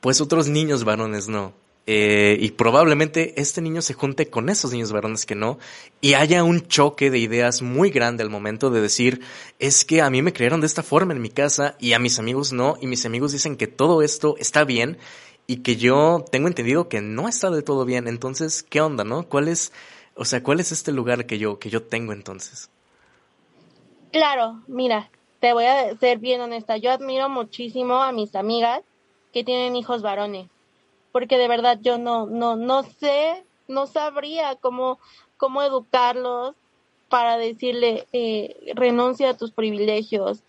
pues 0.00 0.20
otros 0.20 0.48
niños 0.48 0.84
varones 0.84 1.28
no. 1.28 1.52
Eh, 1.86 2.36
y 2.38 2.50
probablemente 2.50 3.40
este 3.40 3.62
niño 3.62 3.80
se 3.80 3.94
junte 3.94 4.28
con 4.28 4.50
esos 4.50 4.72
niños 4.72 4.92
varones 4.92 5.24
que 5.24 5.34
no, 5.34 5.58
y 6.00 6.14
haya 6.14 6.44
un 6.44 6.66
choque 6.66 7.10
de 7.10 7.18
ideas 7.18 7.62
muy 7.62 7.90
grande 7.90 8.22
al 8.22 8.28
momento 8.28 8.70
de 8.70 8.80
decir, 8.80 9.22
es 9.58 9.84
que 9.84 10.02
a 10.02 10.10
mí 10.10 10.20
me 10.20 10.34
crearon 10.34 10.60
de 10.60 10.66
esta 10.66 10.82
forma 10.82 11.14
en 11.14 11.22
mi 11.22 11.30
casa 11.30 11.76
y 11.80 11.94
a 11.94 11.98
mis 11.98 12.18
amigos 12.18 12.52
no, 12.52 12.76
y 12.80 12.86
mis 12.86 13.06
amigos 13.06 13.32
dicen 13.32 13.56
que 13.56 13.68
todo 13.68 14.02
esto 14.02 14.36
está 14.38 14.64
bien 14.64 14.98
y 15.48 15.62
que 15.62 15.74
yo 15.74 16.24
tengo 16.30 16.46
entendido 16.46 16.88
que 16.88 17.00
no 17.00 17.26
está 17.26 17.50
de 17.50 17.62
todo 17.62 17.84
bien. 17.84 18.06
Entonces, 18.06 18.62
¿qué 18.62 18.80
onda, 18.80 19.02
no? 19.02 19.24
¿Cuál 19.28 19.48
es, 19.48 19.72
o 20.14 20.24
sea, 20.24 20.44
cuál 20.44 20.60
es 20.60 20.70
este 20.70 20.92
lugar 20.92 21.26
que 21.26 21.38
yo, 21.38 21.58
que 21.58 21.70
yo 21.70 21.82
tengo 21.82 22.12
entonces? 22.12 22.70
Claro, 24.12 24.62
mira, 24.68 25.10
te 25.40 25.52
voy 25.52 25.64
a 25.64 25.96
ser 25.98 26.18
bien 26.18 26.40
honesta. 26.40 26.76
Yo 26.76 26.92
admiro 26.92 27.28
muchísimo 27.28 28.00
a 28.04 28.12
mis 28.12 28.36
amigas 28.36 28.82
que 29.32 29.42
tienen 29.42 29.74
hijos 29.74 30.02
varones 30.02 30.48
porque 31.12 31.38
de 31.38 31.48
verdad 31.48 31.78
yo 31.80 31.98
no, 31.98 32.26
no, 32.26 32.56
no 32.56 32.82
sé, 32.82 33.42
no 33.66 33.86
sabría 33.86 34.56
cómo, 34.56 34.98
cómo 35.36 35.62
educarlos 35.62 36.54
para 37.08 37.38
decirle 37.38 38.06
eh, 38.12 38.72
renuncia 38.74 39.30
a 39.30 39.36
tus 39.36 39.50
privilegios 39.50 40.44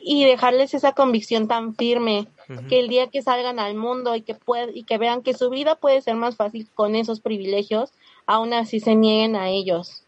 y 0.00 0.24
dejarles 0.24 0.74
esa 0.74 0.92
convicción 0.92 1.48
tan 1.48 1.74
firme 1.74 2.28
que 2.68 2.80
el 2.80 2.88
día 2.88 3.08
que 3.08 3.22
salgan 3.22 3.58
al 3.58 3.74
mundo 3.74 4.14
y 4.14 4.22
que 4.22 4.36
y 4.74 4.84
que 4.84 4.98
vean 4.98 5.22
que 5.22 5.34
su 5.34 5.50
vida 5.50 5.76
puede 5.76 6.00
ser 6.02 6.16
más 6.16 6.36
fácil 6.36 6.68
con 6.74 6.94
esos 6.94 7.20
privilegios, 7.20 7.92
aún 8.26 8.52
así 8.52 8.80
se 8.80 8.94
nieguen 8.94 9.36
a 9.36 9.48
ellos. 9.48 10.04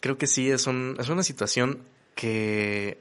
Creo 0.00 0.18
que 0.18 0.26
sí, 0.26 0.50
es, 0.50 0.66
un, 0.66 0.96
es 0.98 1.08
una 1.08 1.22
situación 1.22 1.82
que 2.14 2.98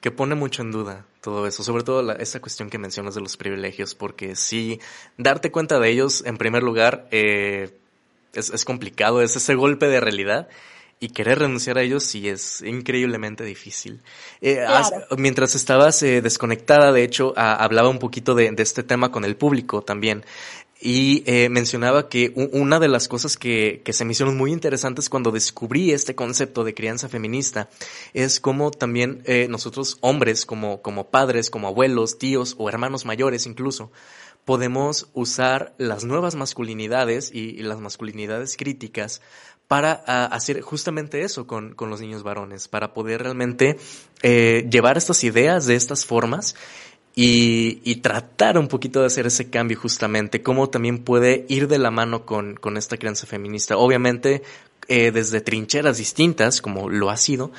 que 0.00 0.10
pone 0.10 0.34
mucho 0.34 0.62
en 0.62 0.70
duda 0.70 1.04
todo 1.26 1.48
eso, 1.48 1.64
sobre 1.64 1.82
todo 1.82 2.02
la, 2.04 2.12
esa 2.12 2.38
cuestión 2.40 2.70
que 2.70 2.78
mencionas 2.78 3.16
de 3.16 3.20
los 3.20 3.36
privilegios, 3.36 3.96
porque 3.96 4.36
sí, 4.36 4.78
darte 5.16 5.50
cuenta 5.50 5.80
de 5.80 5.90
ellos, 5.90 6.22
en 6.24 6.36
primer 6.36 6.62
lugar, 6.62 7.08
eh, 7.10 7.76
es, 8.32 8.50
es, 8.50 8.64
complicado, 8.64 9.20
es 9.20 9.34
ese 9.34 9.56
golpe 9.56 9.88
de 9.88 9.98
realidad. 9.98 10.48
Y 10.98 11.08
querer 11.08 11.40
renunciar 11.40 11.76
a 11.76 11.82
ellos 11.82 12.04
sí 12.04 12.26
es 12.28 12.62
increíblemente 12.62 13.44
difícil. 13.44 14.00
Eh, 14.40 14.64
mientras 15.18 15.54
estabas 15.54 16.02
eh, 16.02 16.22
desconectada, 16.22 16.90
de 16.90 17.04
hecho, 17.04 17.34
hablaba 17.36 17.90
un 17.90 17.98
poquito 17.98 18.34
de, 18.34 18.50
de, 18.50 18.62
este 18.62 18.82
tema 18.82 19.12
con 19.12 19.24
el 19.24 19.36
público 19.36 19.82
también 19.82 20.24
y 20.80 21.22
eh, 21.26 21.48
mencionaba 21.48 22.08
que 22.08 22.32
una 22.52 22.78
de 22.78 22.88
las 22.88 23.08
cosas 23.08 23.36
que, 23.36 23.80
que, 23.84 23.92
se 23.92 24.04
me 24.04 24.12
hicieron 24.12 24.36
muy 24.36 24.52
interesantes 24.52 25.08
cuando 25.08 25.30
descubrí 25.30 25.92
este 25.92 26.14
concepto 26.14 26.64
de 26.64 26.74
crianza 26.74 27.08
feminista 27.08 27.70
es 28.12 28.40
cómo 28.40 28.70
también 28.70 29.22
eh, 29.24 29.46
nosotros 29.48 29.96
hombres, 30.02 30.44
como, 30.44 30.82
como 30.82 31.08
padres, 31.08 31.48
como 31.48 31.68
abuelos, 31.68 32.18
tíos 32.18 32.56
o 32.58 32.68
hermanos 32.68 33.06
mayores 33.06 33.46
incluso, 33.46 33.90
podemos 34.44 35.08
usar 35.14 35.74
las 35.78 36.04
nuevas 36.04 36.34
masculinidades 36.34 37.32
y, 37.32 37.54
las 37.62 37.80
masculinidades 37.80 38.56
críticas 38.56 39.22
para 39.68 39.92
hacer 40.26 40.60
justamente 40.60 41.22
eso 41.22 41.46
con, 41.46 41.74
con, 41.74 41.90
los 41.90 42.00
niños 42.00 42.22
varones, 42.22 42.68
para 42.68 42.94
poder 42.94 43.22
realmente 43.22 43.78
eh, 44.22 44.66
llevar 44.70 44.96
estas 44.96 45.24
ideas 45.24 45.66
de 45.66 45.74
estas 45.74 46.04
formas 46.04 46.54
y, 47.16 47.80
y, 47.82 47.96
tratar 47.96 48.58
un 48.58 48.68
poquito 48.68 49.00
de 49.00 49.06
hacer 49.06 49.26
ese 49.26 49.50
cambio 49.50 49.78
justamente, 49.78 50.42
cómo 50.42 50.68
también 50.68 51.02
puede 51.02 51.46
ir 51.48 51.66
de 51.66 51.78
la 51.78 51.90
mano 51.90 52.26
con, 52.26 52.54
con 52.54 52.76
esta 52.76 52.96
crianza 52.96 53.26
feminista. 53.26 53.76
Obviamente 53.76 54.42
eh, 54.86 55.10
desde 55.10 55.40
trincheras 55.40 55.98
distintas, 55.98 56.60
como 56.60 56.88
lo 56.88 57.10
ha 57.10 57.16
sido, 57.16 57.50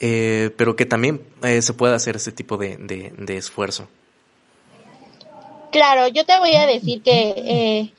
eh, 0.00 0.50
pero 0.56 0.76
que 0.76 0.84
también 0.84 1.22
se 1.60 1.72
puede 1.72 1.94
hacer 1.94 2.16
ese 2.16 2.32
tipo 2.32 2.56
de, 2.56 2.76
de, 2.76 3.36
esfuerzo. 3.36 3.88
Claro, 5.70 6.08
yo 6.08 6.26
te 6.26 6.38
voy 6.38 6.54
a 6.56 6.66
decir 6.66 7.02
que 7.02 7.92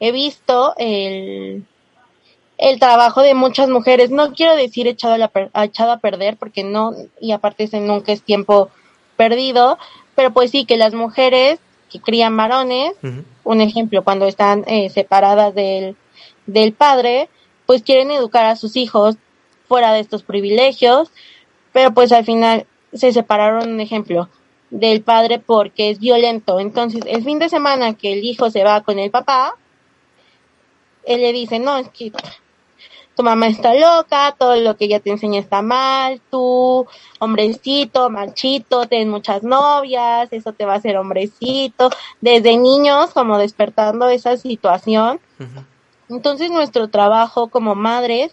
he 0.00 0.12
visto 0.12 0.74
el, 0.76 1.64
el 2.62 2.78
trabajo 2.78 3.22
de 3.22 3.34
muchas 3.34 3.68
mujeres, 3.68 4.10
no 4.10 4.34
quiero 4.34 4.54
decir 4.54 4.86
echado 4.86 5.14
a, 5.14 5.18
la, 5.18 5.32
echado 5.64 5.90
a 5.90 5.98
perder, 5.98 6.36
porque 6.36 6.62
no, 6.62 6.94
y 7.20 7.32
aparte 7.32 7.64
ese 7.64 7.80
nunca 7.80 8.12
es 8.12 8.22
tiempo 8.22 8.70
perdido, 9.16 9.78
pero 10.14 10.32
pues 10.32 10.52
sí, 10.52 10.64
que 10.64 10.76
las 10.76 10.94
mujeres 10.94 11.58
que 11.90 12.00
crían 12.00 12.36
varones, 12.36 12.92
un 13.42 13.60
ejemplo, 13.60 14.04
cuando 14.04 14.26
están 14.26 14.62
eh, 14.68 14.90
separadas 14.90 15.52
del, 15.56 15.96
del 16.46 16.72
padre, 16.72 17.28
pues 17.66 17.82
quieren 17.82 18.12
educar 18.12 18.46
a 18.46 18.54
sus 18.54 18.76
hijos 18.76 19.16
fuera 19.66 19.92
de 19.92 19.98
estos 19.98 20.22
privilegios, 20.22 21.10
pero 21.72 21.92
pues 21.92 22.12
al 22.12 22.24
final 22.24 22.66
se 22.92 23.12
separaron, 23.12 23.72
un 23.72 23.80
ejemplo, 23.80 24.28
del 24.70 25.02
padre 25.02 25.40
porque 25.40 25.90
es 25.90 25.98
violento. 25.98 26.60
Entonces, 26.60 27.02
el 27.08 27.24
fin 27.24 27.40
de 27.40 27.48
semana 27.48 27.94
que 27.94 28.12
el 28.12 28.24
hijo 28.24 28.50
se 28.50 28.62
va 28.62 28.82
con 28.82 29.00
el 29.00 29.10
papá, 29.10 29.56
él 31.04 31.22
le 31.22 31.32
dice, 31.32 31.58
no, 31.58 31.76
es 31.76 31.88
que 31.88 32.12
tu 33.14 33.22
mamá 33.22 33.46
está 33.46 33.74
loca, 33.74 34.34
todo 34.38 34.56
lo 34.56 34.76
que 34.76 34.86
ella 34.86 35.00
te 35.00 35.10
enseña 35.10 35.38
está 35.38 35.62
mal, 35.62 36.20
tú, 36.30 36.86
hombrecito, 37.18 38.08
machito, 38.08 38.86
ten 38.86 39.08
muchas 39.08 39.42
novias, 39.42 40.32
eso 40.32 40.52
te 40.52 40.64
va 40.64 40.74
a 40.74 40.76
hacer 40.76 40.96
hombrecito, 40.96 41.90
desde 42.20 42.56
niños 42.56 43.10
como 43.10 43.38
despertando 43.38 44.08
esa 44.08 44.36
situación. 44.36 45.20
Entonces 46.08 46.50
nuestro 46.50 46.88
trabajo 46.88 47.48
como 47.48 47.74
madres, 47.74 48.32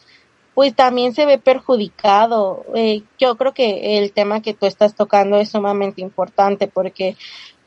pues 0.54 0.76
también 0.76 1.14
se 1.14 1.26
ve 1.26 1.38
perjudicado. 1.38 2.66
Eh, 2.76 3.04
yo 3.18 3.36
creo 3.36 3.54
que 3.54 3.98
el 3.98 4.12
tema 4.12 4.42
que 4.42 4.54
tú 4.54 4.66
estás 4.66 4.96
tocando 4.96 5.38
es 5.38 5.50
sumamente 5.50 6.02
importante 6.02 6.68
porque 6.68 7.16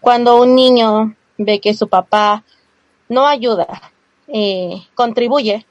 cuando 0.01 0.41
un 0.41 0.55
niño 0.55 1.15
ve 1.39 1.61
que 1.61 1.75
su 1.75 1.89
papá 1.89 2.45
no 3.09 3.27
ayuda, 3.27 3.93
eh, 4.29 4.83
contribuye 4.95 5.67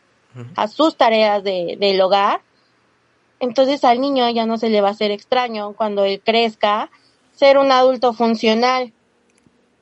a 0.55 0.67
sus 0.67 0.95
tareas 0.95 1.43
de, 1.43 1.77
del 1.79 1.99
hogar, 2.01 2.41
entonces 3.39 3.83
al 3.83 3.99
niño 3.99 4.29
ya 4.29 4.45
no 4.45 4.57
se 4.57 4.69
le 4.69 4.81
va 4.81 4.89
a 4.89 4.91
hacer 4.91 5.11
extraño 5.11 5.73
cuando 5.73 6.03
él 6.03 6.21
crezca 6.23 6.89
ser 7.35 7.57
un 7.57 7.71
adulto 7.71 8.13
funcional 8.13 8.93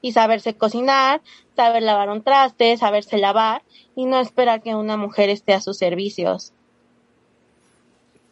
y 0.01 0.13
saberse 0.13 0.55
cocinar, 0.55 1.21
saber 1.55 1.83
lavar 1.83 2.09
un 2.09 2.23
traste, 2.23 2.77
saberse 2.77 3.17
lavar 3.17 3.63
y 3.95 4.05
no 4.05 4.19
esperar 4.19 4.61
que 4.61 4.75
una 4.75 4.95
mujer 4.95 5.29
esté 5.29 5.53
a 5.53 5.61
sus 5.61 5.77
servicios. 5.77 6.53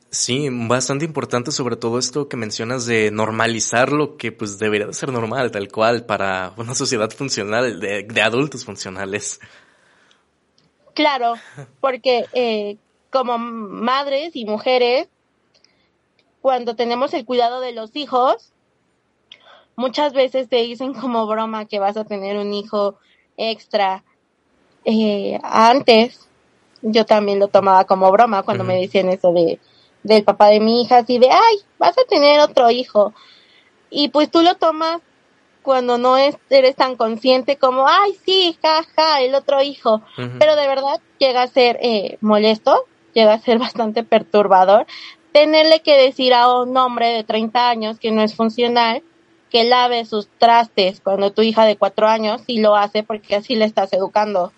Sí, 0.09 0.47
bastante 0.49 1.03
importante 1.03 1.51
sobre 1.51 1.75
todo 1.75 1.99
esto 1.99 2.29
que 2.29 2.37
mencionas 2.37 2.85
de 2.85 3.11
normalizar 3.11 3.91
lo 3.91 4.15
que 4.15 4.31
pues 4.31 4.57
debería 4.57 4.87
de 4.87 4.93
ser 4.93 5.11
normal, 5.11 5.51
tal 5.51 5.67
cual, 5.69 6.05
para 6.05 6.53
una 6.55 6.73
sociedad 6.73 7.11
funcional, 7.11 7.81
de, 7.81 8.21
adultos 8.21 8.63
funcionales. 8.63 9.41
Claro, 10.97 11.35
porque 11.79 12.25
eh, 12.33 12.77
como 13.11 13.37
madres 13.37 14.35
y 14.35 14.45
mujeres, 14.45 15.07
cuando 16.41 16.75
tenemos 16.75 17.13
el 17.13 17.23
cuidado 17.23 17.61
de 17.61 17.71
los 17.71 17.95
hijos, 17.95 18.51
muchas 19.75 20.13
veces 20.13 20.49
te 20.49 20.55
dicen 20.55 20.95
como 20.95 21.27
broma 21.27 21.65
que 21.65 21.77
vas 21.77 21.97
a 21.97 22.05
tener 22.05 22.37
un 22.37 22.51
hijo 22.51 22.97
extra. 23.37 24.03
Eh, 24.85 25.39
antes, 25.43 26.27
yo 26.81 27.05
también 27.05 27.37
lo 27.37 27.47
tomaba 27.47 27.85
como 27.85 28.11
broma 28.11 28.41
cuando 28.41 28.63
me 28.63 28.81
decían 28.81 29.09
eso 29.09 29.31
de 29.31 29.59
del 30.01 30.23
papá 30.23 30.47
de 30.47 30.59
mi 30.59 30.81
hija, 30.81 30.97
así 30.97 31.19
de, 31.19 31.29
ay, 31.29 31.57
vas 31.77 31.95
a 31.95 32.07
tener 32.09 32.39
otro 32.39 32.71
hijo. 32.71 33.13
Y 33.91 34.09
pues 34.09 34.31
tú 34.31 34.41
lo 34.41 34.55
tomas 34.55 35.01
cuando 35.67 35.97
no 35.97 36.15
es, 36.15 36.37
eres 36.49 36.77
tan 36.77 36.95
consciente 36.95 37.57
como, 37.57 37.89
ay, 37.89 38.17
sí, 38.25 38.57
jaja, 38.61 39.19
el 39.19 39.35
otro 39.35 39.61
hijo. 39.61 40.01
Pero 40.39 40.55
de 40.55 40.65
verdad 40.65 41.01
llega 41.19 41.41
a 41.41 41.47
ser 41.47 41.77
eh, 41.81 42.17
molesto, 42.21 42.85
llega 43.13 43.33
a 43.33 43.39
ser 43.39 43.59
bastante 43.67 44.03
perturbador 44.03 44.87
tenerle 45.33 45.81
que 45.81 45.97
decir 45.97 46.33
a 46.33 46.49
un 46.61 46.75
hombre 46.77 47.09
de 47.09 47.25
30 47.25 47.69
años 47.69 47.99
que 47.99 48.11
no 48.11 48.21
es 48.21 48.33
funcional 48.33 49.03
que 49.51 49.65
lave 49.65 50.05
sus 50.05 50.29
trastes 50.37 51.01
cuando 51.01 51.33
tu 51.33 51.41
hija 51.41 51.65
de 51.65 51.75
cuatro 51.75 52.07
años 52.07 52.41
sí 52.47 52.59
lo 52.59 52.77
hace 52.77 53.03
porque 53.03 53.35
así 53.35 53.55
le 53.55 53.65
estás 53.65 53.91
educando. 53.91 54.53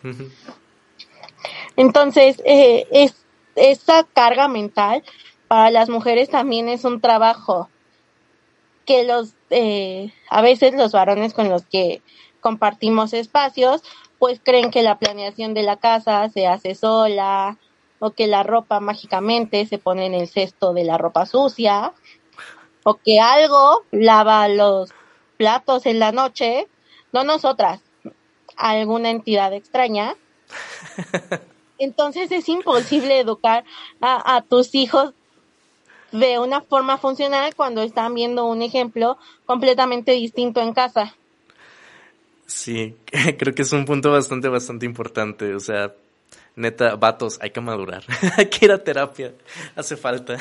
Entonces, 1.75 2.39
eh, 2.45 2.87
es, 2.91 3.15
esa 3.55 4.03
carga 4.03 4.47
mental 4.47 5.03
para 5.47 5.71
las 5.71 5.89
mujeres 5.89 6.29
también 6.29 6.69
es 6.69 6.85
un 6.85 7.01
trabajo 7.01 7.67
que 8.89 9.03
los, 9.03 9.35
eh, 9.51 10.11
a 10.31 10.41
veces 10.41 10.73
los 10.73 10.93
varones 10.93 11.35
con 11.35 11.47
los 11.47 11.63
que 11.63 12.01
compartimos 12.41 13.13
espacios, 13.13 13.83
pues 14.17 14.41
creen 14.43 14.71
que 14.71 14.81
la 14.81 14.97
planeación 14.97 15.53
de 15.53 15.61
la 15.61 15.77
casa 15.77 16.27
se 16.29 16.47
hace 16.47 16.73
sola 16.73 17.59
o 17.99 18.09
que 18.09 18.25
la 18.25 18.41
ropa 18.41 18.79
mágicamente 18.79 19.67
se 19.67 19.77
pone 19.77 20.07
en 20.07 20.15
el 20.15 20.27
cesto 20.27 20.73
de 20.73 20.85
la 20.85 20.97
ropa 20.97 21.27
sucia 21.27 21.93
o 22.83 22.95
que 22.95 23.19
algo 23.19 23.83
lava 23.91 24.47
los 24.47 24.89
platos 25.37 25.85
en 25.85 25.99
la 25.99 26.11
noche, 26.11 26.67
no 27.13 27.23
nosotras, 27.23 27.81
alguna 28.57 29.11
entidad 29.11 29.53
extraña. 29.53 30.15
Entonces 31.77 32.31
es 32.31 32.49
imposible 32.49 33.19
educar 33.19 33.65
a, 34.01 34.35
a 34.35 34.41
tus 34.41 34.73
hijos 34.73 35.13
de 36.11 36.39
una 36.39 36.61
forma 36.61 36.97
funcional 36.97 37.55
cuando 37.55 37.81
están 37.81 38.13
viendo 38.13 38.45
un 38.45 38.61
ejemplo 38.61 39.17
completamente 39.45 40.11
distinto 40.13 40.61
en 40.61 40.73
casa. 40.73 41.15
Sí, 42.45 42.95
creo 43.37 43.53
que 43.53 43.61
es 43.61 43.71
un 43.71 43.85
punto 43.85 44.11
bastante, 44.11 44.49
bastante 44.49 44.85
importante. 44.85 45.53
O 45.53 45.59
sea, 45.59 45.93
neta, 46.55 46.95
vatos, 46.95 47.37
hay 47.41 47.51
que 47.51 47.61
madurar. 47.61 48.03
hay 48.37 48.47
que 48.47 48.65
ir 48.65 48.71
a 48.71 48.83
terapia. 48.83 49.33
Hace 49.75 49.95
falta. 49.95 50.37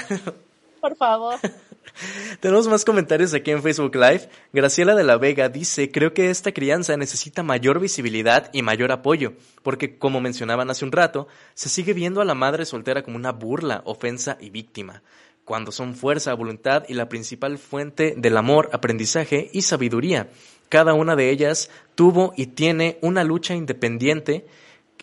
Por 0.80 0.96
favor. 0.96 1.36
Tenemos 2.40 2.68
más 2.68 2.84
comentarios 2.84 3.34
aquí 3.34 3.50
en 3.50 3.62
Facebook 3.62 3.94
Live. 3.94 4.28
Graciela 4.52 4.94
de 4.94 5.04
la 5.04 5.16
Vega 5.16 5.48
dice, 5.48 5.90
creo 5.90 6.14
que 6.14 6.30
esta 6.30 6.52
crianza 6.52 6.96
necesita 6.96 7.42
mayor 7.42 7.80
visibilidad 7.80 8.50
y 8.52 8.62
mayor 8.62 8.92
apoyo, 8.92 9.32
porque 9.62 9.98
como 9.98 10.20
mencionaban 10.20 10.70
hace 10.70 10.84
un 10.84 10.92
rato, 10.92 11.26
se 11.54 11.68
sigue 11.68 11.94
viendo 11.94 12.20
a 12.20 12.24
la 12.24 12.34
madre 12.34 12.66
soltera 12.66 13.02
como 13.02 13.16
una 13.16 13.32
burla, 13.32 13.82
ofensa 13.84 14.36
y 14.40 14.50
víctima 14.50 15.02
cuando 15.48 15.72
son 15.72 15.94
fuerza, 15.94 16.34
voluntad 16.34 16.84
y 16.88 16.92
la 16.92 17.08
principal 17.08 17.56
fuente 17.56 18.12
del 18.18 18.36
amor, 18.36 18.68
aprendizaje 18.74 19.48
y 19.50 19.62
sabiduría. 19.62 20.28
Cada 20.68 20.92
una 20.92 21.16
de 21.16 21.30
ellas 21.30 21.70
tuvo 21.94 22.34
y 22.36 22.48
tiene 22.48 22.98
una 23.00 23.24
lucha 23.24 23.54
independiente 23.54 24.44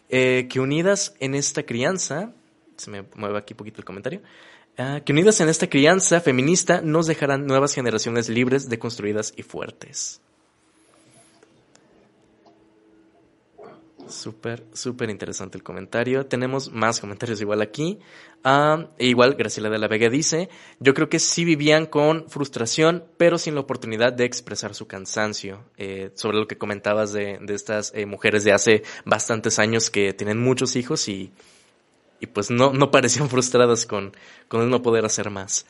eh, 0.09 0.47
que 0.47 0.59
unidas 0.59 1.15
en 1.19 1.33
esta 1.33 1.63
crianza, 1.63 2.31
se 2.77 2.91
me 2.91 3.05
mueve 3.15 3.39
aquí 3.39 3.55
un 3.55 3.57
poquito 3.57 3.79
el 3.79 3.85
comentario, 3.85 4.21
ah, 4.77 5.01
que 5.03 5.13
unidas 5.13 5.41
en 5.41 5.49
esta 5.49 5.67
crianza 5.67 6.21
feminista 6.21 6.79
nos 6.79 7.07
dejarán 7.07 7.47
nuevas 7.47 7.73
generaciones 7.73 8.29
libres, 8.29 8.69
deconstruidas 8.69 9.33
y 9.35 9.41
fuertes. 9.41 10.21
Súper, 14.07 14.63
súper 14.73 15.09
interesante 15.09 15.57
el 15.57 15.63
comentario. 15.63 16.25
Tenemos 16.27 16.71
más 16.71 16.99
comentarios 16.99 17.41
igual 17.41 17.61
aquí. 17.61 17.99
Ah, 18.43 18.89
e 18.99 19.07
igual, 19.07 19.33
Graciela 19.33 19.69
de 19.69 19.79
la 19.79 19.87
Vega 19.87 20.09
dice, 20.09 20.49
yo 20.79 20.93
creo 20.93 21.09
que 21.09 21.17
sí 21.17 21.43
vivían 21.43 21.87
con 21.87 22.29
frustración, 22.29 23.03
pero 23.17 23.39
sin 23.39 23.55
la 23.55 23.61
oportunidad 23.61 24.13
de 24.13 24.25
expresar 24.25 24.75
su 24.75 24.85
cansancio. 24.85 25.63
Eh, 25.77 26.11
sobre 26.13 26.37
lo 26.37 26.47
que 26.47 26.57
comentabas 26.57 27.13
de, 27.13 27.39
de 27.41 27.55
estas 27.55 27.91
eh, 27.95 28.05
mujeres 28.05 28.43
de 28.43 28.51
hace 28.51 28.83
bastantes 29.05 29.57
años 29.57 29.89
que 29.89 30.13
tienen 30.13 30.39
muchos 30.39 30.75
hijos 30.75 31.07
y, 31.09 31.31
y 32.19 32.27
pues 32.27 32.51
no, 32.51 32.71
no 32.73 32.91
parecían 32.91 33.29
frustradas 33.29 33.87
con, 33.87 34.11
con 34.47 34.69
no 34.69 34.81
poder 34.83 35.05
hacer 35.05 35.31
más. 35.31 35.65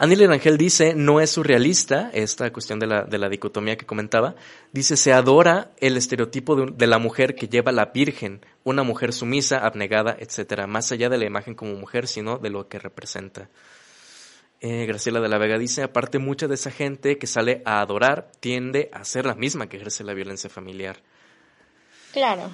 Anil 0.00 0.28
Rangel 0.28 0.56
dice, 0.56 0.94
no 0.94 1.20
es 1.20 1.30
surrealista, 1.32 2.08
esta 2.12 2.52
cuestión 2.52 2.78
de 2.78 2.86
la, 2.86 3.02
de 3.02 3.18
la 3.18 3.28
dicotomía 3.28 3.76
que 3.76 3.84
comentaba, 3.84 4.36
dice, 4.72 4.96
se 4.96 5.12
adora 5.12 5.72
el 5.78 5.96
estereotipo 5.96 6.54
de, 6.54 6.86
la 6.86 6.98
mujer 6.98 7.34
que 7.34 7.48
lleva 7.48 7.72
la 7.72 7.86
virgen, 7.86 8.40
una 8.62 8.84
mujer 8.84 9.12
sumisa, 9.12 9.58
abnegada, 9.58 10.16
etcétera, 10.16 10.68
más 10.68 10.92
allá 10.92 11.08
de 11.08 11.18
la 11.18 11.26
imagen 11.26 11.56
como 11.56 11.74
mujer, 11.74 12.06
sino 12.06 12.38
de 12.38 12.48
lo 12.48 12.68
que 12.68 12.78
representa. 12.78 13.48
Eh, 14.60 14.86
Graciela 14.86 15.20
de 15.20 15.28
la 15.28 15.38
Vega 15.38 15.58
dice, 15.58 15.82
aparte 15.82 16.20
mucha 16.20 16.46
de 16.46 16.54
esa 16.54 16.70
gente 16.70 17.18
que 17.18 17.26
sale 17.26 17.60
a 17.64 17.80
adorar 17.80 18.30
tiende 18.38 18.90
a 18.92 19.04
ser 19.04 19.26
la 19.26 19.34
misma 19.34 19.68
que 19.68 19.78
ejerce 19.78 20.04
la 20.04 20.14
violencia 20.14 20.48
familiar. 20.48 20.98
Claro. 22.12 22.52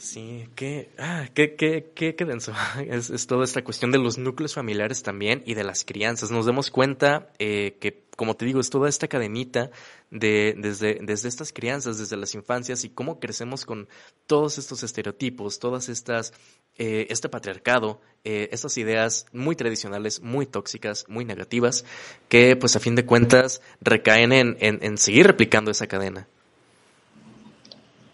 Sí, 0.00 0.48
qué, 0.54 0.88
ah, 0.98 1.28
qué, 1.34 1.56
qué, 1.56 1.92
qué, 1.94 2.24
denso. 2.24 2.54
Es, 2.88 3.10
es, 3.10 3.26
toda 3.26 3.44
esta 3.44 3.62
cuestión 3.62 3.92
de 3.92 3.98
los 3.98 4.16
núcleos 4.16 4.54
familiares 4.54 5.02
también 5.02 5.42
y 5.44 5.52
de 5.52 5.62
las 5.62 5.84
crianzas. 5.84 6.30
Nos 6.30 6.46
damos 6.46 6.70
cuenta 6.70 7.28
eh, 7.38 7.76
que, 7.80 8.04
como 8.16 8.34
te 8.34 8.46
digo, 8.46 8.60
es 8.60 8.70
toda 8.70 8.88
esta 8.88 9.08
cadenita 9.08 9.70
de, 10.10 10.54
desde, 10.56 11.00
desde 11.02 11.28
estas 11.28 11.52
crianzas, 11.52 11.98
desde 11.98 12.16
las 12.16 12.34
infancias 12.34 12.82
y 12.84 12.88
cómo 12.88 13.20
crecemos 13.20 13.66
con 13.66 13.88
todos 14.26 14.56
estos 14.56 14.82
estereotipos, 14.82 15.58
todas 15.58 15.90
estas, 15.90 16.32
eh, 16.78 17.06
este 17.10 17.28
patriarcado, 17.28 18.00
eh, 18.24 18.48
estas 18.52 18.78
ideas 18.78 19.26
muy 19.34 19.54
tradicionales, 19.54 20.22
muy 20.22 20.46
tóxicas, 20.46 21.04
muy 21.08 21.26
negativas, 21.26 21.84
que 22.30 22.56
pues 22.56 22.74
a 22.74 22.80
fin 22.80 22.94
de 22.94 23.04
cuentas 23.04 23.60
recaen 23.82 24.32
en, 24.32 24.56
en, 24.60 24.78
en 24.82 24.96
seguir 24.96 25.26
replicando 25.26 25.70
esa 25.70 25.88
cadena. 25.88 26.26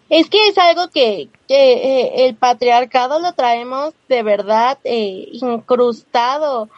Es 0.08 0.30
que 0.30 0.48
es 0.48 0.58
algo 0.58 0.88
que, 0.88 1.28
eh, 1.48 2.26
el 2.26 2.36
patriarcado 2.36 3.18
lo 3.18 3.32
traemos 3.32 3.92
de 4.08 4.22
verdad 4.22 4.78
eh, 4.84 5.28
incrustado. 5.32 6.68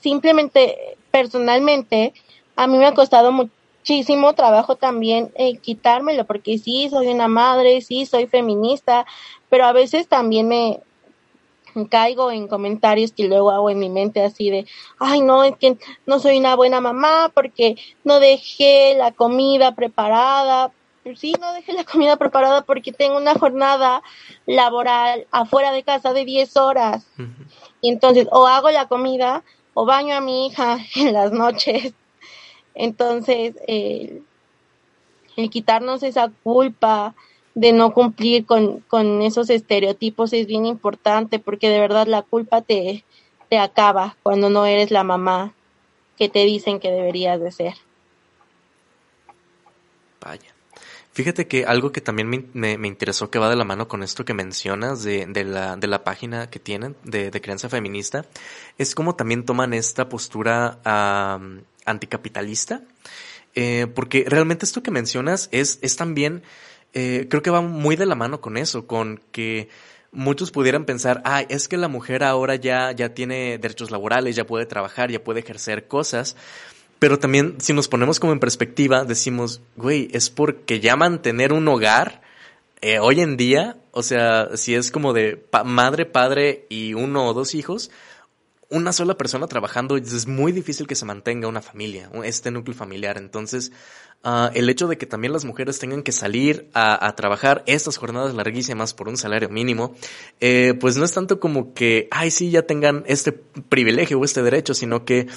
Simplemente, 0.00 0.96
personalmente, 1.12 2.12
a 2.56 2.66
mí 2.66 2.78
me 2.78 2.86
ha 2.86 2.94
costado 2.94 3.30
muchísimo 3.30 4.32
trabajo 4.34 4.74
también 4.74 5.30
eh, 5.36 5.58
quitármelo, 5.58 6.24
porque 6.24 6.58
sí, 6.58 6.88
soy 6.90 7.08
una 7.08 7.28
madre, 7.28 7.80
sí, 7.80 8.06
soy 8.06 8.26
feminista, 8.26 9.06
pero 9.48 9.66
a 9.66 9.72
veces 9.72 10.08
también 10.08 10.48
me 10.48 10.80
caigo 11.84 12.30
en 12.32 12.48
comentarios 12.48 13.12
que 13.12 13.28
luego 13.28 13.50
hago 13.50 13.70
en 13.70 13.78
mi 13.78 13.90
mente 13.90 14.22
así 14.22 14.50
de, 14.50 14.66
ay, 14.98 15.20
no, 15.20 15.44
es 15.44 15.56
que 15.56 15.76
no 16.06 16.18
soy 16.18 16.38
una 16.38 16.56
buena 16.56 16.80
mamá 16.80 17.30
porque 17.34 17.76
no 18.02 18.18
dejé 18.18 18.94
la 18.96 19.12
comida 19.12 19.74
preparada, 19.74 20.72
sí, 21.14 21.34
no 21.40 21.52
dejé 21.52 21.72
la 21.72 21.84
comida 21.84 22.16
preparada 22.16 22.62
porque 22.62 22.92
tengo 22.92 23.16
una 23.16 23.34
jornada 23.34 24.02
laboral 24.46 25.26
afuera 25.30 25.72
de 25.72 25.82
casa 25.82 26.12
de 26.12 26.24
10 26.24 26.56
horas. 26.56 27.06
Y 27.80 27.90
entonces, 27.90 28.26
o 28.32 28.46
hago 28.46 28.70
la 28.70 28.88
comida 28.88 29.44
o 29.74 29.84
baño 29.84 30.14
a 30.14 30.20
mi 30.20 30.46
hija 30.46 30.78
en 30.96 31.12
las 31.12 31.32
noches. 31.32 31.94
Entonces, 32.74 33.54
el 33.66 34.24
quitarnos 35.50 36.02
esa 36.02 36.30
culpa 36.42 37.14
de 37.54 37.72
no 37.72 37.94
cumplir 37.94 38.44
con, 38.44 38.80
con 38.80 39.22
esos 39.22 39.48
estereotipos 39.48 40.32
es 40.32 40.46
bien 40.46 40.66
importante 40.66 41.38
porque 41.38 41.70
de 41.70 41.80
verdad 41.80 42.06
la 42.06 42.22
culpa 42.22 42.60
te, 42.60 43.04
te 43.48 43.58
acaba 43.58 44.16
cuando 44.22 44.50
no 44.50 44.66
eres 44.66 44.90
la 44.90 45.04
mamá 45.04 45.54
que 46.18 46.28
te 46.28 46.40
dicen 46.40 46.80
que 46.80 46.90
deberías 46.90 47.40
de 47.40 47.52
ser. 47.52 47.74
Vaya. 50.20 50.55
Fíjate 51.16 51.46
que 51.46 51.64
algo 51.64 51.92
que 51.92 52.02
también 52.02 52.28
me, 52.28 52.76
me, 52.76 52.86
interesó 52.86 53.30
que 53.30 53.38
va 53.38 53.48
de 53.48 53.56
la 53.56 53.64
mano 53.64 53.88
con 53.88 54.02
esto 54.02 54.26
que 54.26 54.34
mencionas 54.34 55.02
de, 55.02 55.24
de, 55.24 55.44
la, 55.44 55.74
de 55.76 55.86
la 55.86 56.04
página 56.04 56.50
que 56.50 56.58
tienen 56.58 56.94
de, 57.04 57.30
de, 57.30 57.40
crianza 57.40 57.70
feminista 57.70 58.26
es 58.76 58.94
cómo 58.94 59.16
también 59.16 59.46
toman 59.46 59.72
esta 59.72 60.10
postura 60.10 60.78
anticapitalista. 61.86 62.82
Eh, 63.54 63.86
porque 63.94 64.26
realmente 64.28 64.66
esto 64.66 64.82
que 64.82 64.90
mencionas 64.90 65.48
es, 65.52 65.78
es 65.80 65.96
también 65.96 66.42
eh, 66.92 67.28
creo 67.30 67.42
que 67.42 67.48
va 67.48 67.62
muy 67.62 67.96
de 67.96 68.04
la 68.04 68.14
mano 68.14 68.42
con 68.42 68.58
eso, 68.58 68.86
con 68.86 69.22
que 69.32 69.70
muchos 70.12 70.50
pudieran 70.50 70.84
pensar, 70.84 71.22
ay, 71.24 71.46
es 71.48 71.66
que 71.66 71.78
la 71.78 71.88
mujer 71.88 72.24
ahora 72.24 72.56
ya, 72.56 72.92
ya 72.92 73.14
tiene 73.14 73.56
derechos 73.56 73.90
laborales, 73.90 74.36
ya 74.36 74.46
puede 74.46 74.66
trabajar, 74.66 75.10
ya 75.10 75.24
puede 75.24 75.40
ejercer 75.40 75.88
cosas. 75.88 76.36
Pero 76.98 77.18
también, 77.18 77.56
si 77.60 77.72
nos 77.72 77.88
ponemos 77.88 78.20
como 78.20 78.32
en 78.32 78.40
perspectiva, 78.40 79.04
decimos, 79.04 79.60
güey, 79.76 80.08
es 80.12 80.30
porque 80.30 80.80
ya 80.80 80.96
mantener 80.96 81.52
un 81.52 81.68
hogar 81.68 82.22
eh, 82.80 82.98
hoy 82.98 83.20
en 83.20 83.36
día, 83.36 83.76
o 83.90 84.02
sea, 84.02 84.56
si 84.56 84.74
es 84.74 84.90
como 84.90 85.12
de 85.12 85.46
madre, 85.64 86.06
padre 86.06 86.66
y 86.68 86.94
uno 86.94 87.26
o 87.26 87.34
dos 87.34 87.54
hijos, 87.54 87.90
una 88.68 88.92
sola 88.92 89.16
persona 89.16 89.46
trabajando 89.46 89.96
es 89.96 90.26
muy 90.26 90.52
difícil 90.52 90.86
que 90.86 90.94
se 90.94 91.04
mantenga 91.04 91.48
una 91.48 91.62
familia, 91.62 92.10
este 92.24 92.50
núcleo 92.50 92.76
familiar. 92.76 93.16
Entonces, 93.16 93.70
uh, 94.24 94.50
el 94.54 94.68
hecho 94.68 94.88
de 94.88 94.98
que 94.98 95.06
también 95.06 95.32
las 95.32 95.44
mujeres 95.44 95.78
tengan 95.78 96.02
que 96.02 96.12
salir 96.12 96.68
a, 96.74 97.14
trabajar 97.16 97.62
estas 97.66 97.96
jornadas 97.96 98.34
larguísimas 98.34 98.92
por 98.92 99.08
un 99.08 99.16
salario 99.16 99.48
mínimo, 99.48 99.94
eh, 100.40 100.74
pues 100.80 100.96
no 100.96 101.04
es 101.04 101.12
tanto 101.12 101.38
como 101.38 101.74
que, 101.74 102.08
ay, 102.10 102.30
sí, 102.30 102.50
ya 102.50 102.62
tengan 102.62 103.04
este 103.06 103.32
privilegio 103.32 104.18
o 104.18 104.24
este 104.24 104.42
derecho, 104.42 104.74
sino 104.74 105.04
que 105.04 105.28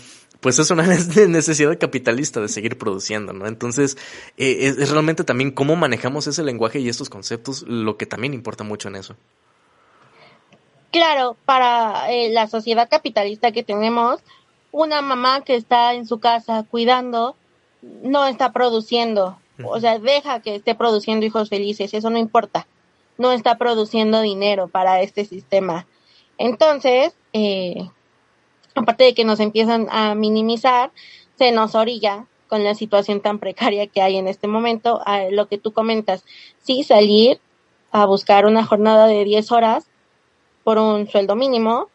pues 0.42 0.60
es 0.60 0.72
una 0.72 0.84
necesidad 1.28 1.78
capitalista 1.78 2.40
de 2.40 2.48
seguir 2.48 2.78
produciendo, 2.78 3.34
¿no? 3.34 3.48
Entonces, 3.48 3.98
eh, 4.38 4.74
es, 4.78 4.90
realmente 4.90 5.24
también 5.24 5.52
cómo 5.52 5.76
manejamos 5.76 6.28
ese 6.28 6.44
lenguaje 6.44 6.80
y 6.80 6.90
estos 6.90 7.10
conceptos 7.10 7.64
lo 7.64 7.98
que 7.98 8.06
también 8.06 8.34
importa 8.34 8.64
mucho 8.64 8.88
en 8.88 8.96
eso. 8.96 9.16
Claro, 10.92 11.36
para 11.46 12.12
eh, 12.12 12.30
la 12.32 12.48
sociedad 12.48 12.90
capitalista 12.90 13.52
que 13.52 13.64
tenemos, 13.64 14.22
una 14.72 15.02
mamá 15.02 15.42
que 15.42 15.56
está 15.56 15.94
en 15.94 16.08
su 16.08 16.20
casa 16.20 16.66
cuidando 16.70 17.36
no 17.82 18.26
está 18.26 18.52
produciendo, 18.52 19.38
o 19.64 19.80
sea, 19.80 20.00
deja 20.00 20.42
que 20.42 20.56
esté 20.56 20.74
produciendo 20.74 21.26
hijos 21.26 21.50
felices, 21.50 21.94
eso 21.94 22.10
no 22.10 22.18
importa, 22.18 22.66
no 23.18 23.32
está 23.32 23.58
produciendo 23.58 24.22
dinero 24.22 24.68
para 24.68 25.02
este 25.02 25.26
sistema. 25.26 25.86
Entonces, 26.38 27.14
eh, 27.34 27.90
aparte 28.80 29.04
de 29.04 29.14
que 29.14 29.26
nos 29.26 29.40
empiezan 29.40 29.88
a 29.92 30.16
minimizar, 30.16 30.92
se 31.38 31.52
nos 31.52 31.76
orilla 31.76 32.26
con 32.48 32.64
la 32.64 32.76
situación 32.76 33.22
tan 33.22 33.40
precaria 33.40 33.88
que 33.88 34.02
hay 34.02 34.18
en 34.18 34.28
este 34.28 34.48
momento, 34.48 35.02
a 35.06 35.30
lo 35.30 35.48
que 35.48 35.58
tú 35.58 35.72
comentas, 35.72 36.24
sí 36.64 36.84
salir 36.84 37.40
a 37.92 38.06
buscar 38.06 38.46
una 38.46 38.66
jornada 38.66 39.08
de 39.08 39.24
10 39.24 39.52
horas 39.52 39.86
por 40.64 40.78
un 40.78 41.08
sueldo 41.08 41.36
mínimo. 41.36 41.90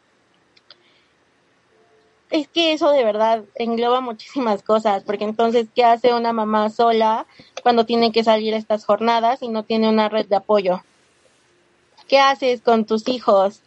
Es 2.29 2.47
que 2.47 2.73
eso 2.73 2.91
de 2.91 3.03
verdad 3.03 3.43
engloba 3.55 4.01
muchísimas 4.01 4.61
cosas, 4.61 5.03
porque 5.03 5.23
entonces, 5.23 5.67
¿qué 5.75 5.83
hace 5.83 6.13
una 6.13 6.33
mamá 6.33 6.69
sola 6.69 7.25
cuando 7.63 7.85
tiene 7.85 8.11
que 8.11 8.23
salir 8.23 8.53
a 8.53 8.57
estas 8.57 8.85
jornadas 8.85 9.41
y 9.41 9.49
no 9.49 9.63
tiene 9.63 9.89
una 9.89 10.09
red 10.09 10.25
de 10.27 10.35
apoyo? 10.35 10.81
¿Qué 12.07 12.19
haces 12.19 12.61
con 12.61 12.85
tus 12.85 13.07
hijos? 13.07 13.61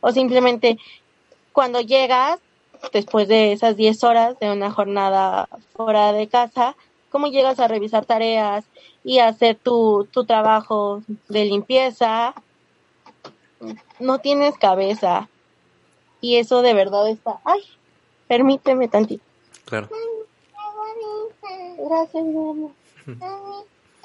O 0.00 0.10
simplemente, 0.10 0.78
cuando 1.52 1.80
llegas, 1.80 2.40
después 2.92 3.28
de 3.28 3.52
esas 3.52 3.76
10 3.76 4.04
horas 4.04 4.38
de 4.38 4.50
una 4.50 4.70
jornada 4.70 5.48
fuera 5.74 6.12
de 6.12 6.28
casa, 6.28 6.76
¿cómo 7.10 7.28
llegas 7.28 7.60
a 7.60 7.68
revisar 7.68 8.04
tareas 8.04 8.64
y 9.04 9.18
hacer 9.18 9.56
tu, 9.56 10.08
tu 10.10 10.24
trabajo 10.24 11.02
de 11.28 11.44
limpieza? 11.44 12.34
No 14.00 14.18
tienes 14.18 14.56
cabeza. 14.58 15.28
Y 16.20 16.36
eso 16.36 16.62
de 16.62 16.74
verdad 16.74 17.08
está... 17.08 17.40
¡Ay! 17.44 17.62
Permíteme 18.28 18.88
tantito. 18.88 19.24
Claro. 19.64 19.88
Gracias, 21.78 22.24
mi 22.24 22.38
amor. 22.38 22.70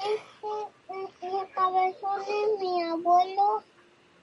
Este, 0.00 1.52
cabezón 1.54 2.20
de 2.26 2.64
mi 2.64 2.82
abuelo. 2.82 3.62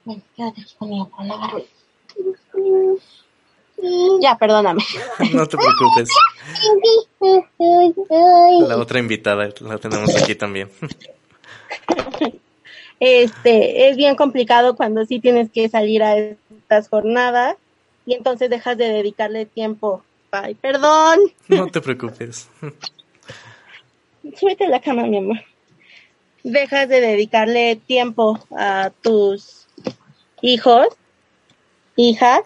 Aquí 0.06 0.74
conmigo, 0.78 1.10
con 1.10 1.26
la 1.26 1.36
ya, 4.20 4.36
perdóname. 4.38 4.82
No 5.32 5.46
te 5.46 5.56
preocupes. 5.56 6.08
La 8.68 8.76
otra 8.78 8.98
invitada 8.98 9.48
la 9.60 9.78
tenemos 9.78 10.14
aquí 10.22 10.34
también. 10.34 10.70
Este, 12.98 13.88
es 13.90 13.96
bien 13.96 14.16
complicado 14.16 14.74
cuando 14.74 15.04
sí 15.04 15.20
tienes 15.20 15.50
que 15.50 15.68
salir 15.68 16.02
a 16.02 16.16
estas 16.16 16.88
jornadas 16.88 17.56
y 18.06 18.14
entonces 18.14 18.48
dejas 18.48 18.78
de 18.78 18.88
dedicarle 18.88 19.44
tiempo. 19.44 20.02
Ay, 20.30 20.54
perdón. 20.54 21.18
No 21.48 21.66
te 21.66 21.80
preocupes. 21.80 22.48
Súbete 24.36 24.64
a 24.64 24.70
la 24.70 24.80
cama, 24.80 25.04
mi 25.04 25.18
amor. 25.18 25.38
Dejas 26.42 26.88
de 26.88 27.00
dedicarle 27.00 27.76
tiempo 27.76 28.38
a 28.56 28.90
tus 29.02 29.66
hijos, 30.40 30.86
hijas, 31.96 32.40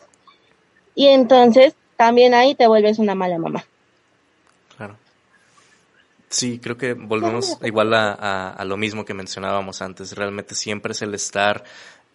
y 0.94 1.08
entonces 1.08 1.74
también 1.96 2.34
ahí 2.34 2.54
te 2.54 2.66
vuelves 2.66 2.98
una 2.98 3.14
mala 3.14 3.38
mamá. 3.38 3.64
Claro. 4.76 4.96
Sí, 6.28 6.58
creo 6.58 6.76
que 6.76 6.94
volvemos 6.94 7.58
igual 7.62 7.92
a, 7.94 8.50
a, 8.50 8.64
lo 8.64 8.76
mismo 8.76 9.04
que 9.04 9.14
mencionábamos 9.14 9.82
antes. 9.82 10.16
Realmente 10.16 10.54
siempre 10.54 10.92
es 10.92 11.02
el 11.02 11.14
estar 11.14 11.64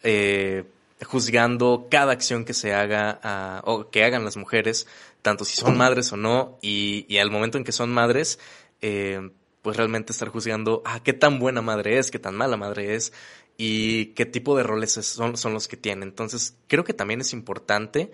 eh, 0.03 0.65
juzgando 1.03 1.87
cada 1.89 2.13
acción 2.13 2.45
que 2.45 2.53
se 2.53 2.73
haga 2.73 3.61
o 3.65 3.89
que 3.89 4.03
hagan 4.03 4.23
las 4.23 4.37
mujeres, 4.37 4.87
tanto 5.21 5.43
si 5.45 5.55
son 5.57 5.77
madres 5.77 6.11
o 6.13 6.17
no, 6.17 6.57
y, 6.61 7.05
y 7.09 7.17
al 7.17 7.31
momento 7.31 7.57
en 7.57 7.63
que 7.63 7.71
son 7.71 7.91
madres, 7.91 8.39
eh, 8.81 9.31
pues 9.61 9.77
realmente 9.77 10.13
estar 10.13 10.29
juzgando, 10.29 10.83
ah, 10.85 11.01
qué 11.03 11.11
tan 11.11 11.39
buena 11.39 11.61
madre 11.61 11.97
es, 11.97 12.11
qué 12.11 12.19
tan 12.19 12.35
mala 12.35 12.55
madre 12.55 12.95
es, 12.95 13.13
y 13.57 14.07
qué 14.07 14.25
tipo 14.25 14.57
de 14.57 14.63
roles 14.63 14.93
son, 14.93 15.37
son 15.37 15.53
los 15.53 15.67
que 15.67 15.77
tiene. 15.77 16.03
Entonces, 16.03 16.55
creo 16.67 16.83
que 16.83 16.93
también 16.93 17.21
es 17.21 17.33
importante 17.33 18.11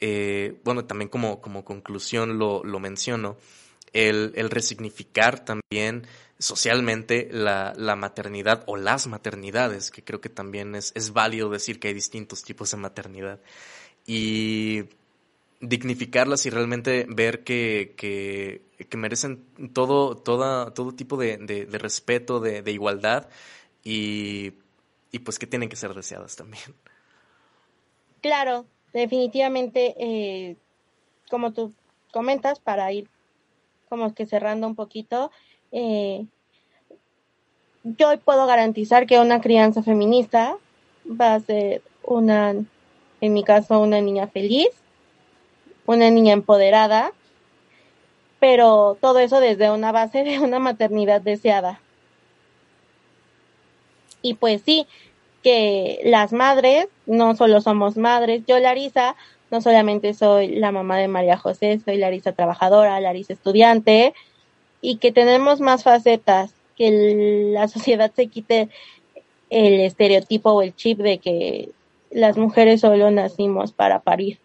eh, 0.00 0.58
bueno, 0.64 0.86
también 0.86 1.08
como, 1.10 1.40
como 1.40 1.64
conclusión 1.64 2.38
lo, 2.38 2.64
lo 2.64 2.80
menciono, 2.80 3.36
el, 3.92 4.32
el, 4.34 4.50
resignificar 4.50 5.44
también 5.44 6.06
socialmente 6.38 7.28
la, 7.30 7.74
la, 7.76 7.96
maternidad 7.96 8.64
o 8.66 8.76
las 8.78 9.06
maternidades, 9.08 9.90
que 9.90 10.02
creo 10.02 10.20
que 10.20 10.30
también 10.30 10.74
es, 10.74 10.92
es 10.94 11.12
válido 11.12 11.50
decir 11.50 11.78
que 11.80 11.88
hay 11.88 11.94
distintos 11.94 12.42
tipos 12.42 12.70
de 12.70 12.78
maternidad. 12.78 13.40
Y 14.06 14.84
dignificarlas 15.60 16.46
y 16.46 16.50
realmente 16.50 17.06
ver 17.10 17.44
que, 17.44 17.94
que, 17.96 18.96
merecen 18.96 19.44
todo, 19.74 20.16
toda, 20.16 20.72
todo 20.72 20.94
tipo 20.94 21.18
de, 21.18 21.36
de, 21.36 21.66
de 21.66 21.78
respeto, 21.78 22.40
de, 22.40 22.62
de 22.62 22.72
igualdad 22.72 23.28
y, 23.84 24.54
y 25.12 25.20
pues 25.20 25.38
que 25.38 25.46
tienen 25.46 25.68
que 25.68 25.76
ser 25.76 25.94
deseadas 25.94 26.36
también. 26.36 26.74
Claro, 28.20 28.66
definitivamente, 28.92 29.94
eh, 29.98 30.56
como 31.30 31.52
tú 31.52 31.72
comentas, 32.12 32.60
para 32.60 32.92
ir 32.92 33.08
como 33.88 34.14
que 34.14 34.26
cerrando 34.26 34.66
un 34.66 34.74
poquito, 34.74 35.30
eh, 35.72 36.26
yo 37.82 38.18
puedo 38.20 38.46
garantizar 38.46 39.06
que 39.06 39.18
una 39.18 39.40
crianza 39.40 39.82
feminista 39.82 40.56
va 41.08 41.34
a 41.34 41.40
ser 41.40 41.82
una, 42.02 42.50
en 42.50 43.32
mi 43.32 43.42
caso, 43.42 43.80
una 43.80 44.00
niña 44.00 44.26
feliz, 44.28 44.68
una 45.86 46.10
niña 46.10 46.34
empoderada, 46.34 47.12
pero 48.38 48.96
todo 49.00 49.18
eso 49.18 49.40
desde 49.40 49.70
una 49.70 49.92
base 49.92 50.24
de 50.24 50.38
una 50.38 50.58
maternidad 50.58 51.20
deseada. 51.20 51.80
Y 54.22 54.34
pues 54.34 54.62
sí, 54.64 54.86
que 55.42 56.00
las 56.04 56.32
madres 56.32 56.88
no 57.06 57.34
solo 57.36 57.60
somos 57.60 57.96
madres, 57.96 58.42
yo 58.46 58.58
Larisa 58.58 59.16
no 59.50 59.60
solamente 59.60 60.14
soy 60.14 60.48
la 60.48 60.70
mamá 60.70 60.98
de 60.98 61.08
María 61.08 61.36
José, 61.36 61.80
soy 61.84 61.96
Larisa 61.96 62.32
trabajadora, 62.32 63.00
Larisa 63.00 63.32
estudiante 63.32 64.14
y 64.80 64.96
que 64.96 65.12
tenemos 65.12 65.60
más 65.60 65.82
facetas, 65.82 66.54
que 66.76 67.50
la 67.52 67.68
sociedad 67.68 68.12
se 68.14 68.28
quite 68.28 68.68
el 69.50 69.80
estereotipo 69.80 70.50
o 70.50 70.62
el 70.62 70.74
chip 70.76 70.98
de 70.98 71.18
que 71.18 71.70
las 72.10 72.36
mujeres 72.36 72.80
solo 72.80 73.10
nacimos 73.10 73.72
para 73.72 74.00
parir. 74.00 74.38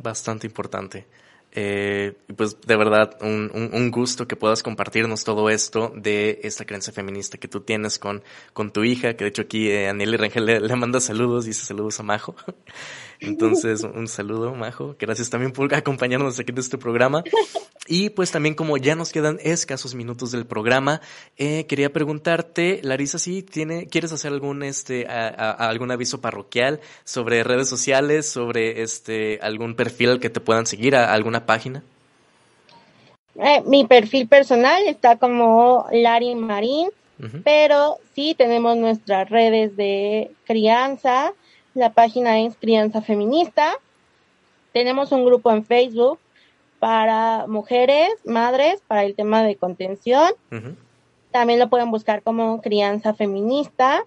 Bastante 0.00 0.46
importante. 0.46 1.06
Eh, 1.52 2.14
pues 2.36 2.60
de 2.60 2.76
verdad, 2.76 3.16
un, 3.22 3.50
un, 3.72 3.90
gusto 3.90 4.28
que 4.28 4.36
puedas 4.36 4.62
compartirnos 4.62 5.24
todo 5.24 5.48
esto 5.48 5.92
de 5.96 6.40
esta 6.42 6.66
creencia 6.66 6.92
feminista 6.92 7.38
que 7.38 7.48
tú 7.48 7.60
tienes 7.60 7.98
con, 7.98 8.22
con 8.52 8.70
tu 8.70 8.84
hija, 8.84 9.14
que 9.14 9.24
de 9.24 9.30
hecho 9.30 9.42
aquí 9.42 9.70
eh, 9.70 9.90
Rangel 9.90 10.44
le, 10.44 10.60
le, 10.60 10.76
manda 10.76 11.00
saludos, 11.00 11.46
dice 11.46 11.64
saludos 11.64 11.98
a 12.00 12.02
Majo. 12.02 12.36
Entonces, 13.20 13.82
un 13.82 14.08
saludo, 14.08 14.54
Majo. 14.54 14.96
Gracias 14.98 15.30
también 15.30 15.52
por 15.52 15.72
acompañarnos 15.74 16.38
aquí 16.38 16.52
en 16.52 16.58
este 16.58 16.78
programa. 16.78 17.24
Y 17.86 18.10
pues 18.10 18.30
también 18.30 18.54
como 18.54 18.76
ya 18.76 18.94
nos 18.94 19.12
quedan 19.12 19.38
escasos 19.42 19.94
minutos 19.94 20.30
del 20.30 20.46
programa, 20.46 21.00
eh, 21.36 21.64
quería 21.66 21.92
preguntarte, 21.92 22.80
Larisa, 22.82 23.18
si 23.18 23.42
tiene, 23.42 23.86
quieres 23.86 24.12
hacer 24.12 24.32
algún 24.32 24.62
este 24.62 25.06
a, 25.06 25.28
a, 25.28 25.68
algún 25.68 25.90
aviso 25.90 26.20
parroquial 26.20 26.80
sobre 27.04 27.42
redes 27.44 27.68
sociales, 27.68 28.28
sobre 28.28 28.82
este 28.82 29.38
algún 29.40 29.74
perfil 29.74 30.20
que 30.20 30.28
te 30.28 30.40
puedan 30.40 30.66
seguir, 30.66 30.96
a 30.96 31.12
alguna 31.12 31.46
página. 31.46 31.82
Eh, 33.36 33.62
mi 33.66 33.86
perfil 33.86 34.28
personal 34.28 34.82
está 34.86 35.16
como 35.16 35.86
Lari 35.90 36.34
Marín 36.34 36.90
pero 37.44 37.98
sí 38.14 38.34
tenemos 38.36 38.76
nuestras 38.76 39.28
redes 39.28 39.76
de 39.76 40.30
crianza, 40.44 41.32
la 41.78 41.90
página 41.90 42.40
es 42.40 42.56
Crianza 42.56 43.00
Feminista, 43.00 43.76
tenemos 44.72 45.12
un 45.12 45.24
grupo 45.24 45.50
en 45.50 45.64
Facebook 45.64 46.18
para 46.78 47.46
mujeres, 47.48 48.10
madres, 48.24 48.80
para 48.86 49.04
el 49.04 49.14
tema 49.14 49.42
de 49.42 49.56
contención. 49.56 50.30
También 51.30 51.58
lo 51.58 51.68
pueden 51.68 51.90
buscar 51.90 52.22
como 52.22 52.60
Crianza 52.60 53.14
Feminista. 53.14 54.04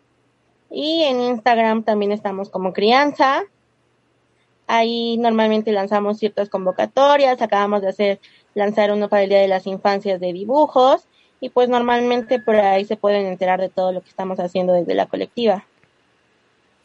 Y 0.69 1.03
en 1.03 1.19
Instagram 1.19 1.83
también 1.83 2.11
estamos 2.11 2.49
como 2.49 2.71
Crianza. 2.71 3.43
Ahí 4.67 5.17
normalmente 5.17 5.73
lanzamos 5.73 6.19
ciertas 6.19 6.47
convocatorias. 6.47 7.41
Acabamos 7.41 7.81
de 7.81 7.89
hacer 7.89 8.19
lanzar 8.53 8.91
uno 8.91 9.09
para 9.09 9.23
el 9.23 9.29
Día 9.29 9.39
de 9.39 9.49
las 9.49 9.67
Infancias 9.67 10.21
de 10.21 10.31
dibujos. 10.31 11.07
Y 11.41 11.49
pues 11.49 11.67
normalmente 11.67 12.39
por 12.39 12.55
ahí 12.55 12.85
se 12.85 12.95
pueden 12.95 13.25
enterar 13.25 13.59
de 13.59 13.69
todo 13.69 13.91
lo 13.91 14.01
que 14.01 14.09
estamos 14.09 14.39
haciendo 14.39 14.71
desde 14.73 14.95
la 14.95 15.07
colectiva. 15.07 15.65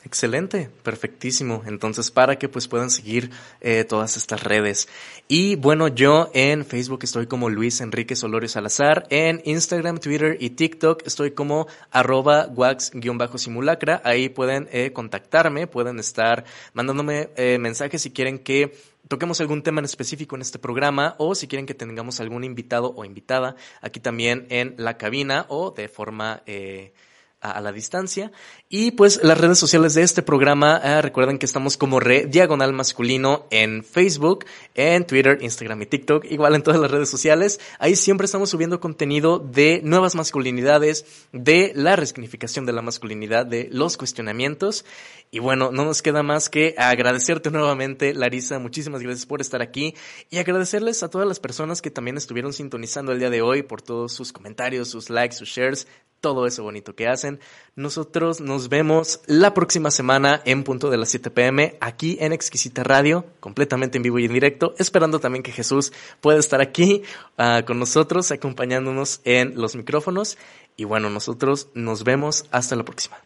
Excelente, 0.07 0.71
perfectísimo. 0.85 1.65
Entonces, 1.67 2.13
para 2.13 2.39
que 2.39 2.49
pues 2.49 2.69
puedan 2.69 2.91
seguir 2.91 3.33
eh, 3.61 3.83
todas 3.83 4.17
estas 4.17 4.45
redes. 4.45 4.89
Y 5.27 5.57
bueno, 5.57 5.89
yo 5.89 6.31
en 6.33 6.65
Facebook 6.65 7.01
estoy 7.03 7.27
como 7.27 7.51
Luis 7.51 7.81
Enrique 7.81 8.15
Solorio 8.15 8.49
Salazar. 8.49 9.09
En 9.11 9.43
Instagram, 9.45 9.99
Twitter 9.99 10.37
y 10.39 10.51
TikTok 10.51 11.05
estoy 11.05 11.33
como 11.33 11.67
arroba 11.91 12.47
wax-simulacra. 12.47 14.01
Ahí 14.05 14.29
pueden 14.29 14.69
eh, 14.71 14.93
contactarme, 14.93 15.67
pueden 15.67 15.99
estar 15.99 16.45
mandándome 16.73 17.31
eh, 17.35 17.59
mensajes 17.59 18.01
si 18.01 18.13
quieren 18.13 18.39
que 18.39 18.77
toquemos 19.09 19.41
algún 19.41 19.65
tema 19.65 19.81
en 19.81 19.87
específico 19.87 20.37
en 20.37 20.43
este 20.43 20.61
programa 20.61 21.17
o 21.19 21.35
si 21.35 21.49
quieren 21.49 21.67
que 21.67 21.75
tengamos 21.75 22.21
algún 22.21 22.45
invitado 22.45 22.95
o 22.97 23.05
invitada 23.05 23.57
aquí 23.81 23.99
también 23.99 24.47
en 24.51 24.77
la 24.79 24.99
cabina 24.99 25.47
o 25.49 25.73
de 25.73 25.89
forma 25.89 26.45
eh, 26.47 26.93
a, 27.41 27.61
la 27.61 27.73
distancia. 27.73 28.33
Y 28.69 28.93
pues 28.93 29.21
las 29.23 29.39
redes 29.39 29.59
sociales 29.59 29.95
de 29.95 30.03
este 30.03 30.23
programa, 30.23 30.81
eh, 30.83 31.03
recuerden 31.03 31.39
que 31.39 31.47
estamos 31.47 31.77
como 31.77 32.01
Re 32.01 32.27
Diagonal 32.27 32.73
Masculino 32.73 33.47
en 33.51 33.85
Facebook, 33.85 34.45
en 34.75 35.07
Twitter, 35.07 35.39
Instagram 35.41 35.83
y 35.83 35.87
TikTok, 35.87 36.25
igual 36.31 36.55
en 36.55 36.63
todas 36.63 36.81
las 36.81 36.91
redes 36.91 37.09
sociales. 37.09 37.61
Ahí 37.79 37.97
siempre 37.97 38.25
estamos 38.25 38.51
subiendo 38.51 38.81
contenido 38.81 39.39
de 39.39 39.81
nuevas 39.85 40.15
masculinidades, 40.15 41.05
de 41.33 41.73
la 41.75 41.97
resignificación 41.97 42.67
de 42.67 42.73
la 42.73 42.83
masculinidad, 42.83 43.47
de 43.47 43.69
los 43.71 43.97
cuestionamientos. 43.97 44.85
Y 45.31 45.39
bueno, 45.39 45.71
no 45.71 45.85
nos 45.85 46.03
queda 46.03 46.23
más 46.23 46.49
que 46.49 46.75
agradecerte 46.79 47.51
nuevamente, 47.51 48.15
Larisa. 48.15 48.59
Muchísimas 48.59 49.03
gracias 49.03 49.27
por 49.27 49.41
estar 49.41 49.61
aquí 49.61 49.95
y 50.31 50.39
agradecerles 50.39 51.03
a 51.03 51.11
todas 51.11 51.27
las 51.27 51.41
personas 51.41 51.83
que 51.83 51.91
también 51.91 52.17
estuvieron 52.17 52.53
sintonizando 52.53 53.13
el 53.13 53.19
día 53.19 53.31
de 53.31 53.43
hoy 53.43 53.63
por 53.63 53.83
todos 53.83 54.13
sus 54.13 54.33
comentarios, 54.33 54.89
sus 54.89 55.11
likes, 55.11 55.37
sus 55.37 55.49
shares 55.49 55.87
todo 56.21 56.47
eso 56.47 56.63
bonito 56.63 56.95
que 56.95 57.09
hacen. 57.09 57.41
Nosotros 57.75 58.41
nos 58.41 58.69
vemos 58.69 59.21
la 59.27 59.55
próxima 59.55 59.91
semana 59.91 60.43
en 60.45 60.65
punto 60.65 60.91
de 60.91 60.97
las 60.97 61.11
7 61.11 61.31
pm 61.31 61.77
aquí 61.81 62.17
en 62.21 62.33
Exquisita 62.33 62.83
Radio, 62.83 63.27
completamente 63.41 63.99
en 63.99 64.03
vivo 64.03 64.19
y 64.19 64.25
en 64.25 64.33
directo, 64.33 64.75
esperando 64.79 65.21
también 65.21 65.43
que 65.43 65.53
Jesús 65.53 65.93
pueda 66.21 66.39
estar 66.39 66.61
aquí 66.61 67.03
ah, 67.39 67.63
con 67.67 67.79
nosotros, 67.79 68.33
acompañándonos 68.33 69.21
en 69.25 69.55
los 69.61 69.77
micrófonos. 69.77 70.39
Y 70.77 70.85
bueno, 70.85 71.11
nosotros 71.11 71.69
nos 71.75 72.05
vemos 72.05 72.47
hasta 72.51 72.77
la 72.77 72.85
próxima. 72.85 73.19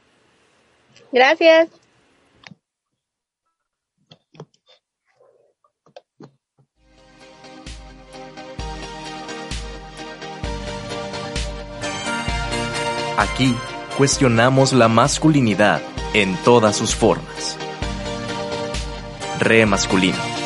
Gracias. 1.12 1.79
Aquí 13.20 13.54
cuestionamos 13.98 14.72
la 14.72 14.88
masculinidad 14.88 15.82
en 16.14 16.38
todas 16.42 16.74
sus 16.74 16.94
formas. 16.94 17.58
Re 19.38 19.66
masculino. 19.66 20.39